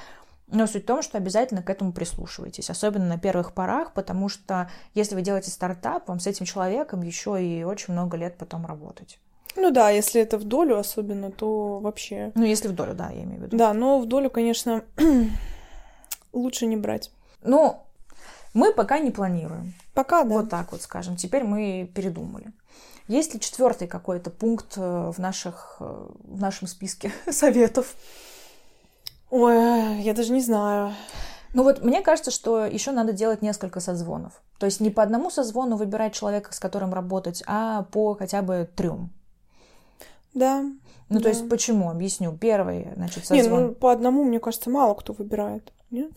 Но 0.49 0.65
суть 0.65 0.83
в 0.83 0.87
том, 0.87 1.01
что 1.01 1.17
обязательно 1.17 1.61
к 1.61 1.69
этому 1.69 1.91
прислушивайтесь, 1.91 2.69
особенно 2.69 3.05
на 3.05 3.19
первых 3.19 3.53
порах, 3.53 3.93
потому 3.93 4.29
что 4.29 4.69
если 4.93 5.15
вы 5.15 5.21
делаете 5.21 5.51
стартап, 5.51 6.07
вам 6.07 6.19
с 6.19 6.27
этим 6.27 6.45
человеком 6.45 7.01
еще 7.01 7.43
и 7.43 7.63
очень 7.63 7.93
много 7.93 8.15
лет 8.15 8.37
потом 8.37 8.65
работать. 8.65 9.19
Ну 9.57 9.71
да, 9.71 9.89
если 9.89 10.21
это 10.21 10.37
в 10.37 10.43
долю 10.43 10.77
особенно, 10.77 11.31
то 11.31 11.79
вообще. 11.79 12.31
Ну, 12.35 12.45
если 12.45 12.67
в 12.67 12.73
долю, 12.73 12.93
да, 12.93 13.09
я 13.09 13.23
имею 13.23 13.41
в 13.41 13.43
виду. 13.43 13.57
Да, 13.57 13.73
но 13.73 13.99
в 13.99 14.05
долю, 14.05 14.29
конечно, 14.29 14.83
лучше 16.31 16.67
не 16.67 16.77
брать. 16.77 17.11
Ну, 17.41 17.81
мы 18.53 18.71
пока 18.71 18.99
не 18.99 19.11
планируем. 19.11 19.73
Пока, 19.93 20.23
да. 20.23 20.29
Вот 20.29 20.49
так 20.49 20.71
вот 20.71 20.81
скажем. 20.81 21.15
Теперь 21.15 21.43
мы 21.43 21.89
передумали. 21.93 22.51
Есть 23.07 23.33
ли 23.33 23.39
четвертый 23.39 23.87
какой-то 23.87 24.29
пункт 24.29 24.73
э, 24.77 25.11
в, 25.15 25.17
наших, 25.17 25.77
э, 25.79 26.07
в 26.23 26.39
нашем 26.39 26.67
списке 26.67 27.11
советов? 27.31 27.95
Ой, 29.29 30.01
я 30.01 30.13
даже 30.13 30.31
не 30.31 30.41
знаю. 30.41 30.93
Ну 31.53 31.63
вот 31.63 31.83
мне 31.83 32.01
кажется, 32.01 32.31
что 32.31 32.65
еще 32.65 32.91
надо 32.91 33.13
делать 33.13 33.41
несколько 33.41 33.79
созвонов. 33.79 34.41
То 34.59 34.65
есть 34.65 34.79
не 34.79 34.89
по 34.89 35.03
одному 35.03 35.29
созвону 35.29 35.75
выбирать 35.75 36.13
человека, 36.13 36.53
с 36.53 36.59
которым 36.59 36.93
работать, 36.93 37.43
а 37.47 37.83
по 37.83 38.15
хотя 38.15 38.41
бы 38.41 38.69
трем. 38.75 39.11
Да. 40.33 40.63
Ну, 41.09 41.17
то 41.17 41.23
Да. 41.23 41.29
есть 41.29 41.49
почему? 41.49 41.89
Объясню. 41.89 42.35
Первый, 42.37 42.89
значит, 42.95 43.29
Не, 43.29 43.41
созвон. 43.43 43.67
ну 43.67 43.73
по 43.73 43.91
одному, 43.91 44.23
мне 44.23 44.39
кажется, 44.39 44.69
мало 44.69 44.93
кто 44.93 45.13
выбирает. 45.13 45.71
Нет? 45.89 46.11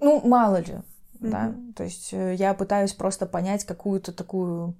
Ну, 0.00 0.20
мало 0.26 0.56
ли, 0.60 0.78
да. 1.14 1.48
Мгм. 1.48 1.72
То 1.72 1.84
есть 1.84 2.12
э, 2.12 2.34
я 2.34 2.54
пытаюсь 2.54 2.94
просто 2.94 3.26
понять 3.26 3.64
какую-то 3.64 4.12
такую 4.12 4.74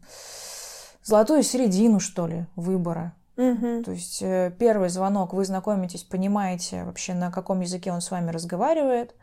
золотую 1.03 1.43
середину, 1.43 1.99
что 1.99 2.27
ли, 2.29 2.47
выбора. 2.55 3.15
Мгм. 3.39 3.85
То 3.85 3.93
есть 3.93 4.21
э, 4.21 4.53
первый 4.59 4.89
звонок, 4.89 5.33
вы 5.33 5.45
знакомитесь, 5.45 6.03
понимаете 6.03 6.83
вообще, 6.83 7.15
на 7.15 7.31
каком 7.31 7.61
языке 7.61 7.93
он 7.93 8.01
с 8.01 8.11
вами 8.11 8.33
разговаривает. 8.33 9.15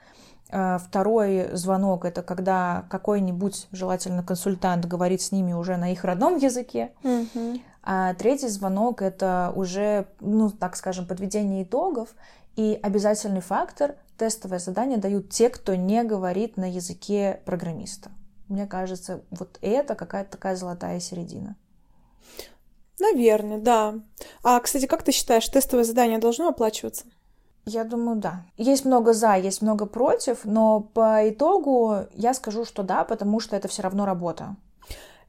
Э, 0.50 0.80
Второй 0.80 1.50
звонок— 1.52 2.06
это 2.06 2.24
когда 2.24 2.86
какой-нибудь, 2.90 3.68
желательно 3.74 4.24
консультант, 4.24 4.86
говорит 4.86 5.22
с 5.22 5.34
ними 5.34 5.52
уже 5.52 5.76
на 5.76 5.92
их 5.92 6.06
родном 6.06 6.38
языке. 6.38 6.94
Мгм. 7.04 7.62
А 7.84 8.14
третий 8.14 8.48
звонок— 8.48 9.02
это 9.04 9.52
уже, 9.54 10.08
ну, 10.22 10.50
так 10.50 10.78
скажем, 10.78 11.06
подведение 11.06 11.64
итогов. 11.64 12.10
И 12.56 12.80
обязательный 12.82 13.42
фактор— 13.42 13.96
тестовое 14.18 14.60
задание 14.60 14.98
дают 14.98 15.30
те, 15.30 15.50
кто 15.50 15.76
не 15.76 16.04
говорит 16.06 16.56
на 16.56 16.72
языке 16.72 17.42
программиста. 17.44 18.12
Мне 18.48 18.66
кажется, 18.66 19.24
вот 19.30 19.60
это 19.62 19.94
какая-то 19.94 20.32
такая 20.32 20.56
золотая 20.56 21.02
середина. 21.02 21.58
Наверное, 23.00 23.58
да. 23.58 23.96
А, 24.44 24.60
кстати, 24.60 24.86
как 24.86 25.04
ты 25.04 25.12
считаешь, 25.12 25.48
тестовое 25.48 25.84
задание 25.84 26.18
должно 26.18 26.48
оплачиваться? 26.48 27.06
Я 27.66 27.84
думаю, 27.84 28.18
да. 28.18 28.46
Есть 28.58 28.86
много 28.86 29.14
за, 29.14 29.36
есть 29.36 29.62
много 29.62 29.86
против, 29.86 30.46
но 30.46 30.82
по 30.82 31.28
итогу 31.28 32.06
я 32.14 32.34
скажу, 32.34 32.64
что 32.64 32.84
да, 32.84 33.04
потому 33.04 33.40
что 33.40 33.56
это 33.56 33.68
все 33.68 33.82
равно 33.82 34.06
работа. 34.06 34.56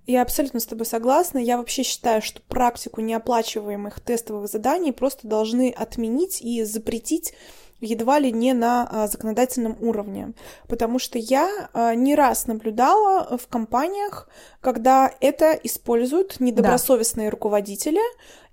Я 0.07 0.23
абсолютно 0.23 0.61
с 0.61 0.67
тобой 0.67 0.87
согласна. 0.87 1.39
Я 1.39 1.57
вообще 1.57 1.83
считаю, 1.83 2.23
что 2.23 2.41
практику 2.43 3.01
неоплачиваемых 3.01 4.01
тестовых 4.01 4.49
заданий 4.49 4.93
просто 4.93 5.27
должны 5.27 5.71
отменить 5.71 6.41
и 6.41 6.63
запретить 6.63 7.35
едва 7.81 8.19
ли 8.21 8.33
не 8.33 8.55
на 8.55 8.89
а, 8.91 9.07
законодательном 9.07 9.77
уровне. 9.81 10.33
Потому 10.69 10.99
что 10.99 11.19
я 11.19 11.69
а, 11.73 11.95
не 11.95 12.15
раз 12.15 12.47
наблюдала 12.47 13.37
в 13.37 13.47
компаниях, 13.49 14.29
когда 14.61 15.13
это 15.21 15.53
используют 15.53 16.41
недобросовестные 16.41 17.29
руководители, 17.29 18.01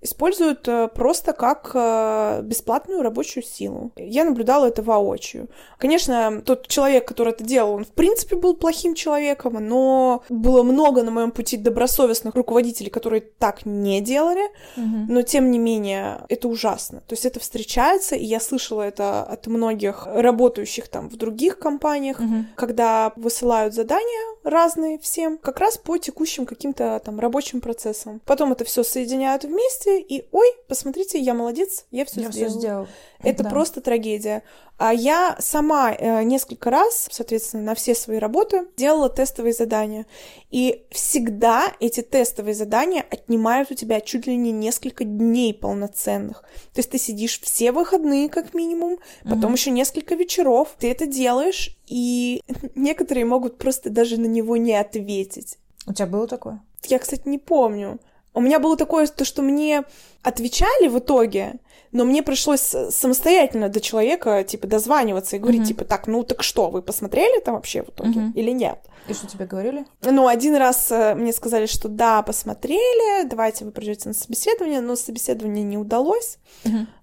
используют 0.03 0.67
э, 0.67 0.87
просто 0.93 1.33
как 1.33 1.71
э, 1.73 2.41
бесплатную 2.43 3.01
рабочую 3.01 3.43
силу. 3.43 3.91
Я 3.97 4.23
наблюдала 4.25 4.65
это 4.67 4.81
воочию. 4.81 5.49
Конечно, 5.77 6.41
тот 6.45 6.67
человек, 6.67 7.07
который 7.07 7.33
это 7.33 7.43
делал, 7.43 7.73
он 7.73 7.85
в 7.85 7.91
принципе 7.91 8.35
был 8.35 8.55
плохим 8.55 8.95
человеком, 8.95 9.53
но 9.59 10.23
было 10.29 10.63
много 10.63 11.03
на 11.03 11.11
моем 11.11 11.31
пути 11.31 11.57
добросовестных 11.57 12.35
руководителей, 12.35 12.89
которые 12.89 13.21
так 13.21 13.65
не 13.65 14.01
делали, 14.01 14.43
но 14.75 15.21
тем 15.21 15.51
не 15.51 15.59
менее 15.59 16.25
это 16.29 16.47
ужасно. 16.47 17.01
То 17.01 17.13
есть 17.13 17.25
это 17.25 17.39
встречается, 17.39 18.15
и 18.15 18.25
я 18.25 18.39
слышала 18.39 18.81
это 18.81 19.23
от 19.23 19.47
многих 19.47 20.07
работающих 20.07 20.87
там 20.87 21.09
в 21.09 21.15
других 21.15 21.59
компаниях, 21.59 22.19
Мгм. 22.19 22.47
когда 22.55 23.11
высылают 23.15 23.73
задания 23.73 24.35
разные 24.43 24.97
всем, 24.99 25.37
как 25.37 25.59
раз 25.59 25.77
по 25.77 25.97
текущим 25.97 26.45
каким-то 26.45 27.01
там 27.03 27.19
рабочим 27.19 27.61
процессам. 27.61 28.21
Потом 28.25 28.51
это 28.51 28.65
все 28.65 28.83
соединяют 28.83 29.43
вместе, 29.43 29.92
и 30.01 30.25
ой, 30.31 30.47
посмотрите, 30.67 31.19
я 31.19 31.33
молодец, 31.33 31.85
я 31.91 32.05
все 32.05 32.21
Я 32.21 32.31
сделала. 32.31 32.59
сделал. 32.59 32.87
Это 33.21 33.43
Да. 33.43 33.49
просто 33.49 33.81
трагедия. 33.81 34.43
А 34.77 34.93
я 34.93 35.37
сама 35.39 35.93
э, 35.93 36.23
несколько 36.23 36.69
раз, 36.69 37.07
соответственно, 37.11 37.63
на 37.63 37.75
все 37.75 37.95
свои 37.95 38.17
работы 38.17 38.67
делала 38.75 39.07
тестовые 39.09 39.53
задания. 39.53 40.05
И 40.51 40.85
всегда 40.91 41.71
эти 41.79 42.01
тестовые 42.01 42.53
задания 42.55 43.05
отнимают 43.09 43.71
у 43.71 43.75
тебя 43.75 44.01
чуть 44.01 44.27
ли 44.27 44.35
не 44.35 44.51
несколько 44.51 45.03
дней 45.05 45.53
полноценных. 45.53 46.41
То 46.73 46.79
есть 46.79 46.89
ты 46.89 46.97
сидишь 46.97 47.39
все 47.41 47.71
выходные, 47.71 48.27
как 48.29 48.53
минимум, 48.53 48.97
потом 49.23 49.39
Мгм. 49.45 49.53
еще 49.53 49.71
несколько 49.71 50.15
вечеров. 50.15 50.75
Ты 50.79 50.91
это 50.91 51.05
делаешь, 51.05 51.77
и 51.87 52.41
некоторые 52.75 53.25
могут 53.25 53.57
просто 53.57 53.89
даже 53.89 54.19
на 54.19 54.25
него 54.27 54.57
не 54.57 54.73
ответить. 54.73 55.57
У 55.87 55.93
тебя 55.93 56.07
было 56.07 56.27
такое? 56.27 56.61
Я, 56.85 56.99
кстати, 56.99 57.21
не 57.25 57.37
помню. 57.37 57.99
У 58.33 58.41
меня 58.41 58.59
было 58.59 58.75
такое, 58.77 59.07
то, 59.07 59.25
что 59.25 59.41
мне 59.41 59.83
отвечали 60.23 60.87
в 60.87 60.97
итоге, 60.99 61.55
но 61.91 62.05
мне 62.05 62.23
пришлось 62.23 62.61
самостоятельно 62.89 63.69
до 63.69 63.79
человека, 63.79 64.43
типа, 64.43 64.65
дозваниваться 64.67 65.35
и 65.35 65.39
говорить, 65.39 65.61
Мгм. 65.61 65.67
типа, 65.67 65.85
так, 65.85 66.07
ну 66.07 66.23
так 66.23 66.41
что, 66.41 66.69
вы 66.69 66.81
посмотрели 66.81 67.37
это 67.37 67.51
вообще 67.51 67.83
в 67.83 67.89
итоге 67.89 68.19
Мгм. 68.19 68.31
или 68.31 68.51
нет? 68.51 68.79
И 69.07 69.13
что 69.13 69.27
тебе 69.27 69.45
говорили? 69.45 69.85
Ну, 70.01 70.27
один 70.27 70.55
раз 70.55 70.89
э, 70.89 71.13
мне 71.13 71.33
сказали, 71.33 71.65
что 71.65 71.89
да, 71.89 72.21
посмотрели, 72.23 73.27
давайте 73.27 73.65
вы 73.65 73.71
придете 73.71 74.07
на 74.09 74.15
собеседование, 74.15 74.79
но 74.81 74.95
собеседование 74.95 75.63
не 75.63 75.77
удалось. 75.77 76.37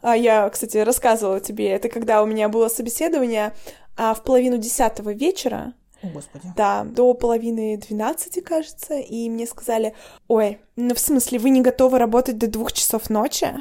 А 0.01 0.17
я, 0.17 0.49
кстати, 0.49 0.79
рассказывала 0.79 1.41
тебе, 1.41 1.69
это 1.69 1.89
когда 1.89 2.23
у 2.23 2.27
меня 2.27 2.49
было 2.49 2.69
собеседование 2.69 3.53
а, 3.97 4.15
в 4.15 4.23
половину 4.25 4.57
десятого 4.57 5.13
вечера, 5.13 5.75
О, 6.03 6.07
господи. 6.09 6.49
да, 6.57 6.85
до 6.85 7.13
половины 7.15 7.77
двенадцати, 7.77 8.41
кажется, 8.41 8.95
и 8.95 9.29
мне 9.29 9.47
сказали, 9.47 9.95
ой, 10.29 10.59
ну 10.77 10.95
в 10.95 10.99
смысле, 10.99 11.39
вы 11.39 11.51
не 11.51 11.61
готовы 11.61 11.99
работать 11.99 12.39
до 12.39 12.47
двух 12.47 12.73
часов 12.73 13.11
ночи? 13.11 13.55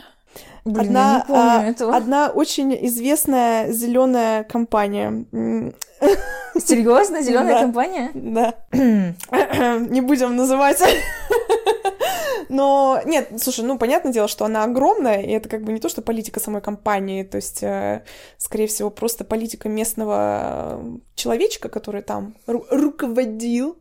Блин, 0.65 0.87
одна, 0.87 1.11
я 1.11 1.17
не 1.17 1.23
помню 1.25 1.41
а, 1.41 1.63
этого. 1.63 1.95
одна 1.95 2.27
очень 2.29 2.77
известная 2.87 3.71
зеленая 3.71 4.43
компания. 4.43 5.25
Серьезно, 6.59 7.21
зеленая 7.23 7.55
Да. 7.55 7.61
компания? 7.61 8.11
Да. 8.13 8.53
Не 9.89 10.01
будем 10.01 10.35
называть. 10.35 10.81
Но 12.47 13.01
нет, 13.05 13.29
слушай, 13.41 13.65
ну 13.65 13.77
понятное 13.77 14.13
дело, 14.13 14.27
что 14.27 14.45
она 14.45 14.63
огромная, 14.63 15.21
и 15.21 15.31
это 15.31 15.49
как 15.49 15.63
бы 15.63 15.73
не 15.73 15.79
то, 15.79 15.89
что 15.89 16.01
политика 16.01 16.39
самой 16.39 16.61
компании, 16.61 17.23
то 17.23 17.35
есть, 17.37 17.61
э, 17.63 18.03
скорее 18.37 18.67
всего, 18.67 18.89
просто 18.89 19.23
политика 19.25 19.67
местного 19.69 20.79
э, 20.81 20.97
человечка, 21.15 21.69
который 21.69 22.01
там 22.01 22.35
ру- 22.47 22.65
руководил. 22.69 23.77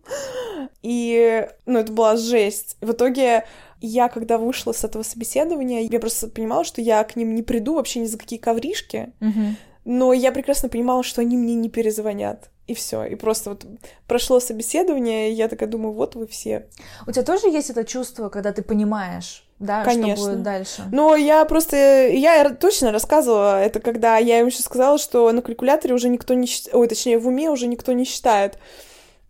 И, 0.83 1.49
ну, 1.67 1.79
это 1.79 1.93
была 1.93 2.17
жесть. 2.17 2.77
В 2.81 2.93
итоге 2.93 3.45
я, 3.81 4.09
когда 4.09 4.39
вышла 4.39 4.73
с 4.73 4.85
этого 4.85 5.03
собеседования, 5.03 5.81
я 5.83 6.01
просто 6.01 6.29
понимала, 6.29 6.65
что 6.65 6.81
я 6.81 7.03
к 7.05 7.17
ним 7.17 7.35
не 7.35 7.43
приду 7.43 7.75
вообще 7.75 8.01
ни 8.01 8.07
за 8.07 8.19
какие 8.19 8.39
ковришки, 8.39 9.13
Мгм. 9.21 9.57
но 9.85 10.13
я 10.13 10.33
прекрасно 10.33 10.69
понимала, 10.69 11.03
что 11.03 11.21
они 11.21 11.37
мне 11.37 11.55
не 11.55 11.69
перезвонят. 11.69 12.51
И 12.69 12.75
все. 12.75 13.05
И 13.05 13.15
просто 13.15 13.51
вот 13.51 13.65
прошло 14.07 14.41
собеседование, 14.41 15.31
и 15.31 15.33
я 15.33 15.49
такая 15.49 15.69
думаю, 15.69 15.95
вот 15.95 16.15
вы 16.15 16.27
все. 16.27 16.67
У 17.07 17.11
тебя 17.13 17.25
тоже 17.25 17.49
есть 17.49 17.71
это 17.71 17.83
чувство, 17.85 18.29
когда 18.29 18.53
ты 18.53 18.63
понимаешь, 18.63 19.45
да, 19.59 19.83
Конечно. 19.85 20.17
что 20.17 20.27
будет 20.27 20.43
дальше? 20.43 20.85
Но 20.93 21.17
я 21.17 21.45
просто, 21.47 22.09
я 22.09 22.51
точно 22.51 22.93
рассказывала, 22.93 23.61
это 23.61 23.81
когда 23.81 24.19
я 24.19 24.41
им 24.41 24.47
еще 24.47 24.63
сказала, 24.63 24.99
что 24.99 25.33
на 25.33 25.41
калькуляторе 25.41 25.95
уже 25.95 26.11
никто 26.11 26.35
не 26.35 26.47
считает, 26.47 26.77
ой, 26.77 26.87
точнее, 26.89 27.19
в 27.19 27.27
уме 27.27 27.51
уже 27.51 27.67
никто 27.67 27.93
не 27.93 28.05
считает. 28.05 28.59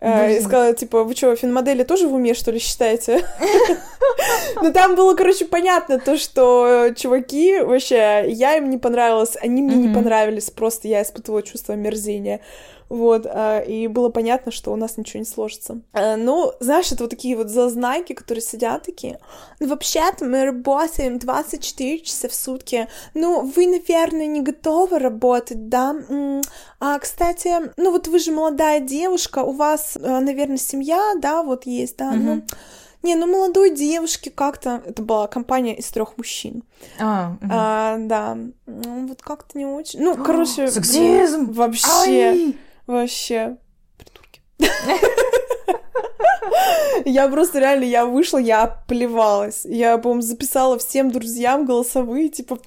Э, 0.01 0.27
И 0.27 0.35
Блин. 0.35 0.43
сказала, 0.45 0.75
типа, 0.75 1.05
вы 1.05 1.15
что, 1.15 1.35
финмодели 1.35 1.83
тоже 1.85 2.09
в 2.09 2.15
уме, 2.15 2.35
что 2.35 2.51
ли, 2.51 2.59
считаете? 2.59 3.25
Ну, 4.61 4.73
там 4.73 4.97
было, 4.97 5.15
короче, 5.15 5.45
понятно 5.45 6.01
то, 6.01 6.17
что 6.17 6.91
чуваки, 6.97 7.61
вообще, 7.61 8.25
я 8.29 8.57
им 8.57 8.71
не 8.71 8.79
понравилась, 8.79 9.37
они 9.41 9.63
мне 9.63 9.77
не 9.77 9.95
понравились, 9.95 10.51
просто 10.51 10.89
я 10.89 11.03
испытывала 11.03 11.43
чувство 11.43 11.75
омерзения. 11.75 12.41
Вот, 12.89 13.27
а, 13.27 13.61
и 13.61 13.87
было 13.87 14.09
понятно, 14.09 14.51
что 14.51 14.73
у 14.73 14.77
нас 14.77 14.97
ничего 14.97 15.21
не 15.21 15.27
сложится. 15.27 15.81
А, 15.93 16.17
Ну, 16.17 16.53
знаешь, 16.61 16.91
это 16.91 17.05
вот 17.05 17.11
такие 17.11 17.37
вот 17.37 17.49
зазнаки, 17.51 18.15
которые 18.15 18.43
сидят 18.43 18.83
такие, 18.85 19.21
ну, 19.61 19.69
вообще-то 19.69 20.25
мы 20.25 20.45
работаем 20.45 21.19
24 21.19 22.01
часа 22.01 22.29
в 22.29 22.35
сутки, 22.35 22.89
ну, 23.15 23.43
вы, 23.43 23.67
наверное, 23.67 24.27
не 24.27 24.41
готовы 24.41 24.99
работать, 24.99 25.69
да? 25.69 25.95
А, 26.81 26.99
кстати, 26.99 27.73
ну, 27.77 27.91
вот 27.91 28.09
вы 28.09 28.19
же 28.19 28.33
молодая 28.33 28.81
девушка, 28.81 29.41
у 29.41 29.53
вас, 29.53 29.97
э, 30.01 30.21
наверное, 30.21 30.57
семья, 30.59 31.15
да, 31.21 31.43
вот 31.43 31.67
есть, 31.67 31.97
да? 31.97 32.13
Ну, 32.13 32.37
Мгм. 32.37 32.47
не, 33.03 33.15
ну, 33.17 33.27
молодой 33.27 33.71
девушке 33.71 34.31
как-то... 34.31 34.83
Это 34.87 35.03
была 35.03 35.27
компания 35.27 35.77
из 35.77 35.89
трех 35.91 36.17
мужчин. 36.17 36.63
А, 36.99 37.31
мгм. 37.41 37.51
А, 37.53 37.97
да, 37.99 38.39
ну, 38.67 39.07
вот 39.07 39.23
как-то 39.23 39.59
не 39.59 39.67
очень... 39.67 40.01
Ну, 40.01 40.17
короче... 40.17 40.71
Сексизм! 40.71 41.53
Вообще, 41.53 41.89
Ай! 41.91 42.57
Вообще... 42.89 43.57
Придурки. 43.97 44.43
Я 47.05 47.29
просто 47.29 47.61
реально, 47.61 47.85
я 47.85 48.05
вышла, 48.05 48.39
я 48.39 48.67
плевалась. 48.87 49.65
Я, 49.65 49.99
по-моему, 49.99 50.23
записала 50.23 50.79
всем 50.79 51.11
друзьям 51.11 51.65
голосовые, 51.65 52.29
типа, 52.29 52.59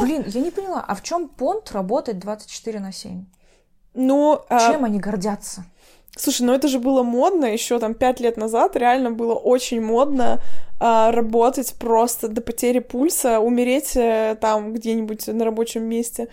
Блин, 0.00 0.24
я 0.26 0.40
не 0.40 0.50
поняла, 0.50 0.84
а 0.86 0.94
в 0.94 1.02
чем 1.02 1.28
понт 1.28 1.72
работать 1.72 2.18
24 2.18 2.80
на 2.80 2.92
7? 2.92 3.24
ну... 3.94 4.40
а, 4.48 4.72
Чем 4.72 4.84
они 4.84 4.98
гордятся? 4.98 5.64
Слушай, 6.16 6.42
ну 6.46 6.54
это 6.54 6.66
же 6.68 6.78
было 6.78 7.02
модно 7.02 7.44
еще 7.44 7.78
там 7.78 7.92
пять 7.94 8.20
лет 8.20 8.38
назад, 8.38 8.74
реально 8.74 9.10
было 9.10 9.34
очень 9.34 9.82
модно 9.82 10.40
а, 10.80 11.12
работать 11.12 11.74
просто 11.78 12.28
до 12.28 12.40
потери 12.40 12.78
пульса, 12.78 13.38
умереть 13.38 13.96
э, 13.96 14.36
там 14.40 14.72
где-нибудь 14.72 15.26
на 15.26 15.44
рабочем 15.44 15.84
месте. 15.84 16.28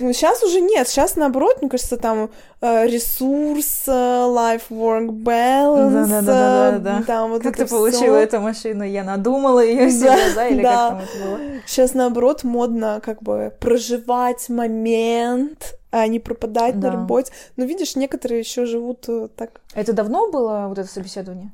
Ну, 0.00 0.12
сейчас 0.12 0.42
уже 0.42 0.60
нет, 0.60 0.88
сейчас 0.88 1.16
наоборот, 1.16 1.58
мне 1.60 1.70
кажется, 1.70 1.96
там 1.96 2.30
э, 2.60 2.86
ресурс, 2.86 3.84
э, 3.86 3.90
life-work 3.92 5.08
balance, 5.10 6.06
Да-да-да-да-да. 6.06 7.00
э, 7.00 7.04
там 7.04 7.30
вот 7.30 7.42
Как 7.42 7.54
это 7.54 7.64
ты 7.64 7.70
получила 7.70 8.00
всё. 8.00 8.14
эту 8.16 8.40
машину? 8.40 8.82
Я 8.84 9.04
надумала 9.04 9.60
ее 9.64 9.90
себе, 9.90 10.08
Да, 10.10 10.34
да? 10.34 10.48
Или 10.48 10.62
да. 10.62 10.70
как 10.72 10.88
там 10.90 10.98
это 11.00 11.24
было? 11.30 11.38
Сейчас 11.66 11.94
наоборот 11.94 12.44
модно 12.44 13.00
как 13.04 13.22
бы 13.22 13.52
проживать 13.60 14.48
момент, 14.48 15.74
а 15.90 16.06
не 16.06 16.18
пропадать 16.18 16.78
Да. 16.80 16.88
на 16.90 16.96
работе. 16.96 17.32
Но 17.56 17.64
видишь, 17.64 17.94
некоторые 17.96 18.40
еще 18.40 18.66
живут 18.66 19.04
э, 19.08 19.28
так 19.36 19.60
Это 19.74 19.92
давно 19.92 20.30
было 20.30 20.66
вот 20.68 20.78
это 20.78 20.88
собеседование? 20.88 21.52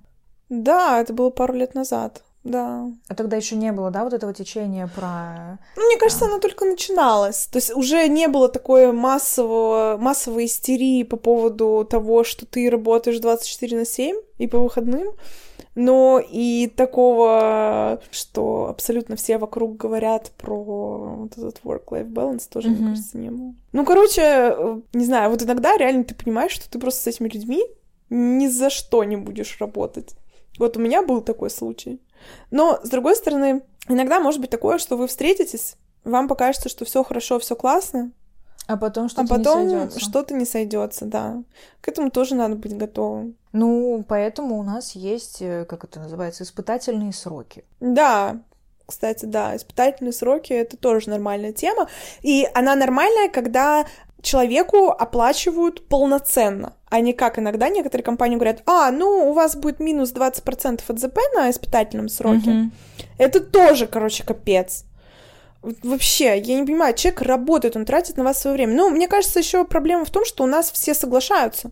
Да, 0.49 1.01
это 1.01 1.13
было 1.13 1.31
пару 1.31 1.55
лет 1.55 1.75
назад. 1.75 2.23
Да. 2.45 2.91
А 3.09 3.15
тогда 3.15 3.37
еще 3.39 3.57
не 3.57 3.73
было, 3.73 3.91
да, 3.91 4.05
вот 4.05 4.13
этого 4.13 4.35
течения 4.35 4.87
про... 4.95 5.59
Ну, 5.77 5.87
мне 5.87 5.97
кажется, 5.97 6.27
оно 6.27 6.39
только 6.39 6.67
начиналось. 6.67 7.47
То 7.47 7.57
есть 7.57 7.75
уже 7.75 8.07
не 8.09 8.29
было 8.29 8.49
такой 8.51 8.93
массового, 8.93 9.97
массовой 9.99 10.45
истерии 10.45 11.03
по 11.05 11.17
поводу 11.17 11.87
того, 11.89 12.23
что 12.23 12.45
ты 12.45 12.69
работаешь 12.69 13.19
24 13.19 13.79
на 13.79 13.85
7 13.87 14.17
и 14.39 14.47
по 14.47 14.59
выходным. 14.59 15.13
Но 15.75 16.21
и 16.25 16.69
такого, 16.77 18.01
что 18.13 18.67
абсолютно 18.69 19.17
все 19.17 19.39
вокруг 19.39 19.77
говорят 19.77 20.31
про 20.39 20.63
вот 21.23 21.33
этот 21.33 21.61
work-life 21.65 22.09
balance, 22.13 22.43
тоже, 22.49 22.69
Мгм. 22.69 22.77
мне 22.83 22.89
кажется, 22.91 23.19
не 23.19 23.31
было. 23.31 23.55
Ну, 23.73 23.85
короче, 23.85 24.21
э, 24.23 24.81
не 24.93 25.05
знаю, 25.05 25.31
вот 25.31 25.43
иногда 25.43 25.77
реально 25.77 26.05
ты 26.05 26.15
понимаешь, 26.15 26.53
что 26.53 26.71
ты 26.71 26.79
просто 26.79 27.01
с 27.03 27.07
этими 27.09 27.29
людьми 27.29 27.65
ни 28.11 28.47
за 28.47 28.71
что 28.71 29.03
не 29.03 29.17
будешь 29.17 29.57
работать. 29.61 30.15
Вот 30.59 30.77
у 30.77 30.81
меня 30.81 31.03
был 31.03 31.21
такой 31.21 31.51
случай. 31.51 32.01
Но, 32.51 32.81
с 32.83 32.89
другой 32.89 33.17
стороны, 33.17 33.63
иногда 33.89 34.21
может 34.21 34.41
быть 34.41 34.51
такое, 34.51 34.79
что 34.79 34.97
вы 34.97 35.07
встретитесь, 35.07 35.77
вам 36.05 36.29
покажется, 36.29 36.69
что 36.69 36.85
все 36.85 37.03
хорошо, 37.03 37.39
все 37.39 37.57
классно, 37.57 38.13
А 38.67 38.77
потом 38.77 39.07
а 39.07 39.09
что-то 39.09 39.29
потом 39.29 39.67
не 39.67 39.71
сойдётся. 39.75 40.01
что-то 40.01 40.35
не 40.35 40.45
сойдется, 40.45 41.05
да. 41.07 41.43
К 41.81 41.89
этому 41.89 42.11
тоже 42.11 42.35
надо 42.35 42.57
быть 42.57 42.77
готовым. 42.77 43.37
Ну, 43.53 44.05
поэтому 44.09 44.59
у 44.59 44.63
нас 44.63 44.93
есть, 44.93 45.39
э, 45.41 45.65
как 45.67 45.85
это 45.85 46.01
называется, 46.01 46.45
испытательные 46.45 47.13
сроки. 47.13 47.65
Да, 47.81 48.41
кстати, 48.87 49.25
да, 49.27 49.57
испытательные 49.57 50.13
сроки— 50.13 50.53
это 50.55 50.77
тоже 50.77 51.09
нормальная 51.11 51.53
тема. 51.53 51.89
И 52.23 52.47
она 52.55 52.75
нормальная, 52.75 53.29
когда 53.29 53.87
человеку 54.25 54.89
оплачивают 54.89 55.87
полноценно, 55.87 56.75
а 56.91 57.01
не 57.01 57.13
как 57.13 57.39
иногда 57.39 57.69
некоторые 57.69 58.05
компании 58.05 58.37
говорят, 58.37 58.63
а, 58.67 58.91
ну, 58.91 59.31
у 59.31 59.33
вас 59.33 59.55
будет 59.55 59.81
минус 59.81 60.13
20% 60.13 60.83
от 60.89 60.99
ЗП 60.99 61.19
на 61.35 61.51
испытательном 61.51 62.09
сроке. 62.09 62.51
Мгм. 62.51 62.73
Это 63.19 63.41
тоже, 63.41 63.87
короче, 63.87 64.25
капец. 64.25 64.85
Вообще, 65.83 66.39
я 66.39 66.59
не 66.59 66.67
понимаю, 66.67 66.95
человек 66.95 67.23
работает, 67.23 67.77
он 67.77 67.85
тратит 67.85 68.17
на 68.17 68.25
вас 68.25 68.41
свое 68.41 68.57
время. 68.57 68.75
Ну, 68.75 68.91
мне 68.91 69.09
кажется, 69.09 69.39
еще 69.39 69.65
проблема 69.65 70.05
в 70.05 70.11
том, 70.11 70.25
что 70.25 70.45
у 70.45 70.47
нас 70.47 70.71
все 70.71 70.93
соглашаются. 70.93 71.71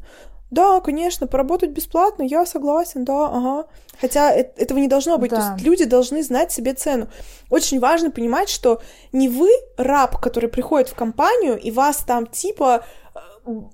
Да, 0.53 0.81
конечно, 0.81 1.27
поработать 1.27 1.71
бесплатно, 1.71 2.23
я 2.23 2.45
согласен, 2.45 3.07
да, 3.07 3.25
ага. 3.27 3.67
Хотя 3.99 4.31
этого 4.33 4.79
не 4.79 4.87
должно 4.87 5.17
быть. 5.17 5.31
То 5.31 5.37
Да. 5.37 5.53
есть 5.55 5.65
люди 5.65 5.85
должны 5.85 6.23
знать 6.23 6.53
себе 6.53 6.75
цену. 6.75 7.09
Очень 7.49 7.81
важно 7.81 8.11
понимать, 8.11 8.51
что 8.51 8.83
не 9.13 9.31
вы 9.31 9.49
раб, 9.79 10.21
который 10.21 10.51
приходит 10.51 10.91
в 10.91 10.95
компанию, 10.95 11.59
и 11.59 11.71
вас 11.71 12.05
там 12.07 12.27
типа 12.27 12.85
э, 13.15 13.19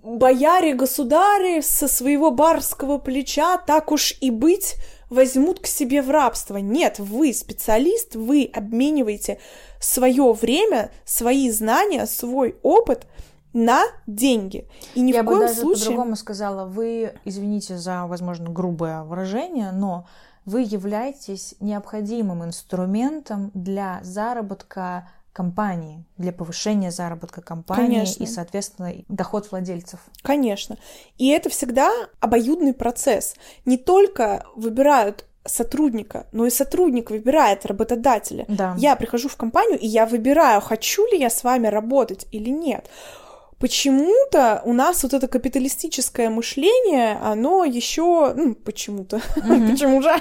бояре, 0.05 0.75
государи 0.75 1.63
со 1.63 1.89
своего 1.89 2.31
барского 2.31 2.99
плеча, 2.99 3.57
так 3.57 3.91
уж 3.91 4.15
и 4.21 4.31
быть, 4.31 4.77
возьмут 5.11 5.59
к 5.59 5.67
себе 5.67 6.01
в 6.01 6.11
рабство. 6.11 6.59
Нет, 6.59 7.01
вы 7.01 7.33
специалист, 7.33 8.15
вы 8.15 8.49
обмениваете 8.55 9.41
свое 9.81 10.33
время, 10.33 10.93
свои 11.05 11.51
знания, 11.51 12.07
свой 12.07 12.55
опыт 12.63 13.05
на 13.53 13.83
деньги. 14.07 14.69
И 14.95 15.01
ни 15.01 15.13
Я 15.13 15.23
в 15.23 15.27
бы 15.27 15.33
коем 15.33 15.47
даже 15.47 15.61
случае... 15.61 15.85
по-другому 15.87 16.17
сказала, 16.17 16.67
вы, 16.67 17.15
извините 17.25 17.77
за, 17.79 18.07
возможно, 18.07 18.51
грубое 18.51 19.03
выражение, 19.03 19.73
но 19.73 20.07
вы 20.45 20.63
являетесь 20.63 21.55
необходимым 21.61 22.45
инструментом 22.45 23.51
для 23.55 24.01
заработка 24.03 25.09
компании, 25.33 26.05
для 26.17 26.33
повышения 26.33 26.91
заработка 26.91 27.43
компании 27.43 27.99
Конечно. 27.99 28.25
и, 28.25 28.27
соответственно, 28.27 28.93
доход 29.09 29.51
владельцев. 29.51 30.01
Конечно. 30.23 30.79
И 31.17 31.29
это 31.29 31.49
всегда 31.49 31.93
обоюдный 32.19 32.75
процесс. 32.75 33.37
Не 33.65 33.77
только 33.77 34.45
выбирают 34.57 35.27
сотрудника, 35.45 36.27
но 36.33 36.47
и 36.47 36.51
сотрудник 36.51 37.11
выбирает 37.11 37.67
работодателя. 37.67 38.47
Да. 38.49 38.75
Я 38.79 38.97
прихожу 38.97 39.29
в 39.29 39.37
компанию, 39.37 39.79
и 39.79 39.87
я 39.87 40.07
выбираю, 40.07 40.61
хочу 40.61 41.07
ли 41.13 41.19
я 41.19 41.31
с 41.31 41.45
вами 41.45 41.69
работать 41.69 42.27
или 42.33 42.51
нет. 42.51 42.89
Почему-то 43.59 44.63
у 44.65 44.73
нас 44.73 45.03
вот 45.03 45.15
это 45.15 45.27
капиталистическое 45.27 46.31
мышление, 46.31 47.19
оно 47.21 47.65
еще, 47.65 48.33
ну, 48.35 48.55
почему-то, 48.55 49.21
почему 49.35 50.01
же? 50.01 50.15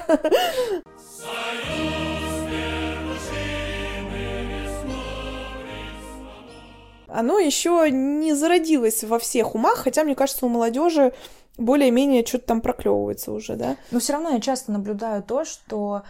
Оно 7.08 7.40
еще 7.40 7.90
не 7.92 8.34
зародилось 8.34 9.04
во 9.04 9.20
всех 9.20 9.56
умах, 9.56 9.78
хотя, 9.78 10.04
мне 10.04 10.16
кажется, 10.16 10.46
у 10.46 10.50
молодежи 10.50 11.14
более-менее 11.58 12.26
что-то 12.26 12.48
там 12.48 12.62
проклевывается 12.62 13.32
уже, 13.32 13.56
да? 13.56 13.78
Но 13.92 14.00
все 14.00 14.14
равно 14.14 14.32
я 14.32 14.40
часто 14.40 14.72
наблюдаю 14.72 15.24
то, 15.24 15.46
что 15.46 16.04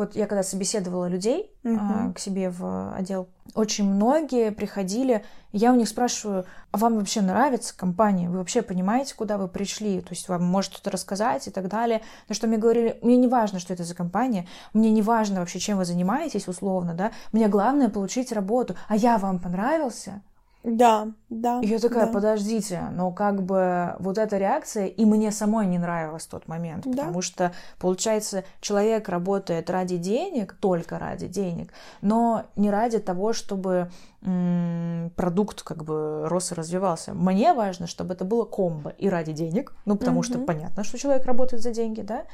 вот 0.00 0.16
я 0.16 0.26
когда 0.26 0.42
собеседовала 0.42 1.06
людей 1.06 1.50
Мгм. 1.62 2.08
а, 2.08 2.12
к 2.12 2.18
себе 2.18 2.48
в 2.50 2.94
отдел, 2.94 3.28
очень 3.54 3.84
многие 3.84 4.50
приходили, 4.50 5.24
я 5.52 5.72
у 5.72 5.76
них 5.76 5.88
спрашиваю, 5.88 6.46
а 6.70 6.78
вам 6.78 6.96
вообще 6.98 7.20
нравится 7.20 7.76
компания? 7.76 8.30
Вы 8.30 8.38
вообще 8.38 8.62
понимаете, 8.62 9.14
куда 9.14 9.36
вы 9.36 9.46
пришли? 9.46 10.00
То 10.00 10.10
есть 10.10 10.28
вам 10.28 10.42
может 10.44 10.72
что-то 10.72 10.90
рассказать 10.90 11.48
и 11.48 11.50
так 11.50 11.68
далее. 11.68 12.00
На 12.28 12.34
что 12.34 12.46
мне 12.46 12.56
говорили, 12.56 12.98
мне 13.02 13.16
не 13.16 13.28
важно, 13.28 13.58
что 13.58 13.74
это 13.74 13.84
за 13.84 13.94
компания, 13.94 14.48
мне 14.72 14.90
не 14.90 15.02
важно 15.02 15.40
вообще, 15.40 15.58
чем 15.58 15.76
вы 15.76 15.84
занимаетесь 15.84 16.48
условно, 16.48 16.94
да, 16.94 17.12
мне 17.32 17.48
главное 17.48 17.90
получить 17.90 18.32
работу, 18.32 18.76
а 18.88 18.96
я 18.96 19.18
вам 19.18 19.38
понравился? 19.38 20.22
Да, 20.62 21.08
да. 21.30 21.60
И 21.60 21.66
я 21.66 21.78
такая, 21.78 22.06
да. 22.06 22.12
подождите, 22.12 22.82
но 22.92 23.12
как 23.12 23.42
бы 23.42 23.94
вот 23.98 24.18
эта 24.18 24.36
реакция 24.36 24.86
и 24.86 25.04
мне 25.06 25.30
самой 25.32 25.66
не 25.66 25.78
нравилась 25.78 26.24
в 26.26 26.28
тот 26.28 26.48
момент, 26.48 26.84
Да. 26.84 26.90
потому 27.04 27.22
что, 27.22 27.52
получается, 27.78 28.44
человек 28.60 29.08
работает 29.08 29.70
ради 29.70 29.96
денег, 29.96 30.54
только 30.60 30.98
ради 30.98 31.28
денег, 31.28 31.72
но 32.02 32.44
не 32.56 32.70
ради 32.70 32.98
того, 32.98 33.32
чтобы 33.32 33.90
м, 34.22 35.10
продукт 35.16 35.62
как 35.62 35.82
бы 35.82 36.28
рос 36.28 36.52
и 36.52 36.54
развивался. 36.54 37.14
Мне 37.14 37.54
важно, 37.54 37.86
чтобы 37.86 38.12
это 38.12 38.26
было 38.26 38.44
комбо 38.44 38.90
и 38.90 39.08
ради 39.08 39.32
денег, 39.32 39.72
ну, 39.86 39.96
потому 39.96 40.22
что 40.22 40.36
Мгм. 40.36 40.46
понятно, 40.46 40.84
что 40.84 40.98
человек 40.98 41.24
работает 41.24 41.62
за 41.62 41.70
деньги, 41.72 42.02
да, 42.02 42.24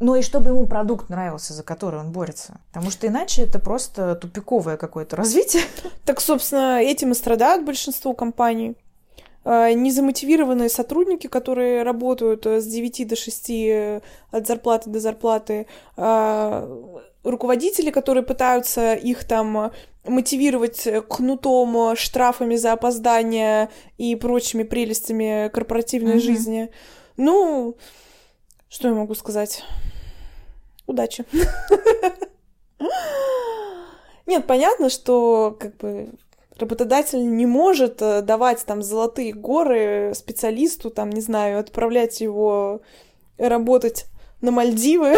но 0.00 0.16
и 0.16 0.22
чтобы 0.22 0.50
ему 0.50 0.66
продукт 0.66 1.08
нравился, 1.08 1.54
за 1.54 1.62
который 1.62 2.00
он 2.00 2.12
борется. 2.12 2.60
Потому 2.72 2.90
что 2.90 3.06
иначе 3.06 3.42
это 3.42 3.58
просто 3.58 4.14
тупиковое 4.14 4.76
какое-то 4.76 5.16
развитие. 5.16 5.62
Так, 6.04 6.20
собственно, 6.20 6.80
этим 6.82 7.12
и 7.12 7.14
страдают 7.14 7.64
большинство 7.64 8.12
компаний. 8.12 8.76
Э, 9.44 9.72
Незамотивированные 9.72 10.68
сотрудники, 10.68 11.26
которые 11.28 11.82
работают 11.82 12.44
э, 12.46 12.60
с 12.60 12.66
9 12.66 13.08
до 13.08 13.16
6 13.16 13.50
э, 13.50 14.00
от 14.30 14.46
зарплаты 14.46 14.90
до 14.90 15.00
зарплаты, 15.00 15.66
э, 15.96 16.92
руководители, 17.24 17.90
которые 17.90 18.22
пытаются 18.22 18.94
их 18.94 19.24
там 19.24 19.58
э, 19.58 19.70
мотивировать 20.04 20.86
кнутом, 21.08 21.96
штрафами 21.96 22.56
за 22.56 22.72
опоздание 22.72 23.68
и 23.98 24.14
прочими 24.14 24.62
прелестями 24.62 25.48
корпоративной 25.48 26.14
Мгм. 26.16 26.20
жизни. 26.20 26.70
Ну, 27.16 27.76
что 28.68 28.88
я 28.88 28.94
могу 28.94 29.14
сказать? 29.14 29.64
Удачи. 30.86 31.24
Нет, 34.26 34.46
понятно, 34.46 34.90
что 34.90 35.56
как 35.58 35.76
бы 35.76 36.10
работодатель 36.58 37.24
не 37.36 37.46
может 37.46 38.02
э, 38.02 38.22
давать 38.22 38.64
там 38.66 38.82
золотые 38.82 39.32
горы 39.32 40.12
специалисту, 40.14 40.90
там, 40.90 41.10
не 41.10 41.20
знаю, 41.20 41.60
отправлять 41.60 42.20
его 42.20 42.80
работать 43.38 44.06
на 44.40 44.50
Мальдивы. 44.50 45.14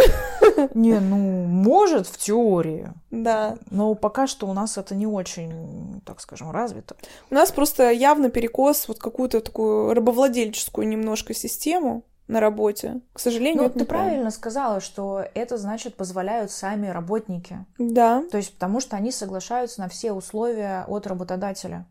Не, 0.74 1.00
ну, 1.00 1.16
может 1.16 2.06
в 2.06 2.18
теории, 2.18 2.92
Да. 3.10 3.56
но 3.70 3.94
пока 3.94 4.26
что 4.26 4.46
у 4.46 4.52
нас 4.52 4.76
это 4.76 4.94
не 4.94 5.06
очень, 5.06 6.00
так 6.04 6.20
скажем, 6.20 6.50
развито. 6.50 6.96
У 7.30 7.34
нас 7.34 7.50
просто 7.50 7.90
явно 7.90 8.30
перекос 8.30 8.88
вот 8.88 8.98
какую-то 8.98 9.40
такую 9.40 9.94
рабовладельческую 9.94 10.86
немножко 10.88 11.34
систему 11.34 12.04
на 12.28 12.40
работе. 12.40 13.00
К 13.12 13.18
сожалению, 13.18 13.64
Ну, 13.64 13.70
ты 13.70 13.84
правильно 13.84 14.30
сказала, 14.30 14.80
что 14.80 15.24
это 15.34 15.56
значит 15.56 15.96
позволяют 15.96 16.50
сами 16.50 16.86
работники. 16.88 17.64
Да. 17.78 18.22
То 18.30 18.36
есть 18.36 18.52
потому 18.54 18.80
что 18.80 18.96
они 18.96 19.10
соглашаются 19.10 19.80
на 19.80 19.88
все 19.88 20.12
условия 20.12 20.84
от 20.86 21.06
работодателя. 21.06 21.86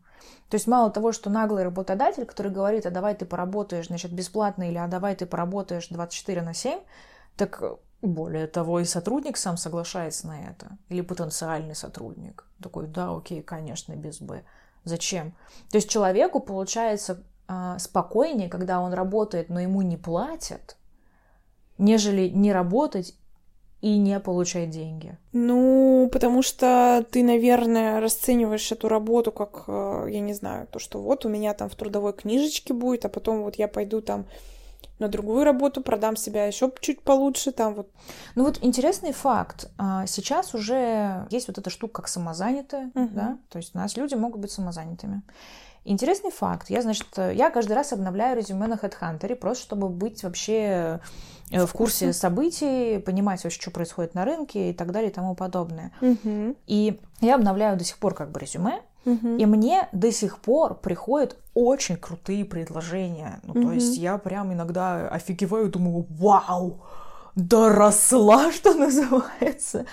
То 0.48 0.54
есть 0.54 0.66
мало 0.66 0.90
того, 0.90 1.12
что 1.12 1.28
наглый 1.28 1.64
работодатель, 1.64 2.24
который 2.24 2.50
говорит, 2.50 2.86
а 2.86 2.90
давай 2.90 3.14
ты 3.14 3.26
поработаешь, 3.26 3.88
значит, 3.88 4.12
бесплатно, 4.12 4.68
или 4.68 4.78
а 4.78 4.86
давай 4.86 5.14
ты 5.14 5.26
поработаешь 5.26 5.88
24 5.88 6.40
на 6.42 6.54
7, 6.54 6.80
так 7.36 7.62
более 8.00 8.46
того, 8.46 8.80
и 8.80 8.84
сотрудник 8.84 9.36
сам 9.36 9.56
соглашается 9.56 10.26
на 10.28 10.40
это. 10.48 10.78
Или 10.88 11.00
потенциальный 11.00 11.74
сотрудник. 11.74 12.44
Такой, 12.62 12.86
да, 12.86 13.14
окей, 13.14 13.42
конечно, 13.42 13.94
без 13.94 14.20
«б». 14.20 14.42
Зачем? 14.84 15.32
То 15.70 15.76
есть 15.76 15.90
человеку, 15.90 16.40
получается, 16.40 17.22
спокойнее, 17.78 18.48
когда 18.48 18.80
он 18.80 18.92
работает, 18.92 19.48
но 19.48 19.60
ему 19.60 19.82
не 19.82 19.96
платят, 19.96 20.76
нежели 21.78 22.28
не 22.28 22.52
работать 22.52 23.14
и 23.80 23.96
не 23.96 24.18
получать 24.18 24.70
деньги. 24.70 25.16
Ну, 25.32 26.08
потому 26.12 26.42
что 26.42 27.06
ты, 27.10 27.22
наверное, 27.22 28.00
расцениваешь 28.00 28.72
эту 28.72 28.88
работу 28.88 29.30
как, 29.30 29.64
э, 29.68 30.08
я 30.10 30.20
не 30.20 30.34
знаю, 30.34 30.66
то, 30.66 30.80
что 30.80 31.00
вот 31.00 31.24
у 31.24 31.28
меня 31.28 31.54
там 31.54 31.68
в 31.68 31.76
трудовой 31.76 32.12
книжечке 32.12 32.74
будет, 32.74 33.04
а 33.04 33.08
потом 33.08 33.42
вот 33.42 33.54
я 33.54 33.68
пойду 33.68 34.00
там 34.00 34.26
на 34.98 35.06
другую 35.06 35.44
работу, 35.44 35.80
продам 35.80 36.16
себя 36.16 36.46
еще 36.46 36.72
чуть 36.80 37.02
получше, 37.02 37.52
там 37.52 37.74
вот. 37.74 37.88
Ну 38.34 38.44
вот 38.44 38.58
интересный 38.62 39.12
факт. 39.12 39.70
А, 39.78 40.06
Сейчас 40.06 40.54
уже 40.54 41.28
есть 41.30 41.46
вот 41.46 41.56
эта 41.58 41.70
штука 41.70 42.02
как 42.02 42.08
самозанятые, 42.08 42.90
Мгм. 42.94 43.14
да, 43.14 43.38
то 43.48 43.58
есть 43.58 43.76
у 43.76 43.78
нас 43.78 43.96
люди 43.96 44.14
могут 44.16 44.40
быть 44.40 44.50
самозанятыми. 44.50 45.22
Интересный 45.90 46.30
факт. 46.30 46.68
Я, 46.70 46.82
значит, 46.82 47.06
я 47.16 47.48
каждый 47.50 47.72
раз 47.72 47.92
обновляю 47.94 48.36
резюме 48.36 48.66
на 48.66 48.74
HeadHunter, 48.74 49.34
просто 49.36 49.64
чтобы 49.64 49.88
быть 49.88 50.22
вообще 50.22 51.00
э, 51.50 51.64
в 51.66 51.72
курсе 51.72 52.12
событий, 52.12 52.98
понимать 52.98 53.42
вообще, 53.42 53.58
что 53.60 53.70
происходит 53.70 54.14
на 54.14 54.24
рынке 54.26 54.70
и 54.70 54.74
так 54.74 54.92
далее 54.92 55.10
и 55.10 55.14
тому 55.14 55.34
подобное. 55.34 55.92
Мгм. 56.02 56.56
И 56.66 57.00
я 57.22 57.36
обновляю 57.36 57.78
до 57.78 57.84
сих 57.84 57.96
пор 57.98 58.14
как 58.14 58.30
бы 58.30 58.38
резюме, 58.38 58.82
Мгм. 59.06 59.38
и 59.38 59.46
мне 59.46 59.88
до 59.92 60.12
сих 60.12 60.40
пор 60.40 60.74
приходят 60.74 61.38
очень 61.54 61.96
крутые 61.96 62.44
предложения. 62.44 63.40
Ну, 63.44 63.54
то 63.54 63.60
Мгм. 63.60 63.72
есть 63.72 63.96
я 63.96 64.18
прям 64.18 64.52
иногда 64.52 65.08
офигеваю, 65.08 65.70
думаю, 65.70 66.06
вау, 66.10 66.82
доросла, 67.34 68.52
что 68.52 68.74
называется. 68.74 69.86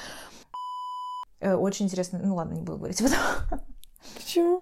Э, 1.39 1.53
Очень 1.55 1.85
интересно. 1.85 2.19
Ну 2.21 2.35
ладно, 2.35 2.53
не 2.53 2.61
буду 2.63 2.79
говорить 2.79 2.99
об 3.01 3.07
этом. 3.07 3.19
Почему? 4.15 4.61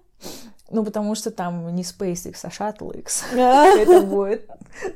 Ну, 0.70 0.82
потому 0.82 1.14
что 1.14 1.30
там 1.30 1.74
не 1.74 1.82
SpaceX, 1.82 2.36
а 2.42 2.48
ShuttleX. 2.48 3.24
А, 3.38 3.66
Это 3.78 4.00
будет 4.00 4.48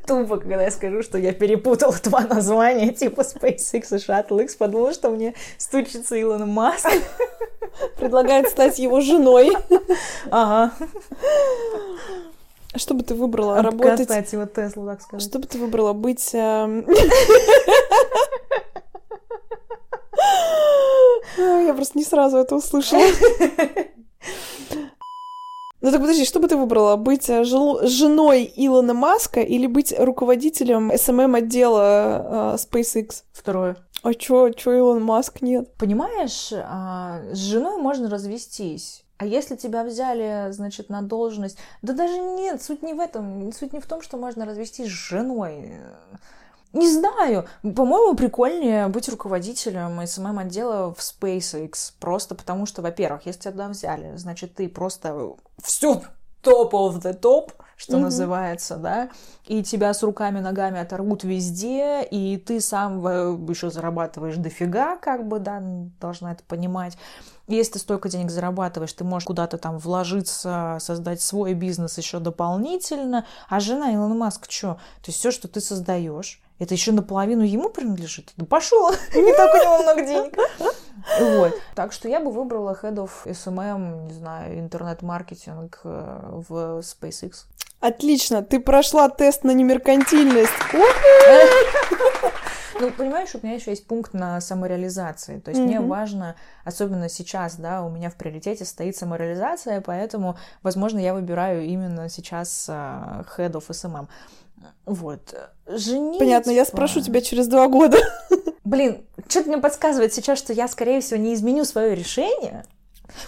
тупо, 0.07 0.39
когда 0.39 0.63
я 0.63 0.71
скажу, 0.71 1.03
что 1.03 1.19
я 1.19 1.33
перепутала 1.33 1.95
два 2.03 2.21
названия, 2.21 2.93
типа 2.93 3.21
SpaceX 3.21 3.95
и 3.95 3.97
ShuttleX, 3.97 4.57
потому 4.59 4.93
что 4.93 5.11
мне 5.11 5.35
стучится 5.59 6.17
Илон 6.17 6.49
Маск. 6.51 6.89
Предлагает 7.99 8.49
стать 8.49 8.79
его 8.79 9.01
женой. 9.01 9.57
Ага. 10.31 10.73
Что 12.75 12.95
бы 12.95 13.03
ты 13.03 13.15
выбрала? 13.15 13.63
Работать... 13.63 14.01
Откатать 14.01 14.33
его 14.33 14.47
Теслу, 14.47 14.87
так 14.87 15.03
сказать. 15.03 15.29
Что 15.29 15.39
бы 15.39 15.47
ты 15.47 15.59
выбрала? 15.59 15.93
Быть... 15.93 16.35
А, 16.35 16.67
Я 21.39 21.75
просто 21.75 21.99
не 21.99 22.05
сразу 22.05 22.39
это 22.39 22.57
услышала. 22.57 23.03
Ну 25.81 25.93
так 25.93 26.01
подожди, 26.01 26.25
что 26.25 26.41
бы 26.41 26.49
ты 26.49 26.57
выбрала? 26.57 26.97
Быть 26.97 27.31
э, 27.31 27.45
жел- 27.45 27.87
женой 27.87 28.53
Илона 28.57 28.95
Маска 28.95 29.41
или 29.41 29.67
быть 29.69 29.95
руководителем 29.97 30.91
SMM-отдела 30.91 32.55
э, 32.55 32.57
SpaceX? 32.57 33.23
Второе. 33.33 33.77
А 34.03 34.15
чё, 34.15 34.51
чё 34.51 34.73
Илон 34.73 35.03
Маск 35.05 35.41
нет? 35.41 35.73
Понимаешь, 35.77 36.53
а, 36.53 37.21
с 37.33 37.39
женой 37.39 37.81
можно 37.81 38.11
развестись. 38.11 39.05
А 39.19 39.27
если 39.27 39.57
тебя 39.57 39.83
взяли, 39.85 40.51
значит, 40.51 40.91
на 40.91 41.03
должность... 41.03 41.59
Да 41.83 41.93
даже 41.93 42.19
нет, 42.19 42.63
суть 42.63 42.83
не 42.83 42.95
в 42.95 43.01
этом. 43.01 43.53
Суть 43.53 43.73
не 43.73 43.81
в 43.81 43.87
том, 43.87 44.01
что 44.03 44.17
можно 44.17 44.47
развестись 44.47 44.87
с 44.87 44.91
женой. 44.91 45.73
Не 46.79 46.91
знаю. 46.91 47.47
По-моему, 47.63 48.15
прикольнее 48.15 48.89
быть 48.89 49.09
руководителем 49.09 50.01
СММ-отдела 50.07 50.95
в 50.95 50.99
SpaceX. 50.99 51.93
Просто 51.99 52.35
потому 52.35 52.67
что, 52.67 52.83
во-первых, 52.83 53.27
если 53.27 53.41
тебя 53.41 53.53
туда 53.53 53.69
взяли, 53.69 54.17
значит, 54.17 54.55
ты 54.55 54.69
просто 54.69 55.35
все 55.63 56.03
топ 56.43 56.75
of 56.75 57.03
the 57.03 57.19
top, 57.19 57.51
что 57.77 57.95
Мгм. 57.95 58.03
называется, 58.05 58.77
да, 58.77 59.09
и 59.47 59.63
тебя 59.63 59.95
с 59.95 60.03
руками-ногами 60.03 60.81
оторвут 60.81 61.23
везде, 61.25 62.03
и 62.03 62.37
ты 62.37 62.61
сам 62.61 63.01
еще 63.49 63.71
зарабатываешь 63.71 64.37
дофига, 64.37 64.97
как 64.97 65.27
бы, 65.27 65.39
да, 65.39 65.63
должна 66.01 66.33
это 66.33 66.43
понимать. 66.45 66.97
Если 67.47 67.75
ты 67.75 67.79
столько 67.79 68.09
денег 68.09 68.31
зарабатываешь, 68.31 68.93
ты 68.93 69.05
можешь 69.05 69.27
куда-то 69.27 69.59
там 69.59 69.79
вложиться, 69.79 70.79
создать 70.81 71.23
свой 71.23 71.55
бизнес 71.55 71.97
еще 71.99 72.19
дополнительно. 72.19 73.25
А 73.49 73.61
жена 73.61 73.95
Илона 73.95 74.15
Маск 74.15 74.51
что? 74.51 74.75
То 75.03 75.07
есть 75.07 75.19
все, 75.19 75.31
что 75.31 75.49
ты 75.49 75.61
создаешь, 75.61 76.43
это 76.59 76.75
еще 76.75 76.93
наполовину 76.93 77.43
ему 77.43 77.69
принадлежит. 77.69 78.33
Да 78.37 78.47
пошел! 78.47 78.91
Не 79.15 79.35
так 79.35 79.55
у 79.55 79.59
него 79.59 79.83
много 79.83 80.03
денег. 80.03 80.37
Вот. 81.21 81.55
Так 81.75 81.93
что 81.93 82.09
я 82.09 82.21
бы 82.21 82.31
выбрала 82.31 82.79
Head 82.83 82.97
of 82.97 83.11
SMM, 83.25 84.07
не 84.09 84.15
знаю, 84.15 84.59
интернет-маркетинг 84.59 85.81
э, 85.85 86.31
в 86.49 86.81
SpaceX. 86.81 87.45
Отлично, 87.81 88.43
ты 88.43 88.59
прошла 88.59 89.09
тест 89.09 89.45
на 89.45 89.53
немеркантильность. 89.53 90.53
Ну, 92.81 92.93
понимаешь, 92.93 93.35
у 93.35 93.45
меня 93.45 93.55
еще 93.57 93.71
есть 93.71 93.87
пункт 93.87 94.15
на 94.15 94.41
самореализации. 94.41 95.41
То 95.41 95.51
есть 95.51 95.61
мне 95.61 95.81
Мгм. 95.81 95.89
важно, 95.89 96.37
особенно 96.65 97.09
сейчас, 97.09 97.57
да, 97.57 97.83
у 97.83 97.91
меня 97.91 98.09
в 98.09 98.15
приоритете 98.15 98.65
стоит 98.65 98.97
самореализация, 98.97 99.81
поэтому, 99.81 100.37
возможно, 100.63 101.01
я 101.01 101.13
выбираю 101.13 101.65
именно 101.65 102.09
сейчас 102.09 102.67
а, 102.69 103.25
Head 103.37 103.53
of 103.53 103.69
SMM. 103.69 104.07
Вот. 104.87 105.35
Женить... 105.67 106.19
Понятно, 106.19 106.51
я 106.51 106.65
спрошу 106.65 107.01
тебя 107.01 107.21
через 107.21 107.47
два 107.49 107.69
года. 107.69 107.99
Блин, 108.65 109.07
что-то 109.29 109.49
мне 109.49 109.59
подсказывает 109.59 110.13
сейчас, 110.13 110.39
что 110.39 110.53
я, 110.53 110.69
скорее 110.69 111.01
всего, 111.01 111.21
не 111.21 111.35
изменю 111.35 111.65
свое 111.65 111.95
решение. 111.95 112.65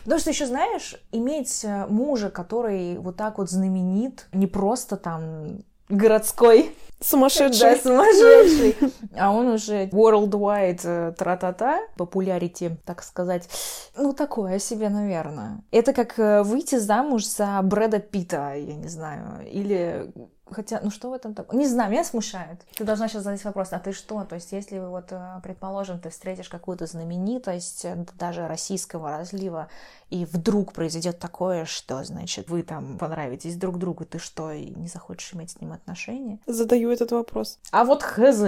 Потому 0.04 0.20
что 0.20 0.30
еще, 0.30 0.46
знаешь, 0.46 0.96
иметь 1.12 1.64
э, 1.64 1.86
мужа, 1.86 2.30
который 2.30 2.98
вот 2.98 3.16
так 3.16 3.38
вот 3.38 3.50
знаменит, 3.50 4.26
не 4.32 4.46
просто 4.46 4.96
там 4.96 5.62
городской, 5.88 6.62
да, 6.64 7.06
Сумасшедший. 7.06 7.76
сумасшедший, 7.76 8.76
а 9.16 9.32
он 9.32 9.48
уже 9.48 9.86
worldwide 9.86 10.80
э, 10.84 11.12
тра-та-та, 11.16 11.80
популярити, 11.96 12.76
так 12.84 13.02
сказать. 13.02 13.48
Ну, 13.96 14.12
такое 14.12 14.58
себе, 14.58 14.90
наверное. 14.90 15.62
Это 15.70 15.92
как 15.94 16.18
э, 16.18 16.42
выйти 16.42 16.78
замуж 16.78 17.26
за 17.26 17.60
Брэда 17.62 18.00
Питта, 18.00 18.54
я 18.54 18.74
не 18.74 18.88
знаю, 18.88 19.46
или... 19.50 20.12
Хотя, 20.50 20.80
ну 20.82 20.90
что 20.90 21.10
в 21.10 21.12
этом 21.12 21.34
такое? 21.34 21.58
Не 21.58 21.66
знаю, 21.66 21.90
меня 21.90 22.04
смущает. 22.04 22.60
Ты 22.74 22.84
должна 22.84 23.08
сейчас 23.08 23.22
задать 23.22 23.44
вопрос, 23.44 23.68
а 23.72 23.78
ты 23.78 23.92
что? 23.92 24.24
То 24.24 24.34
есть, 24.34 24.52
если 24.52 24.78
вот, 24.78 25.06
э, 25.10 25.40
предположим, 25.42 25.98
ты 26.00 26.10
встретишь 26.10 26.48
какую-то 26.48 26.86
знаменитость, 26.86 27.84
э, 27.84 28.04
даже 28.18 28.46
российского 28.46 29.10
разлива, 29.18 29.68
и 30.10 30.24
вдруг 30.24 30.72
произойдет 30.72 31.18
такое, 31.18 31.64
что, 31.64 32.02
значит, 32.04 32.48
вы 32.48 32.62
там 32.62 32.98
понравитесь 32.98 33.56
друг 33.56 33.78
другу, 33.78 34.04
ты 34.04 34.18
что, 34.18 34.52
и 34.52 34.70
не 34.70 34.88
захочешь 34.88 35.34
иметь 35.34 35.50
с 35.50 35.60
ним 35.60 35.72
отношения? 35.72 36.38
Задаю 36.46 36.90
этот 36.90 37.12
вопрос. 37.12 37.58
А 37.70 37.84
вот 37.84 38.02
хз. 38.02 38.42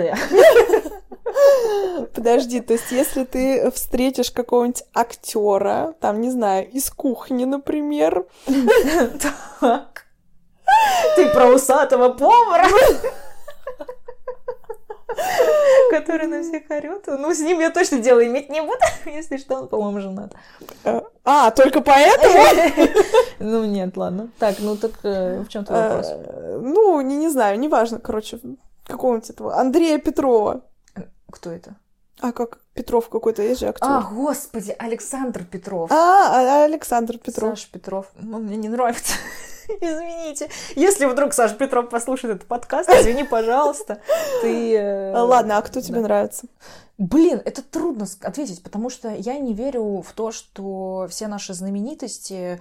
Подожди, 2.14 2.60
то 2.60 2.72
есть 2.74 2.90
если 2.90 3.24
ты 3.24 3.70
встретишь 3.70 4.30
какого-нибудь 4.30 4.84
актера, 4.92 5.94
там, 6.00 6.20
не 6.20 6.30
знаю, 6.30 6.68
из 6.70 6.90
кухни, 6.90 7.44
например, 7.44 8.26
Так. 9.60 10.06
Ты 11.16 11.30
про 11.30 11.46
усатого 11.48 12.10
повара? 12.10 12.68
Который 15.90 16.26
на 16.26 16.42
всех 16.42 16.62
орет. 16.70 17.06
Ну, 17.06 17.34
с 17.34 17.40
ним 17.40 17.60
я 17.60 17.70
точно 17.70 17.98
дело 17.98 18.24
иметь 18.26 18.48
не 18.48 18.62
буду. 18.62 18.78
Если 19.06 19.36
что, 19.36 19.56
он, 19.56 19.68
по-моему, 19.68 20.00
женат. 20.00 20.32
э, 20.84 21.02
а, 21.24 21.50
только 21.50 21.80
поэтому? 21.82 22.38
Ну, 23.38 23.64
нет, 23.64 23.96
ладно. 23.96 24.30
Так, 24.38 24.56
ну 24.58 24.76
так 24.76 24.92
э, 25.02 25.40
в 25.40 25.48
чем 25.48 25.64
твой 25.64 25.82
вопрос? 25.82 26.06
Э, 26.08 26.58
Ну, 26.62 27.00
не, 27.02 27.16
не 27.16 27.28
знаю, 27.28 27.58
неважно, 27.58 27.98
короче, 27.98 28.40
какого-нибудь 28.86 29.30
этого 29.30 29.58
Андрея 29.58 29.98
Петрова. 29.98 30.62
Кто 31.30 31.50
это? 31.50 31.76
А 32.20 32.32
как 32.32 32.58
Петров 32.74 33.08
какой-то, 33.08 33.42
есть 33.42 33.60
же 33.60 33.66
актер. 33.66 33.86
А, 33.88 34.02
господи, 34.02 34.74
Александр 34.78 35.44
Петров. 35.44 35.90
А, 35.90 35.94
а, 35.94 36.64
Александр 36.64 37.18
Петров. 37.18 37.58
Саша 37.58 37.70
Петров. 37.70 38.06
Он 38.18 38.44
мне 38.44 38.56
не 38.56 38.68
нравится. 38.68 39.14
Извините. 39.80 40.48
Если 40.74 41.06
вдруг 41.06 41.32
Саша 41.32 41.54
Петров 41.54 41.88
послушает 41.88 42.36
этот 42.36 42.48
подкаст, 42.48 42.88
извини, 42.90 43.24
пожалуйста. 43.24 44.00
Ты... 44.40 44.74
э, 44.74 45.12
Ладно, 45.18 45.58
а 45.58 45.62
кто 45.62 45.80
тебе 45.80 45.96
да. 45.96 46.02
нравится? 46.02 46.46
Блин, 46.98 47.42
это 47.44 47.62
трудно 47.62 48.06
ответить, 48.22 48.62
потому 48.62 48.90
что 48.90 49.10
я 49.10 49.38
не 49.38 49.54
верю 49.54 50.02
в 50.02 50.12
то, 50.12 50.30
что 50.30 51.06
все 51.10 51.26
наши 51.26 51.54
знаменитости 51.54 52.60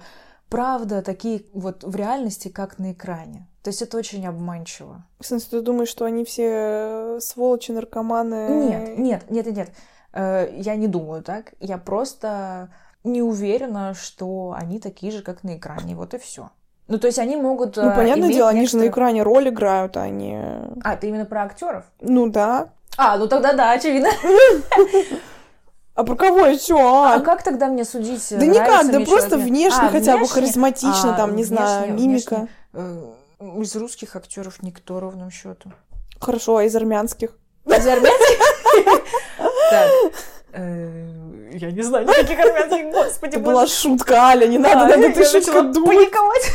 правда 0.52 1.02
такие 1.02 1.44
вот 1.52 1.82
в 1.82 1.96
реальности, 1.96 2.48
как 2.48 2.78
на 2.78 2.92
экране. 2.92 3.48
То 3.62 3.68
есть 3.70 3.82
это 3.82 3.96
очень 3.96 4.26
обманчиво. 4.26 5.04
В 5.20 5.26
смысле, 5.26 5.58
ты 5.58 5.64
думаешь, 5.64 5.88
что 5.88 6.04
они 6.04 6.24
все 6.24 7.18
сволочи, 7.20 7.72
наркоманы? 7.72 8.48
Нет, 8.68 8.98
нет, 8.98 9.30
нет, 9.30 9.46
нет. 9.56 9.70
Э, 10.12 10.48
Я 10.56 10.76
не 10.76 10.88
думаю 10.88 11.22
так. 11.22 11.54
Я 11.60 11.78
просто 11.78 12.70
не 13.04 13.22
уверена, 13.22 13.94
что 13.94 14.54
они 14.56 14.78
такие 14.78 15.12
же, 15.12 15.22
как 15.22 15.44
на 15.44 15.56
экране. 15.56 15.94
Вот 15.96 16.14
и 16.14 16.18
все. 16.18 16.50
Ну, 16.88 16.98
то 16.98 17.06
есть 17.06 17.18
они 17.18 17.36
могут... 17.36 17.76
Ну, 17.76 17.90
э, 17.90 17.96
понятное 17.96 18.28
дело, 18.28 18.48
они 18.50 18.66
же 18.66 18.76
на 18.76 18.82
некоторые- 18.82 18.90
экране 18.90 19.22
роль 19.22 19.48
играют, 19.48 19.96
а 19.96 20.08
не... 20.08 20.40
А, 20.82 20.96
ты 20.96 21.08
именно 21.08 21.24
про 21.24 21.44
актеров? 21.44 21.84
Ну 22.00 22.28
да. 22.28 22.68
А, 22.98 23.16
ну 23.16 23.28
тогда 23.28 23.52
да, 23.54 23.72
очевидно. 23.72 24.08
А 25.94 26.04
про 26.04 26.14
кого 26.16 26.46
еще? 26.46 26.74
А 26.80 27.14
А, 27.16 27.20
как 27.20 27.42
тогда 27.42 27.66
мне 27.68 27.84
судить? 27.84 28.26
да 28.30 28.46
никак, 28.46 28.90
да 28.90 29.00
просто 29.00 29.30
человек? 29.30 29.48
внешне 29.48 29.78
А, 29.82 29.88
хотя 29.90 30.12
бы 30.12 30.18
внешне? 30.20 30.34
харизматично, 30.34 31.14
А, 31.14 31.16
там, 31.16 31.36
не 31.36 31.44
знаю, 31.44 31.88
внешне- 31.92 31.96
мимика. 32.06 32.34
внешне, 32.34 32.48
э, 32.74 33.60
Из 33.62 33.76
русских 33.76 34.16
актеров 34.16 34.62
никто 34.62 35.00
ровным 35.00 35.30
счетом. 35.30 35.74
Хорошо, 36.20 36.56
а 36.58 36.64
из 36.64 36.74
армянских? 36.76 37.30
Из 37.66 37.86
армянских? 37.86 38.38
Так. 39.70 39.88
э, 40.52 41.50
Я 41.54 41.70
не 41.70 41.82
знаю 41.82 42.06
никаких 42.06 42.38
армянских, 42.38 42.90
господи, 42.92 43.36
Это 43.36 43.40
была 43.40 43.66
шутка, 43.66 44.14
Аля, 44.28 44.46
не 44.46 44.58
надо, 44.58 44.82
А, 44.82 44.88
надо, 44.96 45.12
ты 45.12 45.24
шутка 45.24 45.62
думать. 45.62 45.88
паниковать. 45.98 46.50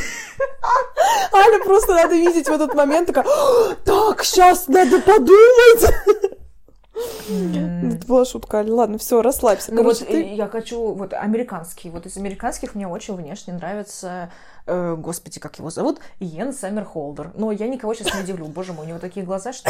Аля 1.33 1.63
просто 1.63 1.93
надо 1.93 2.15
видеть 2.15 2.47
в 2.47 2.51
этот 2.51 2.73
момент, 2.73 3.07
такая, 3.07 3.25
«А, 3.27 3.75
так, 3.85 4.23
сейчас 4.23 4.67
надо 4.67 4.99
подумать. 5.01 5.93
Это 7.29 8.07
была 8.07 8.25
шутка, 8.25 8.63
ладно, 8.67 8.97
все, 8.97 9.21
расслабься. 9.21 9.73
Ну 9.73 9.83
вот 9.83 10.01
я 10.09 10.47
хочу, 10.47 10.93
вот 10.93 11.13
американский, 11.13 11.89
вот 11.89 12.05
из 12.05 12.17
американских 12.17 12.75
мне 12.75 12.87
очень 12.87 13.15
внешне 13.15 13.53
нравится, 13.53 14.31
э, 14.65 14.95
господи, 14.97 15.39
как 15.39 15.57
его 15.59 15.69
зовут, 15.69 15.99
Иен 16.19 16.53
Саммерхолдер. 16.53 17.31
Но 17.35 17.51
я 17.51 17.67
никого 17.67 17.93
сейчас 17.93 18.13
не 18.15 18.21
удивлю, 18.21 18.45
боже 18.47 18.73
мой, 18.73 18.85
у 18.85 18.89
него 18.89 18.99
такие 18.99 19.25
глаза, 19.25 19.53
что... 19.53 19.69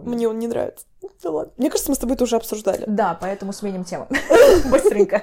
Мне 0.04 0.28
он 0.28 0.38
не 0.38 0.48
нравится. 0.48 0.86
Да 1.22 1.30
ладно. 1.30 1.52
Мне 1.56 1.70
кажется, 1.70 1.90
мы 1.90 1.96
с 1.96 1.98
тобой 1.98 2.16
уже 2.20 2.36
обсуждали. 2.36 2.84
Да, 2.86 3.16
поэтому 3.20 3.52
сменим 3.52 3.84
тему. 3.84 4.08
Быстренько. 4.70 5.22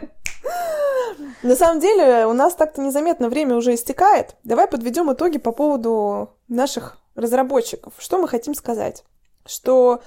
На 1.44 1.56
самом 1.56 1.82
деле, 1.82 2.26
у 2.26 2.34
нас 2.34 2.56
так-то 2.56 2.82
незаметно 2.82 3.30
время 3.30 3.56
уже 3.56 3.74
истекает. 3.74 4.36
Давай 4.44 4.68
подведем 4.68 5.12
итоги 5.12 5.38
по 5.38 5.52
поводу 5.52 6.32
наших 6.48 6.98
разработчиков. 7.16 7.94
Что 7.98 8.18
мы 8.18 8.28
хотим 8.28 8.56
сказать? 8.56 9.04
Что 9.46 10.02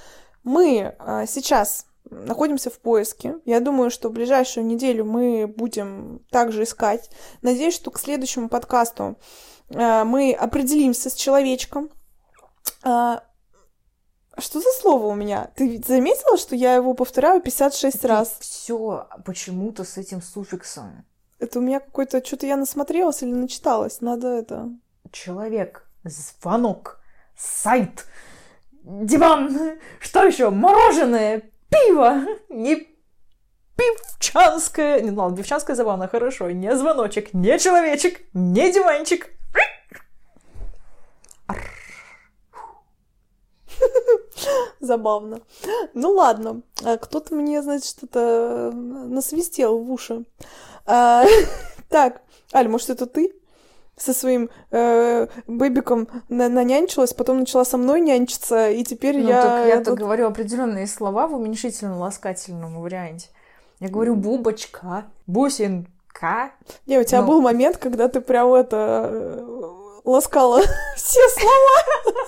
мы 0.47 0.95
а, 1.01 1.27
сейчас 1.27 1.87
находимся 2.09 2.71
в 2.71 2.79
поиске. 2.79 3.35
Я 3.45 3.59
думаю, 3.59 3.91
что 3.91 4.09
в 4.09 4.13
ближайшую 4.13 4.65
неделю 4.65 5.05
мы 5.05 5.47
будем 5.49 6.25
также 6.31 6.63
искать. 6.63 7.11
Надеюсь, 7.43 7.75
что 7.75 7.91
к 7.91 7.99
следующему 7.99 8.49
подкасту 8.49 9.19
а, 9.75 10.05
мы 10.05 10.33
определимся 10.33 11.11
с 11.11 11.15
человечком. 11.15 11.91
А, 12.85 13.25
что 14.39 14.61
за 14.61 14.71
слово 14.81 15.07
у 15.07 15.15
меня? 15.15 15.51
Ты 15.57 15.83
заметила, 15.85 16.39
что 16.39 16.55
я 16.55 16.77
его 16.77 16.95
повторяю 16.95 17.43
56 17.43 18.05
раз? 18.05 18.37
Все 18.39 19.09
почему-то 19.25 19.83
с 19.83 19.99
этим 19.99 20.23
суффиксом. 20.23 21.05
Это 21.41 21.59
у 21.59 21.63
меня 21.63 21.81
какой-то... 21.81 22.25
Что-то 22.25 22.47
я 22.47 22.57
насмотрелась 22.57 23.23
или 23.23 23.33
начиталась. 23.33 24.01
Надо 24.01 24.29
это... 24.29 24.71
Человек, 25.11 25.91
звонок, 26.05 27.01
сайт, 27.37 28.07
диван, 28.87 29.79
что 30.01 30.25
еще? 30.25 30.51
Мороженое, 30.51 31.43
пиво, 31.69 32.23
не 32.49 32.89
певчанская... 33.77 35.01
Не, 35.01 35.11
ладно, 35.11 35.37
певчанская 35.37 35.77
забавно, 35.77 36.09
хорошо. 36.09 36.51
Не 36.51 36.75
звоночек, 36.77 37.35
не 37.35 37.59
человечек, 37.59 38.21
не 38.33 38.73
диванчик. 38.73 39.31
Забавно. 44.81 45.41
Ну 45.93 46.13
ладно. 46.13 46.63
А 46.85 46.97
Кто-то 46.97 47.35
мне, 47.35 47.63
значит, 47.63 47.87
что-то 47.87 48.71
насвистел 48.73 49.79
в 49.79 49.91
уши. 49.91 50.25
А, 50.87 51.25
Так, 51.89 52.23
Аль, 52.53 52.69
может, 52.69 52.91
это 52.91 53.07
ты? 53.07 53.33
Со 53.99 54.13
своим 54.13 54.51
э, 54.73 55.27
бэбиком 55.47 56.07
на- 56.29 56.49
нанянчилась, 56.51 57.15
потом 57.15 57.39
начала 57.41 57.65
со 57.65 57.79
мной 57.79 58.01
нянчиться, 58.01 58.69
и 58.71 58.85
теперь 58.85 59.17
Ну, 59.19 59.29
я... 59.29 59.43
так 59.43 59.67
я-то 59.69 59.91
тут- 59.91 59.99
говорю 59.99 60.27
определенные 60.27 60.87
слова 60.87 61.27
в 61.27 61.35
уменьшительно-ласкательном 61.35 62.81
варианте. 62.81 63.29
Я 63.81 63.89
говорю 63.89 64.15
бубочка, 64.17 65.05
бусинка. 65.27 66.51
Не, 66.87 66.99
у 66.99 67.05
тебя 67.05 67.23
ну- 67.23 67.29
был 67.29 67.41
момент, 67.43 67.79
когда 67.79 68.09
ты 68.09 68.21
прям 68.21 68.53
это... 68.55 69.11
э, 69.13 69.43
ласкала 70.05 70.61
все 70.97 71.21
слова. 71.31 72.27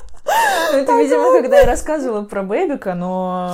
Это, 0.74 0.92
видимо, 0.98 1.32
когда 1.40 1.60
я 1.60 1.66
рассказывала 1.66 2.22
про 2.24 2.42
бэбика, 2.42 2.94
но 2.94 3.50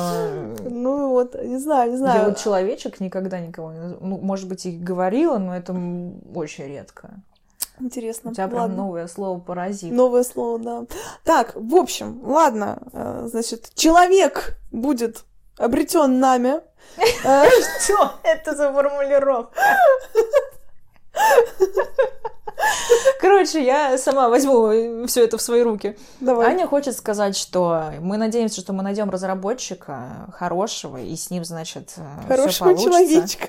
Ну 0.65 1.11
вот, 1.11 1.35
не 1.41 1.59
знаю, 1.59 1.91
не 1.91 1.97
я 1.97 1.99
знаю. 1.99 2.25
вот 2.31 2.39
человечек 2.39 3.01
никогда 3.01 3.39
никого 3.39 3.73
не... 3.73 3.79
Ну, 4.01 4.19
может 4.19 4.49
быть, 4.49 4.67
и 4.67 4.77
говорила, 4.77 5.39
но 5.39 5.57
это 5.57 5.73
очень 6.35 6.67
редко. 6.67 7.11
Интересно. 7.85 8.31
У 8.31 8.35
тебя 8.35 8.49
прям 8.49 8.61
Ладно. 8.63 8.77
новое 8.77 9.07
слово 9.07 9.39
паразит. 9.39 9.93
Новое 9.93 10.23
слово, 10.25 10.59
да. 10.59 10.85
Так, 11.23 11.53
в 11.55 11.77
общем, 11.77 12.19
ладно, 12.25 12.79
э, 12.95 13.27
значит, 13.31 13.71
человек 13.75 14.57
будет 14.73 15.25
обретен 15.59 16.19
нами. 16.19 16.61
Э, 17.25 17.45
Что 17.83 18.13
это 18.23 18.55
за 18.55 18.73
формулировка? 18.73 19.53
Короче, 23.21 23.65
я 23.65 23.99
сама 23.99 24.29
возьму 24.29 25.07
все 25.07 25.25
это 25.25 25.37
в 25.39 25.43
свои 25.43 25.63
руки. 25.63 25.97
Давай. 26.21 26.49
Аня 26.49 26.67
хочет 26.67 26.97
сказать, 26.97 27.37
что 27.37 27.93
мы 28.01 28.17
надеемся, 28.17 28.61
что 28.61 28.73
мы 28.73 28.83
найдем 28.83 29.11
разработчика 29.11 30.29
хорошего, 30.33 30.99
и 30.99 31.15
с 31.17 31.31
ним, 31.31 31.45
значит, 31.45 31.91
все 31.91 32.03
Хорошего 32.29 32.69
получится. 32.69 32.91
человечка. 32.91 33.49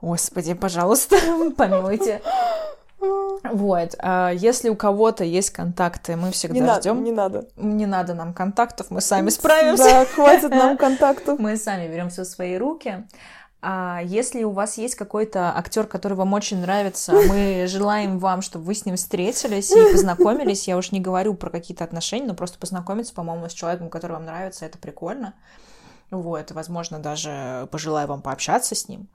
Господи, 0.00 0.54
пожалуйста, 0.54 1.16
помилуйте. 1.56 2.22
Вот, 3.52 3.94
а 3.98 4.30
если 4.30 4.68
у 4.68 4.76
кого-то 4.76 5.24
есть 5.24 5.50
контакты, 5.50 6.16
мы 6.16 6.28
Не 6.28 6.32
всегда 6.32 6.60
надо, 6.60 6.80
ждем. 6.80 7.04
не 7.04 7.12
надо. 7.12 7.48
Не 7.56 7.86
надо 7.86 8.14
нам 8.14 8.32
контактов, 8.34 8.86
мы 8.90 9.00
сами 9.00 9.30
справимся. 9.30 9.84
Да, 9.84 10.04
хватит 10.04 10.50
нам 10.50 10.76
контактов. 10.78 11.38
Мы 11.38 11.56
сами 11.56 11.88
берем 11.88 12.10
все 12.10 12.22
в 12.22 12.26
свои 12.26 12.56
руки. 12.56 13.06
А 13.62 14.00
если 14.02 14.42
у 14.42 14.52
вас 14.52 14.78
есть 14.78 14.94
какой-то 14.94 15.52
актер, 15.54 15.86
который 15.86 16.14
вам 16.14 16.32
очень 16.32 16.60
нравится, 16.62 17.12
мы 17.12 17.66
желаем 17.68 18.18
вам, 18.18 18.40
чтобы 18.40 18.64
вы 18.64 18.74
с 18.74 18.86
ним 18.86 18.96
встретились 18.96 19.70
и 19.70 19.92
познакомились. 19.92 20.66
Я 20.66 20.78
уж 20.78 20.92
не 20.92 21.00
говорю 21.00 21.34
про 21.34 21.50
какие-то 21.50 21.84
отношения, 21.84 22.26
но 22.26 22.34
просто 22.34 22.58
познакомиться, 22.58 23.12
по-моему, 23.14 23.48
с 23.48 23.52
человеком, 23.52 23.90
который 23.90 24.12
вам 24.12 24.24
нравится, 24.24 24.64
это 24.64 24.78
прикольно. 24.78 25.34
Вот, 26.10 26.50
возможно, 26.52 26.98
даже 26.98 27.68
пожелаю 27.70 28.08
вам 28.08 28.22
пообщаться 28.22 28.74
с 28.74 28.88
ним. 28.88 29.08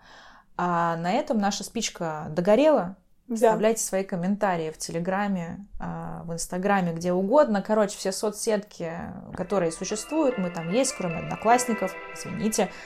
А 0.57 0.95
на 0.97 1.11
этом 1.11 1.39
наша 1.39 1.63
спичка 1.63 2.27
догорела. 2.29 2.95
Да. 3.27 3.47
Оставляйте 3.47 3.81
свои 3.81 4.03
комментарии 4.03 4.69
в 4.69 4.77
Телеграме, 4.77 5.65
а, 5.79 6.21
в 6.25 6.33
Инстаграме, 6.33 6.93
где 6.93 7.11
угодно. 7.11 7.63
Короче, 7.63 7.97
все 7.97 8.11
соцсетки, 8.11 8.91
которые 9.35 9.71
существуют, 9.71 10.37
мы 10.37 10.51
там 10.51 10.71
есть, 10.71 10.93
кроме 10.95 11.17
одноклассников. 11.17 11.93
Извините. 12.15 12.69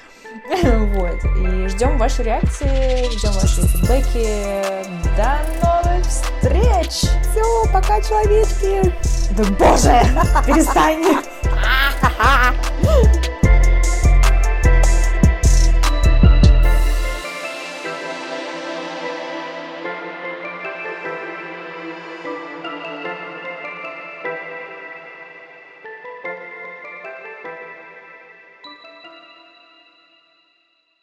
Вот. 0.63 1.17
И 1.39 1.67
ждем 1.69 1.97
ваши 1.97 2.21
реакции, 2.21 3.09
ждем 3.17 3.31
ваши 3.31 3.61
фидбэки. 3.67 4.83
До 5.17 5.39
новых 5.63 6.05
встреч! 6.05 7.09
Все, 7.31 7.73
пока, 7.73 7.99
человечки. 7.99 8.93
Да 9.35 9.43
боже! 9.57 10.01
Перестань! 10.45 11.03